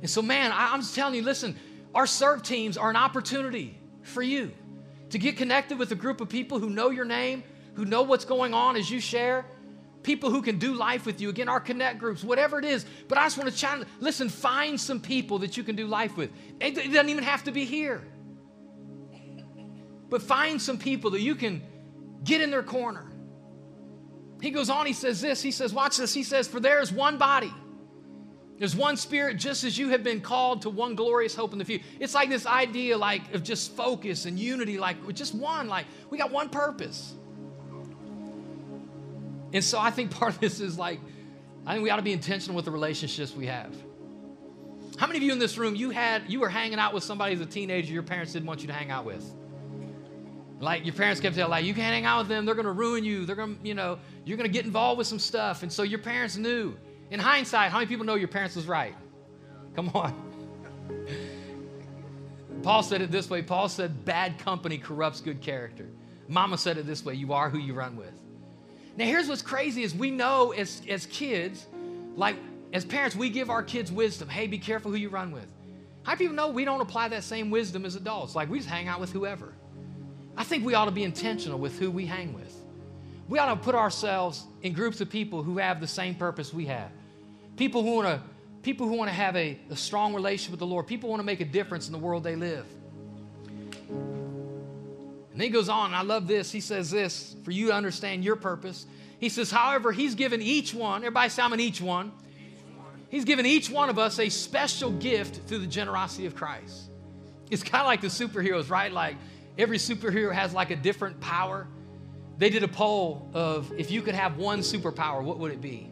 And 0.00 0.10
so, 0.10 0.22
man, 0.22 0.52
I, 0.52 0.74
am 0.74 0.80
just 0.80 0.94
telling 0.94 1.14
you, 1.14 1.22
listen, 1.22 1.56
our 1.94 2.06
serve 2.06 2.42
teams 2.42 2.76
are 2.76 2.90
an 2.90 2.96
opportunity 2.96 3.78
for 4.02 4.22
you 4.22 4.52
to 5.10 5.18
get 5.18 5.36
connected 5.36 5.78
with 5.78 5.92
a 5.92 5.94
group 5.94 6.20
of 6.20 6.28
people 6.28 6.58
who 6.58 6.70
know 6.70 6.90
your 6.90 7.04
name, 7.04 7.42
who 7.74 7.84
know 7.84 8.02
what's 8.02 8.24
going 8.24 8.54
on 8.54 8.76
as 8.76 8.90
you 8.90 9.00
share, 9.00 9.46
people 10.02 10.30
who 10.30 10.42
can 10.42 10.58
do 10.58 10.74
life 10.74 11.06
with 11.06 11.20
you. 11.20 11.28
Again, 11.28 11.48
our 11.48 11.60
connect 11.60 11.98
groups, 11.98 12.22
whatever 12.22 12.58
it 12.58 12.64
is. 12.64 12.86
But 13.08 13.18
I 13.18 13.24
just 13.24 13.38
want 13.38 13.50
to 13.50 13.56
challenge 13.56 13.88
listen, 14.00 14.28
find 14.28 14.80
some 14.80 15.00
people 15.00 15.40
that 15.40 15.56
you 15.56 15.64
can 15.64 15.76
do 15.76 15.86
life 15.86 16.16
with. 16.16 16.30
It, 16.60 16.78
it 16.78 16.92
doesn't 16.92 17.08
even 17.08 17.24
have 17.24 17.44
to 17.44 17.52
be 17.52 17.64
here. 17.64 18.02
But 20.08 20.22
find 20.22 20.62
some 20.62 20.78
people 20.78 21.10
that 21.10 21.20
you 21.20 21.34
can 21.34 21.62
get 22.22 22.40
in 22.40 22.50
their 22.50 22.62
corner. 22.62 23.10
He 24.40 24.50
goes 24.50 24.70
on, 24.70 24.86
he 24.86 24.92
says 24.92 25.20
this, 25.20 25.42
he 25.42 25.50
says, 25.50 25.72
watch 25.72 25.96
this, 25.96 26.12
he 26.12 26.22
says, 26.22 26.46
For 26.46 26.60
there 26.60 26.80
is 26.80 26.92
one 26.92 27.16
body 27.16 27.52
there's 28.58 28.74
one 28.74 28.96
spirit 28.96 29.36
just 29.36 29.64
as 29.64 29.76
you 29.76 29.90
have 29.90 30.02
been 30.02 30.20
called 30.20 30.62
to 30.62 30.70
one 30.70 30.94
glorious 30.94 31.34
hope 31.34 31.52
in 31.52 31.58
the 31.58 31.64
future. 31.64 31.84
It's 32.00 32.14
like 32.14 32.30
this 32.30 32.46
idea 32.46 32.96
like 32.96 33.34
of 33.34 33.42
just 33.42 33.76
focus 33.76 34.24
and 34.24 34.38
unity, 34.38 34.78
like 34.78 34.96
just 35.14 35.34
one, 35.34 35.68
like 35.68 35.86
we 36.08 36.16
got 36.16 36.30
one 36.30 36.48
purpose. 36.48 37.14
And 39.52 39.62
so 39.62 39.78
I 39.78 39.90
think 39.90 40.10
part 40.18 40.34
of 40.34 40.40
this 40.40 40.60
is 40.60 40.78
like, 40.78 41.00
I 41.66 41.72
think 41.72 41.84
we 41.84 41.90
ought 41.90 41.96
to 41.96 42.02
be 42.02 42.12
intentional 42.12 42.56
with 42.56 42.64
the 42.64 42.70
relationships 42.70 43.34
we 43.34 43.46
have. 43.46 43.74
How 44.96 45.06
many 45.06 45.18
of 45.18 45.22
you 45.22 45.32
in 45.32 45.38
this 45.38 45.58
room 45.58 45.74
you 45.74 45.90
had 45.90 46.22
you 46.28 46.40
were 46.40 46.48
hanging 46.48 46.78
out 46.78 46.94
with 46.94 47.04
somebody 47.04 47.34
as 47.34 47.40
a 47.40 47.46
teenager 47.46 47.92
your 47.92 48.02
parents 48.02 48.32
didn't 48.32 48.46
want 48.46 48.62
you 48.62 48.68
to 48.68 48.72
hang 48.72 48.90
out 48.90 49.04
with? 49.04 49.30
Like 50.58 50.86
your 50.86 50.94
parents 50.94 51.20
kept 51.20 51.36
telling, 51.36 51.50
like, 51.50 51.66
you 51.66 51.74
can't 51.74 51.92
hang 51.92 52.06
out 52.06 52.20
with 52.20 52.28
them, 52.28 52.46
they're 52.46 52.54
gonna 52.54 52.72
ruin 52.72 53.04
you, 53.04 53.26
they're 53.26 53.36
gonna, 53.36 53.56
you 53.62 53.74
know, 53.74 53.98
you're 54.24 54.38
gonna 54.38 54.48
get 54.48 54.64
involved 54.64 54.96
with 54.96 55.06
some 55.06 55.18
stuff. 55.18 55.62
And 55.62 55.70
so 55.70 55.82
your 55.82 55.98
parents 55.98 56.38
knew. 56.38 56.74
In 57.10 57.20
hindsight, 57.20 57.70
how 57.70 57.78
many 57.78 57.88
people 57.88 58.04
know 58.04 58.14
your 58.14 58.28
parents 58.28 58.56
was 58.56 58.66
right? 58.66 58.94
Come 59.74 59.90
on. 59.90 60.22
Paul 62.62 62.82
said 62.82 63.00
it 63.00 63.12
this 63.12 63.30
way 63.30 63.42
Paul 63.42 63.68
said, 63.68 64.04
bad 64.04 64.38
company 64.38 64.78
corrupts 64.78 65.20
good 65.20 65.40
character. 65.40 65.86
Mama 66.28 66.58
said 66.58 66.78
it 66.78 66.86
this 66.86 67.04
way 67.04 67.14
you 67.14 67.32
are 67.32 67.48
who 67.48 67.58
you 67.58 67.74
run 67.74 67.96
with. 67.96 68.12
Now, 68.96 69.04
here's 69.04 69.28
what's 69.28 69.42
crazy 69.42 69.82
is 69.82 69.94
we 69.94 70.10
know 70.10 70.52
as, 70.52 70.82
as 70.88 71.06
kids, 71.06 71.66
like 72.16 72.36
as 72.72 72.84
parents, 72.84 73.14
we 73.14 73.30
give 73.30 73.50
our 73.50 73.62
kids 73.62 73.92
wisdom. 73.92 74.28
Hey, 74.28 74.46
be 74.46 74.58
careful 74.58 74.90
who 74.90 74.96
you 74.96 75.10
run 75.10 75.32
with. 75.32 75.46
How 76.02 76.12
many 76.12 76.18
people 76.18 76.34
know 76.34 76.48
we 76.48 76.64
don't 76.64 76.80
apply 76.80 77.08
that 77.08 77.24
same 77.24 77.50
wisdom 77.50 77.84
as 77.84 77.94
adults? 77.94 78.34
Like 78.34 78.48
we 78.48 78.58
just 78.58 78.70
hang 78.70 78.88
out 78.88 79.00
with 79.00 79.12
whoever. 79.12 79.52
I 80.36 80.44
think 80.44 80.64
we 80.64 80.74
ought 80.74 80.86
to 80.86 80.90
be 80.90 81.04
intentional 81.04 81.58
with 81.58 81.78
who 81.78 81.90
we 81.90 82.06
hang 82.06 82.32
with. 82.32 82.54
We 83.28 83.38
ought 83.38 83.54
to 83.54 83.56
put 83.56 83.74
ourselves 83.74 84.44
in 84.62 84.72
groups 84.72 85.00
of 85.00 85.10
people 85.10 85.42
who 85.42 85.58
have 85.58 85.80
the 85.80 85.86
same 85.86 86.14
purpose 86.14 86.54
we 86.54 86.66
have. 86.66 86.90
People 87.56 87.82
who 87.82 87.96
want 87.96 88.08
to 88.08 88.22
people 88.62 88.88
who 88.88 88.94
want 88.94 89.08
to 89.08 89.14
have 89.14 89.36
a, 89.36 89.56
a 89.70 89.76
strong 89.76 90.12
relationship 90.12 90.50
with 90.50 90.58
the 90.58 90.66
Lord. 90.66 90.88
People 90.88 91.08
want 91.08 91.20
to 91.20 91.24
make 91.24 91.40
a 91.40 91.44
difference 91.44 91.86
in 91.86 91.92
the 91.92 91.98
world 91.98 92.24
they 92.24 92.34
live. 92.34 92.66
And 95.36 95.42
he 95.42 95.50
goes 95.50 95.68
on, 95.68 95.94
I 95.94 96.02
love 96.02 96.26
this. 96.26 96.50
He 96.50 96.60
says 96.60 96.90
this 96.90 97.36
for 97.44 97.52
you 97.52 97.68
to 97.68 97.74
understand 97.74 98.24
your 98.24 98.34
purpose. 98.34 98.86
He 99.20 99.28
says, 99.28 99.50
however, 99.50 99.92
he's 99.92 100.14
given 100.16 100.42
each 100.42 100.74
one, 100.74 101.02
everybody 101.02 101.30
say 101.30 101.42
I'm 101.42 101.52
an 101.52 101.60
each 101.60 101.80
one. 101.80 102.10
He's 103.08 103.24
given 103.24 103.46
each 103.46 103.70
one 103.70 103.88
of 103.88 103.98
us 103.98 104.18
a 104.18 104.28
special 104.28 104.90
gift 104.90 105.46
through 105.46 105.58
the 105.58 105.66
generosity 105.66 106.26
of 106.26 106.34
Christ. 106.34 106.90
It's 107.50 107.62
kind 107.62 107.82
of 107.82 107.86
like 107.86 108.00
the 108.00 108.08
superheroes, 108.08 108.68
right? 108.68 108.90
Like 108.90 109.16
every 109.56 109.78
superhero 109.78 110.32
has 110.32 110.52
like 110.52 110.70
a 110.70 110.76
different 110.76 111.20
power. 111.20 111.68
They 112.38 112.50
did 112.50 112.62
a 112.62 112.68
poll 112.68 113.30
of 113.32 113.72
if 113.78 113.90
you 113.90 114.02
could 114.02 114.14
have 114.14 114.36
one 114.36 114.60
superpower, 114.60 115.22
what 115.22 115.38
would 115.38 115.52
it 115.52 115.60
be? 115.60 115.90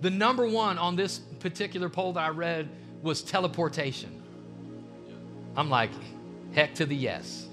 The 0.00 0.10
number 0.10 0.46
one 0.46 0.78
on 0.78 0.94
this 0.94 1.18
particular 1.18 1.88
poll 1.88 2.12
that 2.12 2.20
I 2.20 2.28
read 2.28 2.68
was 3.02 3.22
teleportation. 3.22 4.22
I'm 5.56 5.70
like, 5.70 5.90
heck 6.52 6.74
to 6.76 6.86
the 6.86 6.94
yes. 6.94 7.46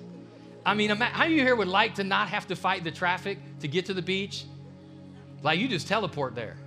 I 0.66 0.74
mean, 0.74 0.90
how 0.90 1.26
you 1.26 1.42
here 1.42 1.56
would 1.56 1.68
like 1.68 1.96
to 1.96 2.04
not 2.04 2.30
have 2.30 2.48
to 2.48 2.56
fight 2.56 2.84
the 2.84 2.92
traffic 2.92 3.38
to 3.60 3.68
get 3.68 3.86
to 3.88 3.94
the 3.94 4.02
beach? 4.02 4.46
Like, 5.42 5.60
you 5.60 5.68
just 5.68 5.88
teleport 5.88 6.36
there. 6.36 6.58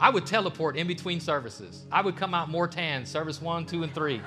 I 0.00 0.10
would 0.10 0.26
teleport 0.26 0.76
in 0.76 0.86
between 0.86 1.20
services. 1.20 1.84
I 1.92 2.00
would 2.00 2.16
come 2.16 2.34
out 2.34 2.48
more 2.48 2.66
tan, 2.66 3.04
service 3.04 3.42
one, 3.42 3.66
two, 3.66 3.82
and 3.82 3.94
three. 3.94 4.22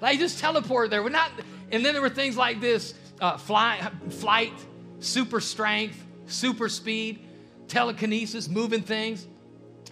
like, 0.00 0.18
just 0.18 0.38
teleport 0.38 0.90
there. 0.90 1.02
We're 1.02 1.08
not, 1.08 1.30
and 1.70 1.84
then 1.84 1.94
there 1.94 2.02
were 2.02 2.10
things 2.10 2.36
like 2.36 2.60
this 2.60 2.94
uh, 3.20 3.38
fly, 3.38 3.90
flight, 4.10 4.52
super 5.02 5.40
strength, 5.40 6.04
super 6.26 6.68
speed, 6.68 7.20
telekinesis, 7.68 8.48
moving 8.48 8.82
things. 8.82 9.26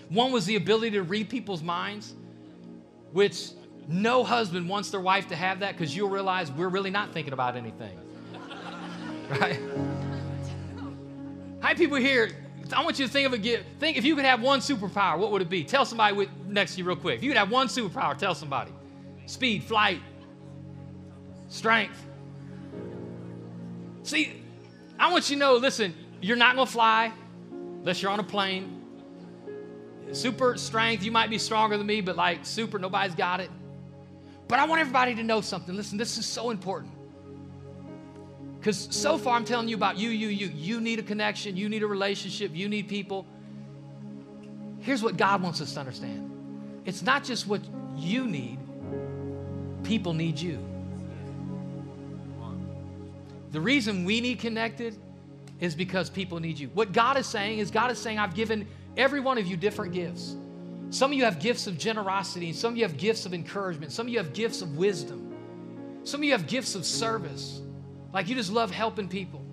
One 0.08 0.32
was 0.32 0.46
the 0.46 0.56
ability 0.56 0.92
to 0.92 1.02
read 1.02 1.28
people's 1.28 1.62
minds, 1.62 2.14
which 3.12 3.50
no 3.88 4.24
husband 4.24 4.68
wants 4.68 4.90
their 4.90 5.00
wife 5.00 5.28
to 5.28 5.36
have 5.36 5.60
that 5.60 5.72
because 5.72 5.96
you'll 5.96 6.10
realize 6.10 6.50
we're 6.52 6.68
really 6.68 6.90
not 6.90 7.12
thinking 7.12 7.32
about 7.32 7.56
anything. 7.56 7.98
right? 9.28 9.60
Hi, 11.62 11.74
people 11.74 11.96
here. 11.96 12.30
I 12.72 12.84
want 12.84 12.98
you 12.98 13.06
to 13.06 13.12
think 13.12 13.26
of 13.26 13.32
a 13.32 13.38
gift. 13.38 13.64
think 13.80 13.96
if 13.96 14.04
you 14.04 14.14
could 14.14 14.24
have 14.24 14.40
one 14.40 14.60
superpower, 14.60 15.18
what 15.18 15.32
would 15.32 15.42
it 15.42 15.48
be? 15.48 15.64
Tell 15.64 15.84
somebody 15.84 16.14
with, 16.14 16.28
next 16.46 16.74
to 16.74 16.78
you 16.78 16.84
real 16.84 16.96
quick. 16.96 17.16
If 17.16 17.24
you 17.24 17.30
could 17.30 17.36
have 17.36 17.50
one 17.50 17.66
superpower, 17.66 18.16
tell 18.16 18.34
somebody. 18.34 18.72
Speed, 19.26 19.64
flight, 19.64 20.00
strength. 21.48 22.06
See, 24.04 24.39
I 25.00 25.10
want 25.10 25.28
you 25.30 25.36
to 25.36 25.40
know, 25.40 25.56
listen, 25.56 25.94
you're 26.20 26.36
not 26.36 26.54
gonna 26.54 26.70
fly 26.70 27.12
unless 27.50 28.02
you're 28.02 28.12
on 28.12 28.20
a 28.20 28.24
plane 28.24 28.80
super 30.12 30.56
strength. 30.56 31.04
You 31.04 31.10
might 31.10 31.30
be 31.30 31.38
stronger 31.38 31.76
than 31.76 31.86
me, 31.86 32.00
but 32.00 32.16
like 32.16 32.44
super, 32.44 32.78
nobody's 32.78 33.14
got 33.14 33.40
it. 33.40 33.50
But 34.48 34.58
I 34.58 34.66
want 34.66 34.80
everybody 34.80 35.14
to 35.16 35.22
know 35.22 35.40
something. 35.40 35.76
Listen, 35.76 35.96
this 35.96 36.18
is 36.18 36.26
so 36.26 36.50
important. 36.50 36.92
Because 38.58 38.88
so 38.90 39.16
far 39.16 39.36
I'm 39.36 39.44
telling 39.44 39.68
you 39.68 39.76
about 39.76 39.96
you, 39.96 40.10
you, 40.10 40.28
you. 40.28 40.48
You 40.48 40.80
need 40.80 40.98
a 40.98 41.02
connection, 41.02 41.56
you 41.56 41.68
need 41.68 41.82
a 41.82 41.86
relationship, 41.86 42.54
you 42.54 42.68
need 42.68 42.88
people. 42.88 43.26
Here's 44.80 45.02
what 45.02 45.16
God 45.16 45.42
wants 45.42 45.60
us 45.60 45.74
to 45.74 45.80
understand 45.80 46.26
it's 46.84 47.02
not 47.02 47.24
just 47.24 47.46
what 47.46 47.60
you 47.96 48.26
need, 48.26 48.58
people 49.84 50.12
need 50.12 50.38
you. 50.38 50.58
The 53.52 53.60
reason 53.60 54.04
we 54.04 54.20
need 54.20 54.38
connected 54.38 54.96
is 55.58 55.74
because 55.74 56.08
people 56.08 56.40
need 56.40 56.58
you. 56.58 56.68
What 56.74 56.92
God 56.92 57.16
is 57.16 57.26
saying 57.26 57.58
is, 57.58 57.70
God 57.70 57.90
is 57.90 57.98
saying, 57.98 58.18
I've 58.18 58.34
given 58.34 58.66
every 58.96 59.20
one 59.20 59.38
of 59.38 59.46
you 59.46 59.56
different 59.56 59.92
gifts. 59.92 60.36
Some 60.90 61.12
of 61.12 61.18
you 61.18 61.24
have 61.24 61.38
gifts 61.38 61.66
of 61.66 61.78
generosity, 61.78 62.52
some 62.52 62.72
of 62.72 62.76
you 62.76 62.84
have 62.84 62.96
gifts 62.96 63.26
of 63.26 63.34
encouragement. 63.34 63.92
Some 63.92 64.06
of 64.06 64.12
you 64.12 64.18
have 64.18 64.32
gifts 64.32 64.62
of 64.62 64.76
wisdom. 64.76 65.34
Some 66.04 66.20
of 66.20 66.24
you 66.24 66.32
have 66.32 66.46
gifts 66.46 66.74
of 66.74 66.84
service, 66.84 67.60
like 68.12 68.28
you 68.28 68.34
just 68.34 68.50
love 68.50 68.70
helping 68.70 69.08
people. 69.08 69.44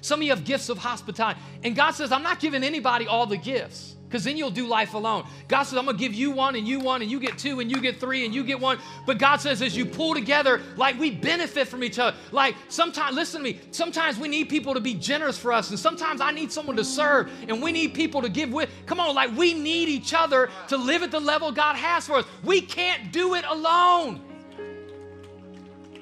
Some 0.00 0.20
of 0.20 0.24
you 0.24 0.30
have 0.30 0.44
gifts 0.44 0.68
of 0.68 0.78
hospitality. 0.78 1.40
And 1.62 1.76
God 1.76 1.92
says, 1.92 2.12
I'm 2.12 2.22
not 2.22 2.40
giving 2.40 2.64
anybody 2.64 3.06
all 3.06 3.26
the 3.26 3.36
gifts 3.36 3.95
because 4.08 4.24
then 4.24 4.36
you'll 4.36 4.50
do 4.50 4.66
life 4.66 4.94
alone. 4.94 5.26
God 5.48 5.64
says, 5.64 5.78
I'm 5.78 5.84
going 5.84 5.96
to 5.96 6.00
give 6.00 6.14
you 6.14 6.30
one 6.30 6.54
and 6.54 6.66
you 6.66 6.78
one 6.78 7.02
and 7.02 7.10
you 7.10 7.18
get 7.18 7.38
two 7.38 7.60
and 7.60 7.70
you 7.70 7.80
get 7.80 7.98
three 7.98 8.24
and 8.24 8.34
you 8.34 8.44
get 8.44 8.60
one. 8.60 8.78
But 9.04 9.18
God 9.18 9.40
says, 9.40 9.62
as 9.62 9.76
you 9.76 9.84
pull 9.84 10.14
together, 10.14 10.62
like 10.76 10.98
we 10.98 11.10
benefit 11.10 11.68
from 11.68 11.82
each 11.82 11.98
other. 11.98 12.16
Like 12.30 12.54
sometimes, 12.68 13.16
listen 13.16 13.42
to 13.42 13.44
me, 13.44 13.60
sometimes 13.72 14.18
we 14.18 14.28
need 14.28 14.48
people 14.48 14.74
to 14.74 14.80
be 14.80 14.94
generous 14.94 15.38
for 15.38 15.52
us 15.52 15.70
and 15.70 15.78
sometimes 15.78 16.20
I 16.20 16.30
need 16.30 16.52
someone 16.52 16.76
to 16.76 16.84
serve 16.84 17.30
and 17.48 17.62
we 17.62 17.72
need 17.72 17.94
people 17.94 18.22
to 18.22 18.28
give 18.28 18.52
with. 18.52 18.70
Come 18.86 19.00
on, 19.00 19.14
like 19.14 19.36
we 19.36 19.54
need 19.54 19.88
each 19.88 20.14
other 20.14 20.50
to 20.68 20.76
live 20.76 21.02
at 21.02 21.10
the 21.10 21.20
level 21.20 21.50
God 21.50 21.76
has 21.76 22.06
for 22.06 22.16
us. 22.16 22.26
We 22.44 22.60
can't 22.60 23.12
do 23.12 23.34
it 23.34 23.44
alone. 23.44 24.20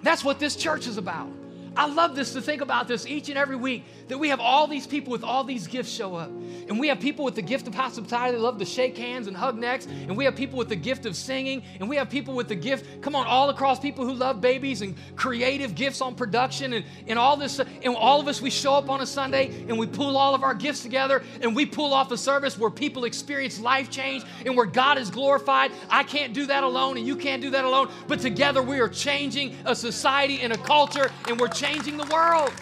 That's 0.02 0.22
what 0.22 0.38
this 0.38 0.54
church 0.56 0.86
is 0.86 0.98
about. 0.98 1.28
I 1.76 1.86
love 1.86 2.14
this 2.14 2.32
to 2.34 2.40
think 2.40 2.60
about 2.60 2.86
this 2.86 3.06
each 3.06 3.28
and 3.28 3.36
every 3.36 3.56
week 3.56 3.84
that 4.08 4.18
we 4.18 4.28
have 4.28 4.38
all 4.38 4.66
these 4.66 4.86
people 4.86 5.10
with 5.10 5.24
all 5.24 5.42
these 5.42 5.66
gifts 5.66 5.90
show 5.90 6.14
up. 6.14 6.28
And 6.68 6.78
we 6.78 6.88
have 6.88 7.00
people 7.00 7.24
with 7.24 7.34
the 7.34 7.42
gift 7.42 7.66
of 7.66 7.74
hospitality 7.74 8.36
that 8.36 8.42
love 8.42 8.58
to 8.58 8.64
shake 8.64 8.96
hands 8.96 9.26
and 9.26 9.36
hug 9.36 9.58
necks. 9.58 9.86
And 9.86 10.16
we 10.16 10.24
have 10.24 10.36
people 10.36 10.56
with 10.56 10.68
the 10.68 10.76
gift 10.76 11.04
of 11.04 11.16
singing. 11.16 11.64
And 11.80 11.88
we 11.88 11.96
have 11.96 12.08
people 12.08 12.34
with 12.34 12.48
the 12.48 12.54
gift, 12.54 13.02
come 13.02 13.16
on, 13.16 13.26
all 13.26 13.50
across 13.50 13.80
people 13.80 14.04
who 14.06 14.14
love 14.14 14.40
babies 14.40 14.82
and 14.82 14.94
creative 15.16 15.74
gifts 15.74 16.00
on 16.00 16.14
production 16.14 16.74
and, 16.74 16.84
and 17.08 17.18
all 17.18 17.36
this. 17.36 17.58
And 17.58 17.96
all 17.96 18.20
of 18.20 18.28
us, 18.28 18.40
we 18.40 18.50
show 18.50 18.74
up 18.74 18.88
on 18.88 19.00
a 19.00 19.06
Sunday 19.06 19.64
and 19.68 19.76
we 19.76 19.86
pull 19.86 20.16
all 20.16 20.34
of 20.34 20.44
our 20.44 20.54
gifts 20.54 20.82
together 20.82 21.22
and 21.40 21.56
we 21.56 21.66
pull 21.66 21.92
off 21.92 22.12
a 22.12 22.16
service 22.16 22.56
where 22.56 22.70
people 22.70 23.04
experience 23.04 23.58
life 23.58 23.90
change 23.90 24.24
and 24.46 24.56
where 24.56 24.66
God 24.66 24.96
is 24.96 25.10
glorified. 25.10 25.72
I 25.90 26.04
can't 26.04 26.32
do 26.32 26.46
that 26.46 26.62
alone 26.62 26.98
and 26.98 27.06
you 27.06 27.16
can't 27.16 27.42
do 27.42 27.50
that 27.50 27.64
alone. 27.64 27.90
But 28.06 28.20
together 28.20 28.62
we 28.62 28.78
are 28.78 28.88
changing 28.88 29.56
a 29.64 29.74
society 29.74 30.40
and 30.40 30.52
a 30.52 30.58
culture 30.58 31.10
and 31.26 31.40
we're 31.40 31.48
changing 31.48 31.63
the 31.72 32.12
world 32.12 32.52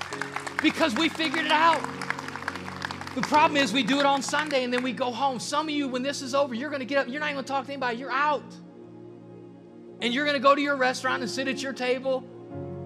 because 0.63 0.95
we 0.95 1.09
figured 1.09 1.45
it 1.45 1.53
out. 1.53 1.83
The 3.15 3.23
problem 3.23 3.57
is 3.57 3.73
we 3.73 3.83
do 3.83 3.99
it 4.01 4.07
on 4.07 4.23
Sunday 4.23 4.65
and 4.65 4.73
then 4.73 4.83
we 4.83 4.93
go 4.93 5.11
home. 5.11 5.39
Some 5.39 5.69
of 5.69 5.75
you, 5.75 5.89
when 5.89 6.03
this 6.03 6.23
is 6.23 6.35
over, 6.35 6.55
you're 6.55 6.71
going 6.71 6.81
to 6.81 6.87
get 6.87 6.99
up. 6.99 7.09
You're 7.09 7.21
not 7.21 7.33
going 7.33 7.45
to 7.45 7.49
talk 7.49 7.67
to 7.67 7.73
anybody. 7.73 7.99
You're 7.99 8.13
out. 8.13 8.45
And 10.01 10.15
you're 10.15 10.25
going 10.25 10.37
to 10.37 10.43
go 10.43 10.55
to 10.55 10.61
your 10.61 10.77
restaurant 10.77 11.23
and 11.23 11.31
sit 11.31 11.49
at 11.49 11.63
your 11.63 11.73
table 11.73 12.25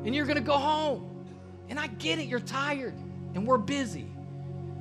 and 0.04 0.14
you're 0.14 0.24
going 0.26 0.38
to 0.38 0.42
go 0.42 0.56
home. 0.56 1.26
And 1.68 1.78
I 1.78 1.86
get 1.86 2.18
it. 2.18 2.26
You're 2.26 2.40
tired 2.40 2.94
and 3.34 3.46
we're 3.46 3.58
busy 3.58 4.06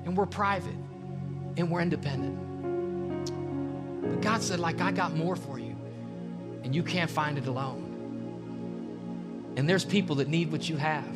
and 0.05 0.17
we're 0.17 0.25
private 0.25 0.75
and 1.57 1.69
we're 1.69 1.81
independent. 1.81 2.39
But 4.01 4.21
God 4.21 4.41
said, 4.41 4.59
like, 4.59 4.81
I 4.81 4.91
got 4.91 5.15
more 5.15 5.35
for 5.35 5.59
you 5.59 5.75
and 6.63 6.73
you 6.73 6.81
can't 6.81 7.11
find 7.11 7.37
it 7.37 7.45
alone. 7.47 7.94
And 9.55 9.69
there's 9.69 9.85
people 9.85 10.17
that 10.17 10.27
need 10.27 10.51
what 10.51 10.67
you 10.69 10.77
have 10.77 11.15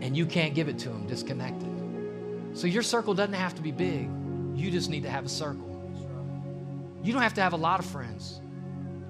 and 0.00 0.16
you 0.16 0.26
can't 0.26 0.54
give 0.54 0.68
it 0.68 0.78
to 0.80 0.90
them 0.90 1.06
disconnected. 1.06 1.70
So 2.52 2.66
your 2.66 2.82
circle 2.82 3.14
doesn't 3.14 3.34
have 3.34 3.54
to 3.54 3.62
be 3.62 3.72
big. 3.72 4.10
You 4.54 4.70
just 4.70 4.90
need 4.90 5.02
to 5.02 5.10
have 5.10 5.24
a 5.24 5.28
circle. 5.28 5.70
You 7.02 7.12
don't 7.12 7.22
have 7.22 7.34
to 7.34 7.40
have 7.40 7.52
a 7.52 7.56
lot 7.56 7.80
of 7.80 7.86
friends. 7.86 8.40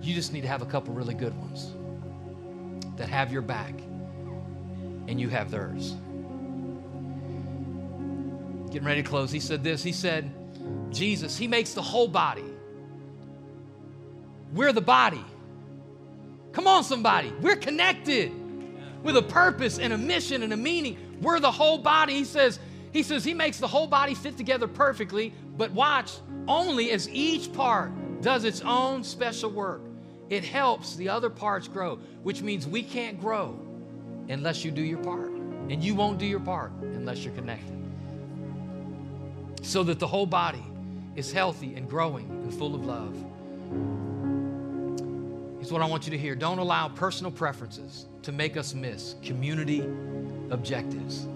You 0.00 0.14
just 0.14 0.32
need 0.32 0.42
to 0.42 0.48
have 0.48 0.62
a 0.62 0.66
couple 0.66 0.94
really 0.94 1.14
good 1.14 1.36
ones 1.36 1.72
that 2.96 3.08
have 3.08 3.32
your 3.32 3.42
back 3.42 3.74
and 5.08 5.20
you 5.20 5.28
have 5.28 5.50
theirs. 5.50 5.94
Getting 8.70 8.86
ready 8.86 9.02
to 9.02 9.08
close, 9.08 9.30
he 9.30 9.40
said 9.40 9.62
this. 9.62 9.82
He 9.82 9.92
said, 9.92 10.30
Jesus, 10.90 11.36
he 11.36 11.46
makes 11.46 11.74
the 11.74 11.82
whole 11.82 12.08
body. 12.08 12.44
We're 14.52 14.72
the 14.72 14.80
body. 14.80 15.24
Come 16.54 16.68
on, 16.68 16.84
somebody. 16.84 17.32
We're 17.40 17.56
connected 17.56 18.32
with 19.02 19.16
a 19.16 19.22
purpose 19.22 19.78
and 19.78 19.92
a 19.92 19.98
mission 19.98 20.42
and 20.44 20.52
a 20.52 20.56
meaning. 20.56 20.96
We're 21.20 21.40
the 21.40 21.50
whole 21.50 21.78
body. 21.78 22.14
He 22.14 22.24
says, 22.24 22.60
he 22.92 23.02
says 23.02 23.24
he 23.24 23.34
makes 23.34 23.58
the 23.58 23.66
whole 23.66 23.88
body 23.88 24.14
fit 24.14 24.36
together 24.36 24.68
perfectly, 24.68 25.34
but 25.56 25.72
watch, 25.72 26.12
only 26.46 26.92
as 26.92 27.08
each 27.10 27.52
part 27.52 27.90
does 28.22 28.44
its 28.44 28.60
own 28.60 29.02
special 29.02 29.50
work. 29.50 29.82
It 30.30 30.44
helps 30.44 30.94
the 30.94 31.08
other 31.08 31.28
parts 31.28 31.66
grow, 31.66 31.96
which 32.22 32.40
means 32.40 32.66
we 32.66 32.82
can't 32.82 33.20
grow 33.20 33.58
unless 34.28 34.64
you 34.64 34.70
do 34.70 34.82
your 34.82 34.98
part. 34.98 35.30
And 35.68 35.82
you 35.82 35.94
won't 35.94 36.18
do 36.18 36.26
your 36.26 36.40
part 36.40 36.70
unless 36.82 37.24
you're 37.24 37.34
connected. 37.34 37.76
So 39.62 39.82
that 39.82 39.98
the 39.98 40.06
whole 40.06 40.26
body 40.26 40.62
is 41.16 41.32
healthy 41.32 41.74
and 41.74 41.88
growing 41.88 42.28
and 42.30 42.54
full 42.54 42.74
of 42.74 42.84
love. 42.84 43.16
Here's 45.64 45.72
what 45.72 45.80
I 45.80 45.86
want 45.86 46.04
you 46.04 46.10
to 46.10 46.18
hear 46.18 46.34
don't 46.34 46.58
allow 46.58 46.88
personal 46.88 47.32
preferences 47.32 48.04
to 48.20 48.32
make 48.32 48.58
us 48.58 48.74
miss 48.74 49.14
community 49.22 49.80
objectives. 50.50 51.26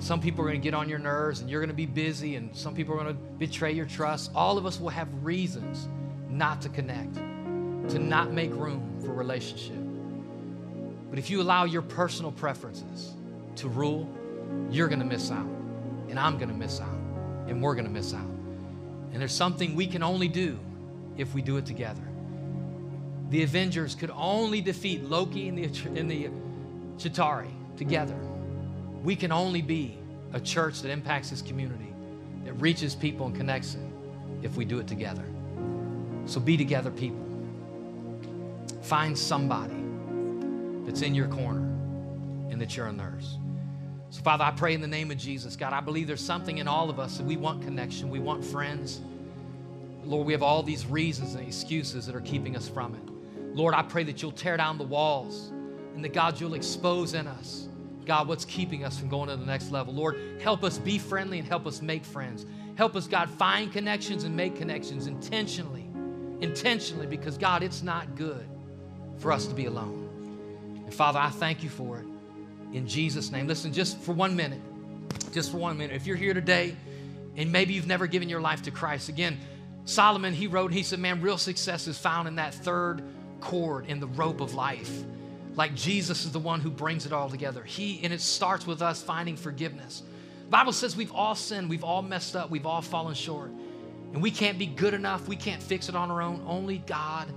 Some 0.00 0.20
people 0.20 0.44
are 0.44 0.48
going 0.48 0.60
to 0.60 0.62
get 0.62 0.74
on 0.74 0.86
your 0.86 0.98
nerves 0.98 1.40
and 1.40 1.48
you're 1.48 1.62
going 1.62 1.70
to 1.70 1.74
be 1.74 1.86
busy, 1.86 2.36
and 2.36 2.54
some 2.54 2.74
people 2.74 2.92
are 2.92 3.02
going 3.02 3.16
to 3.16 3.22
betray 3.38 3.72
your 3.72 3.86
trust. 3.86 4.32
All 4.34 4.58
of 4.58 4.66
us 4.66 4.78
will 4.78 4.90
have 4.90 5.08
reasons 5.24 5.88
not 6.28 6.60
to 6.60 6.68
connect, 6.68 7.14
to 7.14 7.98
not 7.98 8.32
make 8.32 8.52
room 8.52 9.00
for 9.00 9.14
relationship. 9.14 9.80
But 11.08 11.18
if 11.18 11.30
you 11.30 11.40
allow 11.40 11.64
your 11.64 11.80
personal 11.80 12.32
preferences 12.32 13.14
to 13.56 13.66
rule, 13.66 14.06
you're 14.70 14.88
going 14.88 15.00
to 15.00 15.06
miss 15.06 15.30
out, 15.30 15.48
and 16.10 16.20
I'm 16.20 16.36
going 16.36 16.50
to 16.50 16.54
miss 16.54 16.82
out, 16.82 16.98
and 17.48 17.62
we're 17.62 17.76
going 17.76 17.86
to 17.86 17.90
miss 17.90 18.12
out. 18.12 18.28
And 19.10 19.22
there's 19.22 19.32
something 19.32 19.74
we 19.74 19.86
can 19.86 20.02
only 20.02 20.28
do 20.28 20.58
if 21.16 21.32
we 21.32 21.40
do 21.40 21.56
it 21.56 21.64
together 21.64 22.11
the 23.32 23.42
Avengers 23.42 23.94
could 23.94 24.10
only 24.14 24.60
defeat 24.60 25.04
Loki 25.04 25.48
and 25.48 25.56
the, 25.56 25.64
and 25.98 26.10
the 26.10 26.28
Chitauri 26.98 27.50
together. 27.78 28.14
We 29.02 29.16
can 29.16 29.32
only 29.32 29.62
be 29.62 29.96
a 30.34 30.40
church 30.40 30.82
that 30.82 30.90
impacts 30.90 31.30
this 31.30 31.40
community, 31.40 31.94
that 32.44 32.52
reaches 32.54 32.94
people 32.94 33.24
and 33.24 33.34
connects 33.34 33.72
them 33.72 33.90
if 34.42 34.56
we 34.56 34.66
do 34.66 34.80
it 34.80 34.86
together. 34.86 35.24
So 36.26 36.40
be 36.40 36.58
together, 36.58 36.90
people. 36.90 37.24
Find 38.82 39.18
somebody 39.18 39.82
that's 40.84 41.00
in 41.00 41.14
your 41.14 41.28
corner 41.28 41.62
and 42.50 42.60
that 42.60 42.76
you're 42.76 42.88
a 42.88 42.92
nurse. 42.92 43.38
So, 44.10 44.20
Father, 44.20 44.44
I 44.44 44.50
pray 44.50 44.74
in 44.74 44.82
the 44.82 44.86
name 44.86 45.10
of 45.10 45.16
Jesus, 45.16 45.56
God, 45.56 45.72
I 45.72 45.80
believe 45.80 46.06
there's 46.06 46.20
something 46.20 46.58
in 46.58 46.68
all 46.68 46.90
of 46.90 47.00
us 47.00 47.16
that 47.16 47.24
we 47.24 47.38
want 47.38 47.62
connection, 47.62 48.10
we 48.10 48.18
want 48.18 48.44
friends. 48.44 49.00
Lord, 50.04 50.26
we 50.26 50.34
have 50.34 50.42
all 50.42 50.62
these 50.62 50.84
reasons 50.84 51.34
and 51.34 51.46
excuses 51.46 52.04
that 52.04 52.14
are 52.14 52.20
keeping 52.20 52.56
us 52.56 52.68
from 52.68 52.94
it. 52.94 53.11
Lord, 53.54 53.74
I 53.74 53.82
pray 53.82 54.04
that 54.04 54.22
you'll 54.22 54.32
tear 54.32 54.56
down 54.56 54.78
the 54.78 54.84
walls 54.84 55.50
and 55.94 56.04
that 56.04 56.12
God, 56.12 56.40
you'll 56.40 56.54
expose 56.54 57.14
in 57.14 57.26
us, 57.26 57.68
God, 58.06 58.28
what's 58.28 58.44
keeping 58.44 58.84
us 58.84 58.98
from 58.98 59.08
going 59.08 59.28
to 59.28 59.36
the 59.36 59.46
next 59.46 59.70
level. 59.70 59.94
Lord, 59.94 60.40
help 60.42 60.64
us 60.64 60.78
be 60.78 60.98
friendly 60.98 61.38
and 61.38 61.46
help 61.46 61.66
us 61.66 61.82
make 61.82 62.04
friends. 62.04 62.46
Help 62.76 62.96
us, 62.96 63.06
God, 63.06 63.28
find 63.30 63.72
connections 63.72 64.24
and 64.24 64.34
make 64.34 64.56
connections 64.56 65.06
intentionally. 65.06 65.88
Intentionally, 66.40 67.06
because 67.06 67.38
God, 67.38 67.62
it's 67.62 67.82
not 67.82 68.16
good 68.16 68.46
for 69.18 69.30
us 69.30 69.46
to 69.46 69.54
be 69.54 69.66
alone. 69.66 70.82
And 70.84 70.92
Father, 70.92 71.20
I 71.20 71.30
thank 71.30 71.62
you 71.62 71.68
for 71.68 71.98
it 71.98 72.06
in 72.72 72.88
Jesus' 72.88 73.30
name. 73.30 73.46
Listen, 73.46 73.72
just 73.72 73.98
for 73.98 74.12
one 74.12 74.34
minute, 74.34 74.60
just 75.32 75.52
for 75.52 75.58
one 75.58 75.78
minute. 75.78 75.94
If 75.94 76.06
you're 76.06 76.16
here 76.16 76.34
today 76.34 76.74
and 77.36 77.52
maybe 77.52 77.74
you've 77.74 77.86
never 77.86 78.06
given 78.06 78.28
your 78.28 78.40
life 78.40 78.62
to 78.62 78.70
Christ, 78.70 79.08
again, 79.08 79.38
Solomon, 79.84 80.32
he 80.32 80.46
wrote, 80.46 80.72
he 80.72 80.82
said, 80.82 80.98
Man, 80.98 81.20
real 81.20 81.38
success 81.38 81.86
is 81.86 81.98
found 81.98 82.28
in 82.28 82.36
that 82.36 82.54
third 82.54 83.02
cord 83.42 83.86
in 83.86 84.00
the 84.00 84.06
rope 84.06 84.40
of 84.40 84.54
life. 84.54 85.04
Like 85.54 85.74
Jesus 85.74 86.24
is 86.24 86.32
the 86.32 86.38
one 86.38 86.60
who 86.60 86.70
brings 86.70 87.04
it 87.04 87.12
all 87.12 87.28
together. 87.28 87.62
He, 87.62 88.00
and 88.02 88.12
it 88.12 88.22
starts 88.22 88.66
with 88.66 88.80
us 88.80 89.02
finding 89.02 89.36
forgiveness. 89.36 90.02
The 90.44 90.50
Bible 90.50 90.72
says 90.72 90.96
we've 90.96 91.12
all 91.12 91.34
sinned, 91.34 91.68
we've 91.68 91.84
all 91.84 92.00
messed 92.00 92.36
up, 92.36 92.50
we've 92.50 92.64
all 92.64 92.80
fallen 92.80 93.14
short. 93.14 93.50
And 94.12 94.22
we 94.22 94.30
can't 94.30 94.58
be 94.58 94.66
good 94.66 94.94
enough, 94.94 95.28
we 95.28 95.36
can't 95.36 95.62
fix 95.62 95.88
it 95.88 95.96
on 95.96 96.10
our 96.10 96.22
own. 96.22 96.42
Only 96.46 96.78
God 96.78 97.28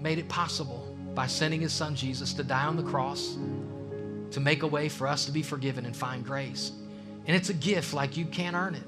made 0.00 0.18
it 0.18 0.28
possible 0.28 0.94
by 1.14 1.26
sending 1.26 1.60
his 1.60 1.72
son 1.72 1.94
Jesus 1.94 2.34
to 2.34 2.44
die 2.44 2.64
on 2.64 2.76
the 2.76 2.82
cross 2.82 3.36
to 4.30 4.40
make 4.40 4.62
a 4.62 4.66
way 4.66 4.88
for 4.88 5.06
us 5.06 5.24
to 5.24 5.32
be 5.32 5.42
forgiven 5.42 5.86
and 5.86 5.96
find 5.96 6.24
grace. 6.24 6.72
And 7.26 7.34
it's 7.34 7.48
a 7.48 7.54
gift 7.54 7.94
like 7.94 8.16
you 8.16 8.26
can't 8.26 8.54
earn 8.54 8.74
it. 8.74 8.82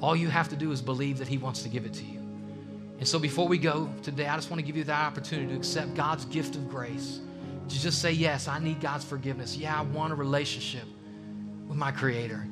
All 0.00 0.16
you 0.16 0.28
have 0.28 0.48
to 0.48 0.56
do 0.56 0.72
is 0.72 0.82
believe 0.82 1.18
that 1.18 1.28
he 1.28 1.38
wants 1.38 1.62
to 1.62 1.68
give 1.68 1.84
it 1.84 1.94
to 1.94 2.04
you. 2.04 2.21
And 3.02 3.08
so 3.08 3.18
before 3.18 3.48
we 3.48 3.58
go 3.58 3.90
today, 4.04 4.28
I 4.28 4.36
just 4.36 4.48
want 4.48 4.60
to 4.60 4.64
give 4.64 4.76
you 4.76 4.84
that 4.84 5.06
opportunity 5.06 5.48
to 5.48 5.56
accept 5.56 5.92
God's 5.96 6.24
gift 6.26 6.54
of 6.54 6.70
grace. 6.70 7.18
To 7.68 7.80
just 7.80 8.00
say, 8.00 8.12
Yes, 8.12 8.46
I 8.46 8.60
need 8.60 8.80
God's 8.80 9.04
forgiveness. 9.04 9.56
Yeah, 9.56 9.76
I 9.76 9.82
want 9.82 10.12
a 10.12 10.14
relationship 10.14 10.84
with 11.66 11.76
my 11.76 11.90
Creator. 11.90 12.46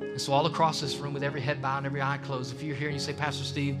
And 0.00 0.20
so, 0.20 0.32
all 0.32 0.46
across 0.46 0.80
this 0.80 0.98
room, 0.98 1.12
with 1.12 1.24
every 1.24 1.40
head 1.40 1.60
bowed 1.60 1.78
and 1.78 1.86
every 1.86 2.00
eye 2.00 2.18
closed, 2.18 2.54
if 2.54 2.62
you're 2.62 2.76
here 2.76 2.86
and 2.86 2.94
you 2.94 3.00
say, 3.00 3.12
Pastor 3.12 3.42
Steve, 3.42 3.76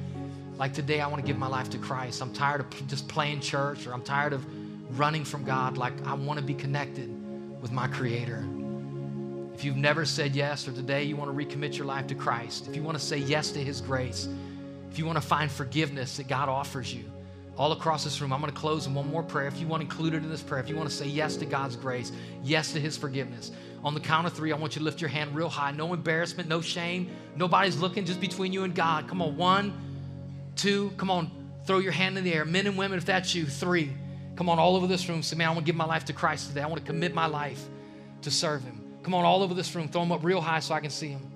like 0.56 0.74
today, 0.74 1.00
I 1.00 1.06
want 1.06 1.24
to 1.24 1.26
give 1.28 1.38
my 1.38 1.46
life 1.46 1.70
to 1.70 1.78
Christ. 1.78 2.20
I'm 2.22 2.32
tired 2.32 2.60
of 2.60 2.88
just 2.88 3.06
playing 3.06 3.38
church 3.38 3.86
or 3.86 3.94
I'm 3.94 4.02
tired 4.02 4.32
of 4.32 4.44
running 4.98 5.24
from 5.24 5.44
God. 5.44 5.78
Like, 5.78 5.92
I 6.04 6.14
want 6.14 6.40
to 6.40 6.44
be 6.44 6.54
connected 6.54 7.08
with 7.62 7.70
my 7.70 7.86
Creator. 7.86 8.44
If 9.54 9.64
you've 9.64 9.76
never 9.76 10.04
said 10.04 10.34
yes 10.34 10.66
or 10.66 10.72
today 10.72 11.04
you 11.04 11.14
want 11.14 11.30
to 11.30 11.46
recommit 11.46 11.78
your 11.78 11.86
life 11.86 12.08
to 12.08 12.16
Christ, 12.16 12.66
if 12.66 12.74
you 12.74 12.82
want 12.82 12.98
to 12.98 13.04
say 13.04 13.18
yes 13.18 13.52
to 13.52 13.60
His 13.60 13.80
grace, 13.80 14.28
if 14.90 14.98
you 14.98 15.06
want 15.06 15.16
to 15.16 15.26
find 15.26 15.50
forgiveness 15.50 16.16
that 16.16 16.28
God 16.28 16.48
offers 16.48 16.92
you, 16.92 17.04
all 17.56 17.72
across 17.72 18.04
this 18.04 18.20
room, 18.20 18.32
I'm 18.32 18.40
going 18.40 18.52
to 18.52 18.58
close 18.58 18.86
in 18.86 18.94
one 18.94 19.08
more 19.10 19.22
prayer. 19.22 19.46
If 19.46 19.60
you 19.60 19.66
want 19.66 19.82
included 19.82 20.22
in 20.22 20.30
this 20.30 20.42
prayer, 20.42 20.62
if 20.62 20.68
you 20.68 20.76
want 20.76 20.88
to 20.88 20.94
say 20.94 21.06
yes 21.06 21.36
to 21.36 21.46
God's 21.46 21.76
grace, 21.76 22.10
yes 22.42 22.72
to 22.72 22.80
His 22.80 22.96
forgiveness, 22.96 23.52
on 23.84 23.94
the 23.94 24.00
count 24.00 24.26
of 24.26 24.32
three, 24.32 24.52
I 24.52 24.56
want 24.56 24.74
you 24.76 24.80
to 24.80 24.84
lift 24.84 25.00
your 25.00 25.10
hand 25.10 25.34
real 25.34 25.48
high. 25.48 25.70
No 25.70 25.92
embarrassment, 25.92 26.48
no 26.48 26.60
shame. 26.60 27.10
Nobody's 27.36 27.78
looking, 27.78 28.04
just 28.04 28.20
between 28.20 28.52
you 28.52 28.64
and 28.64 28.74
God. 28.74 29.08
Come 29.08 29.22
on, 29.22 29.36
one, 29.36 29.72
two, 30.56 30.90
come 30.96 31.10
on, 31.10 31.30
throw 31.66 31.78
your 31.78 31.92
hand 31.92 32.18
in 32.18 32.24
the 32.24 32.32
air. 32.32 32.44
Men 32.44 32.66
and 32.66 32.76
women, 32.76 32.98
if 32.98 33.04
that's 33.04 33.34
you, 33.34 33.46
three. 33.46 33.92
Come 34.36 34.48
on, 34.48 34.58
all 34.58 34.76
over 34.76 34.86
this 34.86 35.08
room. 35.08 35.22
Say, 35.22 35.36
man, 35.36 35.48
I 35.48 35.50
want 35.50 35.66
to 35.66 35.66
give 35.66 35.76
my 35.76 35.84
life 35.84 36.06
to 36.06 36.12
Christ 36.12 36.48
today. 36.48 36.62
I 36.62 36.66
want 36.66 36.80
to 36.80 36.86
commit 36.86 37.14
my 37.14 37.26
life 37.26 37.62
to 38.22 38.30
serve 38.30 38.62
Him. 38.64 38.80
Come 39.02 39.14
on, 39.14 39.24
all 39.24 39.42
over 39.42 39.54
this 39.54 39.74
room. 39.74 39.88
Throw 39.88 40.00
them 40.02 40.12
up 40.12 40.24
real 40.24 40.40
high 40.40 40.60
so 40.60 40.74
I 40.74 40.80
can 40.80 40.90
see 40.90 41.08
them. 41.08 41.30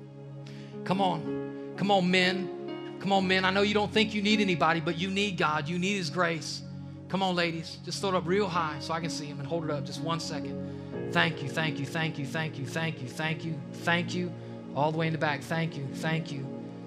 Come 0.85 1.01
on. 1.01 1.75
Come 1.77 1.91
on, 1.91 2.11
men. 2.11 2.64
Come 3.01 3.13
on, 3.13 3.29
men. 3.29 3.45
I 3.45 3.51
know 3.51 3.63
you 3.63 3.75
don't 3.75 3.93
think 3.93 4.15
you 4.15 4.23
need 4.23 4.41
anybody, 4.41 4.81
but 4.81 4.99
you 4.99 5.11
need 5.11 5.37
God. 5.37 5.69
You 5.69 5.79
need 5.79 5.97
His 5.97 6.11
grace. 6.11 6.63
Come 7.09 7.23
on, 7.23 7.35
ladies. 7.35 7.79
Just 7.85 8.01
throw 8.01 8.11
it 8.11 8.15
up 8.15 8.27
real 8.27 8.49
high 8.49 8.77
so 8.81 8.93
I 8.93 9.01
can 9.01 9.11
see 9.11 9.27
Him 9.27 9.39
and 9.39 9.49
hold 9.49 9.65
it 9.65 9.71
up 9.71 9.85
just 9.85 10.01
one 10.01 10.21
second. 10.21 11.13
Thank 11.13 11.43
you, 11.43 11.49
thank 11.49 11.79
you, 11.79 11.87
thank 11.87 12.19
you, 12.19 12.27
thank 12.27 12.59
you, 12.59 12.67
thank 12.67 13.01
you, 13.01 13.07
thank 13.07 13.45
you, 13.45 13.61
thank 13.73 14.15
you. 14.15 14.33
All 14.75 14.91
the 14.91 14.99
way 14.99 15.07
in 15.07 15.13
the 15.13 15.19
back. 15.19 15.43
Thank 15.43 15.77
you, 15.77 15.87
thank 15.95 16.33
you, 16.33 16.45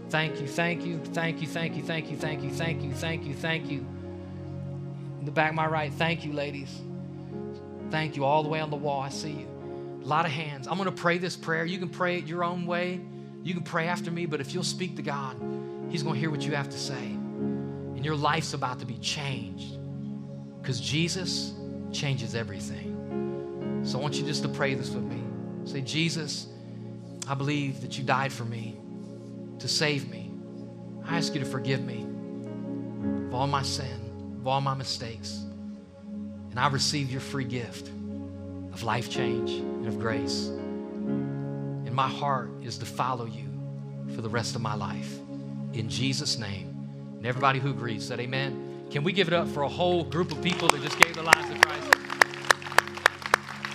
thank 0.10 0.42
you, 0.42 0.48
thank 0.48 0.86
you, 0.86 1.00
thank 1.00 1.42
you, 1.42 1.48
thank 1.48 1.78
you, 1.78 1.82
thank 1.84 2.10
you, 2.10 2.18
thank 2.18 2.44
you, 2.44 2.50
thank 2.50 2.84
you, 2.84 2.94
thank 2.94 3.26
you, 3.26 3.34
thank 3.34 3.72
you. 3.72 3.86
In 5.20 5.26
the 5.26 5.32
back, 5.32 5.54
my 5.54 5.66
right. 5.66 5.94
Thank 5.94 6.26
you, 6.26 6.34
ladies. 6.34 6.82
Thank 7.90 8.18
you. 8.18 8.26
All 8.26 8.44
the 8.44 8.50
way 8.50 8.60
on 8.60 8.70
the 8.70 8.76
wall. 8.76 9.00
I 9.00 9.10
see 9.10 9.32
you. 9.32 9.48
A 10.04 10.08
lot 10.08 10.26
of 10.26 10.32
hands. 10.32 10.68
I'm 10.68 10.78
going 10.78 10.90
to 10.90 11.02
pray 11.02 11.18
this 11.18 11.38
prayer. 11.38 11.64
You 11.64 11.80
can 11.80 11.90
pray 11.90 12.18
it 12.18 12.28
your 12.28 12.44
own 12.44 12.66
way. 12.66 13.00
You 13.44 13.54
can 13.54 13.64
pray 13.64 13.88
after 13.88 14.12
me, 14.12 14.26
but 14.26 14.42
if 14.42 14.54
you'll 14.54 14.64
speak 14.64 14.98
to 14.98 15.02
God, 15.02 15.38
He's 15.90 16.04
going 16.04 16.16
to 16.16 16.20
hear 16.20 16.30
what 16.30 16.42
you 16.42 16.56
have 16.56 16.70
to 16.70 16.80
say. 16.80 17.04
And 17.04 18.06
your 18.06 18.16
life's 18.16 18.54
about 18.54 18.80
to 18.80 18.86
be 18.86 18.98
changed 18.98 19.78
because 20.62 20.80
Jesus 20.80 21.54
changes 21.92 22.36
everything. 22.36 23.82
So 23.84 23.98
I 23.98 24.02
want 24.02 24.16
you 24.16 24.26
just 24.26 24.44
to 24.44 24.50
pray 24.50 24.74
this 24.74 24.90
with 24.90 25.04
me. 25.04 25.24
Say, 25.66 25.82
Jesus, 25.82 26.48
I 27.28 27.34
believe 27.34 27.82
that 27.82 27.98
you 27.98 28.04
died 28.04 28.32
for 28.32 28.46
me 28.46 28.78
to 29.60 29.68
save 29.68 30.10
me. 30.10 30.32
I 31.06 31.18
ask 31.18 31.34
you 31.34 31.40
to 31.40 31.46
forgive 31.46 31.84
me 31.84 32.06
of 33.28 33.34
all 33.34 33.48
my 33.48 33.64
sin, 33.64 34.38
of 34.40 34.48
all 34.48 34.62
my 34.62 34.74
mistakes. 34.74 35.44
And 36.52 36.60
I 36.60 36.68
receive 36.68 37.12
your 37.12 37.22
free 37.22 37.46
gift 37.46 37.88
of 38.74 38.84
life 38.84 39.10
change 39.10 39.52
and 39.52 39.88
of 39.88 40.00
grace. 40.00 40.48
And 40.48 41.94
my 41.94 42.08
heart 42.08 42.52
is 42.62 42.78
to 42.80 42.86
follow 42.86 43.26
you 43.26 43.48
for 44.14 44.22
the 44.22 44.30
rest 44.30 44.56
of 44.56 44.62
my 44.62 44.76
life. 44.76 45.18
In 45.78 45.90
Jesus' 45.90 46.40
name. 46.40 46.74
And 47.18 47.26
everybody 47.26 47.60
who 47.60 47.70
agrees 47.70 48.04
said, 48.08 48.20
Amen. 48.20 48.88
Can 48.90 49.04
we 49.04 49.12
give 49.12 49.28
it 49.28 49.34
up 49.34 49.48
for 49.48 49.62
a 49.62 49.70
whole 49.70 50.04
group 50.04 50.32
of 50.32 50.42
people 50.42 50.68
that 50.70 50.82
just 50.82 50.98
gave 51.00 51.14
their 51.14 51.24
lives 51.24 51.48
to 51.50 51.60
Christ? 51.60 51.94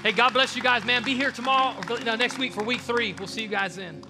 Hey, 0.03 0.11
God 0.11 0.33
bless 0.33 0.57
you 0.57 0.63
guys, 0.63 0.85
man. 0.85 1.05
Be 1.05 1.15
here 1.15 1.31
tomorrow 1.31 1.77
or 1.89 2.17
next 2.17 2.39
week 2.39 2.53
for 2.53 2.65
week 2.65 2.81
three. 2.81 3.15
We'll 3.17 3.29
see 3.29 3.43
you 3.43 3.49
guys 3.49 3.77
then. 3.77 4.03